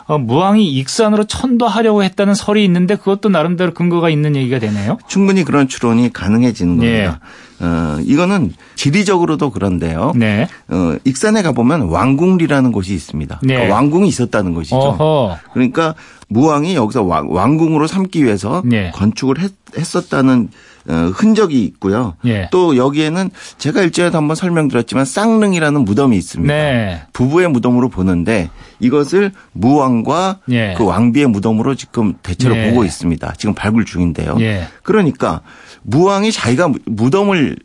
어, 0.07 0.17
무왕이 0.17 0.71
익산으로 0.71 1.25
천도하려고 1.25 2.03
했다는 2.03 2.33
설이 2.33 2.63
있는데 2.65 2.95
그것도 2.95 3.29
나름대로 3.29 3.73
근거가 3.73 4.09
있는 4.09 4.35
얘기가 4.35 4.59
되네요. 4.59 4.97
충분히 5.07 5.43
그런 5.43 5.67
추론이 5.67 6.11
가능해지는 6.13 6.77
겁니다. 6.77 7.19
예. 7.61 7.65
어, 7.65 7.99
이거는 8.03 8.53
지리적으로도 8.75 9.49
그런데요. 9.51 10.13
네. 10.15 10.47
어, 10.69 10.95
익산에 11.03 11.41
가보면 11.41 11.83
왕궁리라는 11.89 12.71
곳이 12.71 12.93
있습니다. 12.93 13.39
네. 13.43 13.53
그러니까 13.55 13.75
왕궁이 13.75 14.07
있었다는 14.07 14.53
것이죠. 14.53 14.77
어허. 14.77 15.37
그러니까 15.53 15.95
무왕이 16.29 16.75
여기서 16.75 17.03
왕, 17.03 17.57
궁으로 17.57 17.87
삼기 17.87 18.23
위해서 18.23 18.61
네. 18.65 18.91
건축을 18.93 19.39
했, 19.39 19.51
했었다는 19.77 20.49
어, 20.51 20.57
흔적이 20.87 21.63
있고요. 21.65 22.15
예. 22.25 22.47
또 22.51 22.77
여기에는 22.77 23.29
제가 23.57 23.81
일전에도 23.81 24.17
한번 24.17 24.35
설명드렸지만 24.35 25.05
쌍릉이라는 25.05 25.85
무덤이 25.85 26.17
있습니다. 26.17 26.53
네. 26.53 27.01
부부의 27.13 27.49
무덤으로 27.49 27.89
보는데 27.89 28.49
이것을 28.79 29.31
무왕과 29.53 30.39
예. 30.51 30.75
그 30.77 30.85
왕비의 30.85 31.27
무덤으로 31.27 31.75
지금 31.75 32.13
대체로 32.23 32.55
예. 32.55 32.69
보고 32.69 32.83
있습니다. 32.83 33.33
지금 33.37 33.53
발굴 33.53 33.85
중인데요. 33.85 34.37
예. 34.39 34.67
그러니까 34.83 35.41
무왕이 35.83 36.31
자기가 36.31 36.71
무덤을 36.85 37.57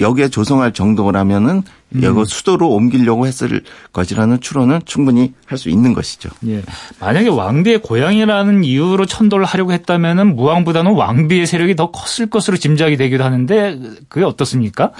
여기에 0.00 0.28
조성할 0.28 0.72
정도라면은 0.72 1.62
음. 1.94 2.02
여거 2.02 2.24
수도로 2.24 2.68
옮기려고 2.70 3.26
했을 3.26 3.62
것이라는 3.92 4.40
추론은 4.40 4.80
충분히 4.84 5.32
할 5.46 5.58
수 5.58 5.70
있는 5.70 5.92
것이죠. 5.92 6.28
예. 6.46 6.62
만약에 7.00 7.28
왕비의 7.28 7.82
고향이라는 7.82 8.62
이유로 8.62 9.06
천도를 9.06 9.44
하려고 9.44 9.72
했다면은 9.72 10.36
무왕보다는 10.36 10.92
왕비의 10.92 11.46
세력이 11.46 11.74
더 11.74 11.90
컸을 11.90 12.30
것으로 12.30 12.56
짐작이 12.56 12.96
되기도 12.96 13.24
하는데 13.24 13.80
그게 14.08 14.24
어떻습니까? 14.24 14.92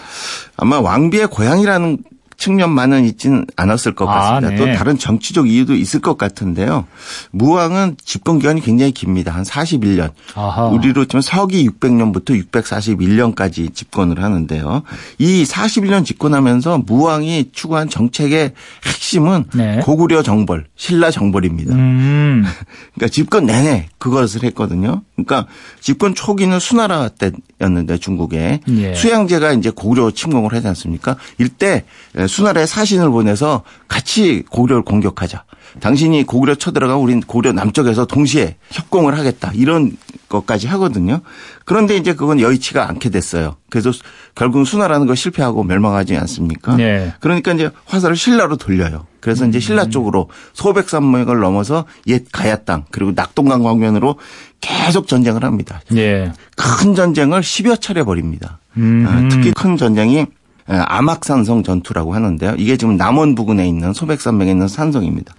아마 0.56 0.80
왕비의 0.80 1.28
고향이라는 1.28 1.98
측면만은 2.38 3.04
있지는 3.04 3.44
않았을 3.56 3.94
것 3.94 4.08
아, 4.08 4.14
같습니다. 4.14 4.46
아, 4.46 4.50
네. 4.50 4.56
또 4.56 4.78
다른 4.78 4.96
정치적 4.96 5.48
이유도 5.48 5.74
있을 5.74 6.00
것 6.00 6.16
같은데요. 6.16 6.86
무왕은 7.32 7.96
집권 8.02 8.38
기간이 8.38 8.60
굉장히 8.60 8.92
깁니다. 8.92 9.34
한 9.34 9.42
41년. 9.42 10.12
아하. 10.34 10.66
우리로 10.66 11.04
치면 11.04 11.20
서기 11.20 11.68
600년부터 11.68 12.40
641년까지 12.50 13.74
집권을 13.74 14.22
하는데요. 14.22 14.82
이 15.18 15.44
41년 15.44 16.04
집권하면서 16.04 16.84
무왕이 16.86 17.50
추구한 17.52 17.88
정책의 17.88 18.52
핵심은 18.86 19.44
네. 19.54 19.80
고구려 19.82 20.22
정벌, 20.22 20.66
신라 20.76 21.10
정벌입니다. 21.10 21.74
음. 21.74 22.44
그러니까 22.94 23.12
집권 23.12 23.46
내내 23.46 23.88
그것을 23.98 24.44
했거든요. 24.44 25.02
그러니까 25.16 25.46
집권 25.80 26.14
초기는 26.14 26.56
수나라 26.60 27.08
때였는데 27.08 27.98
중국에 27.98 28.60
예. 28.68 28.94
수양제가 28.94 29.52
이제 29.54 29.70
고구려 29.70 30.12
침공을 30.12 30.52
하지 30.52 30.68
않습니까? 30.68 31.16
이때 31.38 31.84
수나라에 32.28 32.66
사신을 32.66 33.10
보내서 33.10 33.62
같이 33.88 34.44
고구려를 34.50 34.84
공격하자. 34.84 35.44
당신이 35.80 36.24
고구려 36.24 36.54
쳐들어가 36.54 36.96
우린 36.96 37.20
고구려 37.20 37.52
남쪽에서 37.52 38.06
동시에 38.06 38.56
협공을 38.70 39.18
하겠다. 39.18 39.52
이런 39.54 39.96
것까지 40.28 40.66
하거든요. 40.68 41.20
그런데 41.64 41.96
이제 41.96 42.14
그건 42.14 42.40
여의치가 42.40 42.88
않게 42.88 43.10
됐어요. 43.10 43.56
그래서 43.70 43.90
결국 44.34 44.66
수나라는 44.66 45.06
거 45.06 45.14
실패하고 45.14 45.64
멸망하지 45.64 46.16
않습니까? 46.16 46.76
네. 46.76 47.12
그러니까 47.20 47.52
이제 47.52 47.70
화살을 47.86 48.16
신라로 48.16 48.56
돌려요. 48.56 49.06
그래서 49.20 49.46
이제 49.46 49.58
신라 49.58 49.84
음. 49.84 49.90
쪽으로 49.90 50.30
소백산맥을 50.52 51.40
넘어서 51.40 51.84
옛 52.06 52.24
가야 52.30 52.56
땅 52.56 52.84
그리고 52.90 53.12
낙동강 53.14 53.62
광면으로 53.62 54.18
계속 54.60 55.08
전쟁을 55.08 55.44
합니다. 55.44 55.80
네. 55.90 56.32
큰 56.56 56.94
전쟁을 56.94 57.40
10여 57.40 57.80
차례 57.80 58.02
벌입니다. 58.02 58.58
음. 58.76 59.06
아, 59.08 59.28
특히 59.28 59.52
큰 59.52 59.76
전쟁이 59.76 60.26
아막산성 60.68 61.62
전투라고 61.62 62.14
하는데요. 62.14 62.54
이게 62.58 62.76
지금 62.76 62.96
남원 62.96 63.34
부근에 63.34 63.66
있는 63.66 63.92
소백산맥에 63.92 64.50
있는 64.50 64.68
산성입니다. 64.68 65.34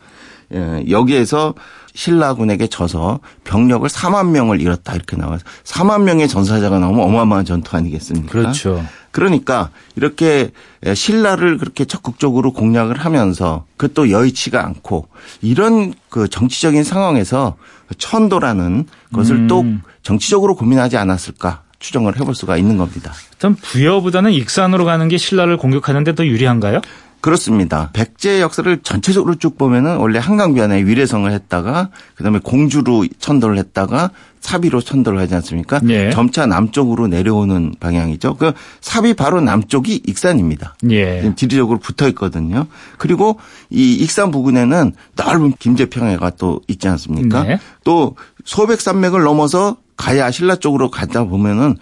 예, 0.54 0.84
여기에서 0.90 1.54
신라군에게 1.94 2.68
져서 2.68 3.20
병력을 3.44 3.88
4만 3.88 4.30
명을 4.30 4.62
잃었다 4.62 4.96
이렇게 4.96 5.16
나와서 5.16 5.44
4만 5.64 6.04
명의 6.04 6.28
전사자가 6.28 6.80
나오면 6.80 7.04
어마어마한 7.06 7.46
전투 7.46 7.76
아니겠습니까? 7.76 8.32
그렇죠. 8.32 8.84
그러니까 9.12 9.70
이렇게 9.96 10.52
신라를 10.94 11.58
그렇게 11.58 11.86
적극적으로 11.86 12.54
공략을 12.54 12.98
하면서 12.98 13.66
그것도 13.78 14.12
여의치가 14.12 14.64
않고 14.66 15.08
이런 15.42 15.94
그 16.10 16.28
정치적인 16.28 16.84
상황에서 16.84 17.56
천도라는 17.98 18.86
것을 19.14 19.36
음. 19.36 19.48
또 19.48 19.66
정치적으로 20.04 20.56
고민하지 20.56 20.98
않았을까 20.98 21.64
추정을 21.80 22.20
해볼 22.20 22.36
수가 22.36 22.58
있는 22.58 22.78
겁니다. 22.78 23.14
일단 23.32 23.56
부여보다는 23.56 24.32
익산으로 24.32 24.86
가는 24.86 25.08
게 25.08 25.18
신라를 25.18 25.58
공격하는데 25.58 26.16
더 26.16 26.26
유리한가요? 26.26 26.82
그렇습니다. 27.22 27.90
백제 27.92 28.40
역사를 28.40 28.80
전체적으로 28.82 29.36
쭉 29.36 29.58
보면은 29.58 29.98
원래 29.98 30.20
한강변에 30.20 30.86
위례성을 30.86 31.30
했다가 31.30 31.90
그다음에 32.16 32.40
공주로 32.42 33.06
천도를 33.20 33.58
했다가 33.58 34.12
사비로 34.40 34.80
천도를 34.80 35.20
하지 35.20 35.36
않습니까? 35.36 35.82
예. 35.90 36.12
점차 36.12 36.46
남쪽으로 36.46 37.08
내려오는 37.08 37.74
방향이죠. 37.80 38.36
그 38.36 38.54
사비 38.80 39.14
바로 39.16 39.42
남쪽이 39.42 40.04
익산입니다. 40.08 40.78
예. 40.92 41.34
지리적으로 41.36 41.80
붙어 41.80 42.08
있거든요. 42.10 42.68
그리고 42.98 43.38
이 43.70 43.96
익산 43.96 44.32
부근에는 44.32 44.94
넓은 45.18 45.54
김제평야가 45.60 46.32
또 46.38 46.62
있지 46.70 46.88
않습니까? 46.88 47.44
네. 47.44 47.60
또 47.84 48.16
소백산맥을 48.46 49.24
넘어서 49.24 49.76
가야 50.00 50.32
신라 50.32 50.56
쪽으로 50.56 50.90
가다 50.90 51.26
보면은 51.26 51.76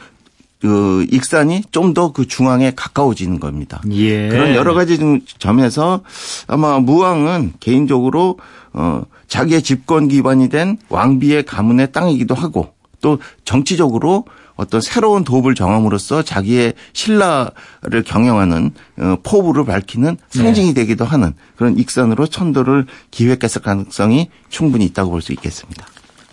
그 0.60 1.06
익산이 1.12 1.62
좀 1.72 1.94
더 1.94 2.12
그 2.14 2.28
중앙에 2.28 2.74
가까워지는 2.76 3.40
겁니다. 3.40 3.80
예. 3.92 4.28
그런 4.30 4.56
여러 4.56 4.74
가지 4.74 4.98
점에서 5.38 6.02
아마 6.48 6.80
무왕은 6.80 7.54
개인적으로 7.60 8.40
어 8.74 9.04
자기의 9.28 9.62
집권 9.62 10.08
기반이 10.08 10.50
된 10.50 10.78
왕비의 10.90 11.44
가문의 11.44 11.92
땅이기도 11.92 12.34
하고 12.34 12.74
또 13.02 13.20
정치적으로 13.46 14.26
어떤 14.56 14.82
새로운 14.82 15.24
도읍을 15.24 15.54
정함으로써 15.54 16.24
자기의 16.24 16.74
신라를 16.94 18.02
경영하는 18.04 18.72
어, 18.98 19.18
포부를 19.22 19.66
밝히는 19.66 20.18
상징이 20.30 20.70
네. 20.70 20.74
되기도 20.74 21.06
하는 21.06 21.34
그런 21.56 21.78
익산으로 21.78 22.26
천도를 22.26 22.88
기획했을 23.12 23.62
가능성이 23.62 24.32
충분히 24.50 24.86
있다고 24.86 25.12
볼 25.12 25.22
수 25.22 25.32
있겠습니다. 25.34 25.86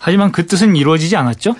하지만 0.05 0.31
그 0.31 0.45
뜻은 0.45 0.75
이루어지지 0.75 1.15
않았죠? 1.15 1.55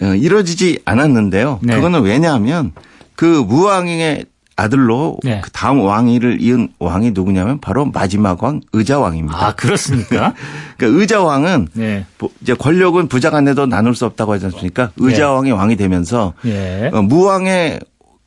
어, 0.00 0.06
이루어지지 0.14 0.80
않았는데요. 0.86 1.60
네. 1.62 1.74
그거는 1.74 2.00
왜냐하면 2.04 2.72
그 3.14 3.26
무왕의 3.26 4.24
아들로 4.56 5.18
네. 5.22 5.42
그 5.44 5.50
다음 5.50 5.80
왕위를 5.80 6.40
이은 6.40 6.70
왕이 6.78 7.10
누구냐면 7.10 7.60
바로 7.60 7.84
마지막 7.84 8.42
왕 8.42 8.62
의자왕입니다. 8.72 9.46
아 9.46 9.54
그렇습니까? 9.54 10.32
그러니까 10.78 11.00
의자왕은 11.00 11.68
네. 11.74 12.06
이제 12.40 12.54
권력은 12.54 13.08
부자 13.08 13.28
간에도 13.28 13.66
나눌 13.66 13.94
수 13.94 14.06
없다고 14.06 14.32
하지 14.32 14.46
않습니까? 14.46 14.92
의자왕이 14.96 15.50
네. 15.50 15.54
왕이 15.54 15.76
되면서 15.76 16.32
네. 16.44 16.88
어, 16.94 17.02
무왕의 17.02 17.80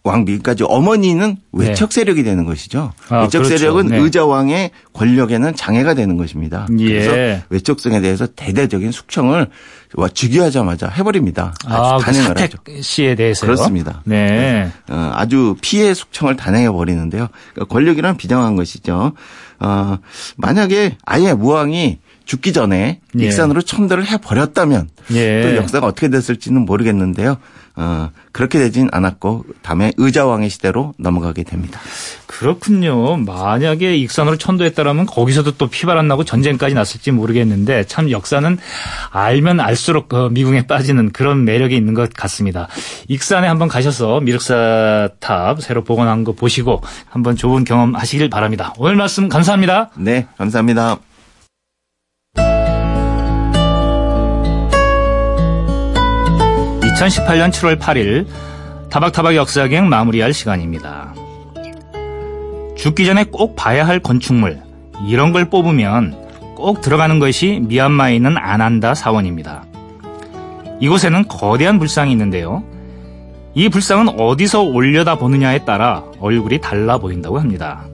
왕비까지 0.09 0.63
어머니는 0.67 1.37
외척 1.51 1.89
네. 1.89 1.95
세력이 1.95 2.23
되는 2.23 2.45
것이죠. 2.45 2.91
아, 3.09 3.21
외척 3.21 3.43
그렇죠. 3.43 3.57
세력은 3.57 3.87
네. 3.87 3.97
의자왕의 3.99 4.71
권력에는 4.93 5.55
장애가 5.55 5.93
되는 5.93 6.17
것입니다. 6.17 6.67
예. 6.79 6.85
그래서 6.87 7.43
외척성에 7.49 8.01
대해서 8.01 8.25
대대적인 8.25 8.91
숙청을 8.91 9.47
즉위하자마자 10.13 10.89
해버립니다. 10.89 11.53
아, 11.65 11.97
그 11.97 12.05
단행을 12.05 12.33
그 12.33 12.41
하죠. 12.41 12.57
씨에 12.81 13.15
대해서요? 13.15 13.51
그렇습니다. 13.51 14.01
네. 14.05 14.71
어, 14.89 15.11
아주 15.13 15.55
피해 15.61 15.93
숙청을 15.93 16.35
단행해 16.35 16.69
버리는데요. 16.71 17.27
그러니까 17.53 17.73
권력이란 17.73 18.17
비장한 18.17 18.55
것이죠. 18.55 19.13
어, 19.59 19.97
만약에 20.37 20.97
아예 21.05 21.33
무왕이 21.33 21.99
죽기 22.29 22.53
전에 22.53 22.99
예. 23.19 23.25
익산으로 23.25 23.63
천도를 23.63 24.05
해 24.05 24.17
버렸다면 24.17 24.89
예. 25.13 25.41
또 25.41 25.55
역사가 25.55 25.87
어떻게 25.87 26.09
됐을지는 26.09 26.63
모르겠는데요. 26.63 27.37
어, 27.75 28.11
그렇게 28.31 28.59
되진 28.59 28.87
않았고 28.91 29.45
다음에 29.63 29.93
의자왕의 29.97 30.51
시대로 30.51 30.93
넘어가게 30.99 31.41
됩니다. 31.43 31.79
그렇군요. 32.27 33.17
만약에 33.17 33.97
익산으로 33.97 34.37
천도했다라면 34.37 35.07
거기서도 35.07 35.57
또 35.57 35.67
피바람 35.67 36.07
나고 36.07 36.23
전쟁까지 36.23 36.75
났을지 36.75 37.09
모르겠는데 37.09 37.85
참 37.85 38.11
역사는 38.11 38.59
알면 39.09 39.59
알수록 39.59 40.13
어, 40.13 40.29
미궁에 40.29 40.67
빠지는 40.67 41.11
그런 41.11 41.45
매력이 41.45 41.75
있는 41.75 41.95
것 41.95 42.13
같습니다. 42.13 42.67
익산에 43.07 43.47
한번 43.47 43.69
가셔서 43.69 44.19
미륵사탑 44.19 45.63
새로 45.63 45.83
복원한 45.83 46.23
거 46.23 46.33
보시고 46.33 46.83
한번 47.09 47.35
좋은 47.35 47.63
경험 47.63 47.95
하시길 47.95 48.29
바랍니다. 48.29 48.71
오늘 48.77 48.97
말씀 48.97 49.29
감사합니다. 49.29 49.89
네, 49.95 50.27
감사합니다. 50.37 50.99
2018년 56.99 57.49
7월 57.51 57.79
8일 57.79 58.27
타박타박 58.89 59.35
역사기행 59.35 59.87
마무리할 59.87 60.33
시간입니다. 60.33 61.13
죽기 62.75 63.05
전에 63.05 63.23
꼭 63.23 63.55
봐야 63.55 63.87
할 63.87 63.99
건축물 63.99 64.59
이런 65.07 65.31
걸 65.31 65.49
뽑으면 65.49 66.27
꼭 66.55 66.81
들어가는 66.81 67.19
것이 67.19 67.61
미얀마에 67.63 68.15
있는 68.15 68.37
아난다 68.37 68.95
사원입니다. 68.95 69.63
이곳에는 70.81 71.27
거대한 71.29 71.79
불상이 71.79 72.11
있는데요. 72.11 72.63
이 73.53 73.69
불상은 73.69 74.09
어디서 74.19 74.63
올려다 74.63 75.15
보느냐에 75.15 75.63
따라 75.63 76.03
얼굴이 76.19 76.59
달라 76.59 76.97
보인다고 76.97 77.39
합니다. 77.39 77.85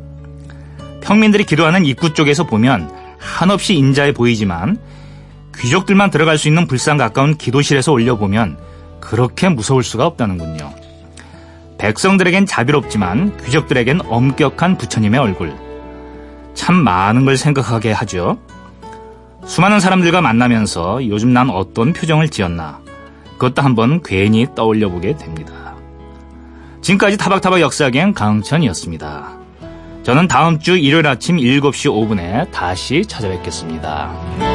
평민들이 1.02 1.44
기도하는 1.44 1.86
입구 1.86 2.14
쪽에서 2.14 2.46
보면 2.46 2.90
한없이 3.20 3.76
인자해 3.76 4.14
보이지만 4.14 4.80
귀족들만 5.58 6.10
들어갈 6.10 6.40
수 6.40 6.48
있는 6.48 6.66
불상 6.66 6.98
가까운 6.98 7.36
기도실에서 7.38 7.92
올려보면 7.92 8.58
그렇게 9.06 9.50
무서울 9.50 9.84
수가 9.84 10.06
없다는군요. 10.08 10.74
백성들에겐 11.78 12.46
자비롭지만 12.48 13.38
귀족들에겐 13.46 14.02
엄격한 14.08 14.78
부처님의 14.78 15.20
얼굴. 15.20 15.56
참 16.56 16.76
많은 16.76 17.26
걸 17.26 17.38
생각하게 17.38 17.92
하죠. 17.92 18.40
수많은 19.46 19.80
사람들과 19.80 20.22
만나면서 20.22 21.08
요즘 21.08 21.34
난 21.34 21.52
어떤 21.52 21.94
표정을 21.94 22.30
지었나. 22.30 22.80
그것도 23.34 23.62
한번 23.62 24.02
괜히 24.04 24.48
떠올려 24.56 24.90
보게 24.90 25.16
됩니다. 25.16 25.76
지금까지 26.82 27.18
타박타박 27.18 27.62
역사기행 27.62 28.14
강천이었습니다. 28.14 29.38
저는 30.04 30.28
다음 30.28 30.60
주 30.60 30.78
일요일 30.78 31.06
아침 31.06 31.38
7시 31.38 31.92
5분에 31.92 32.50
다시 32.52 33.06
찾아뵙겠습니다. 33.06 34.55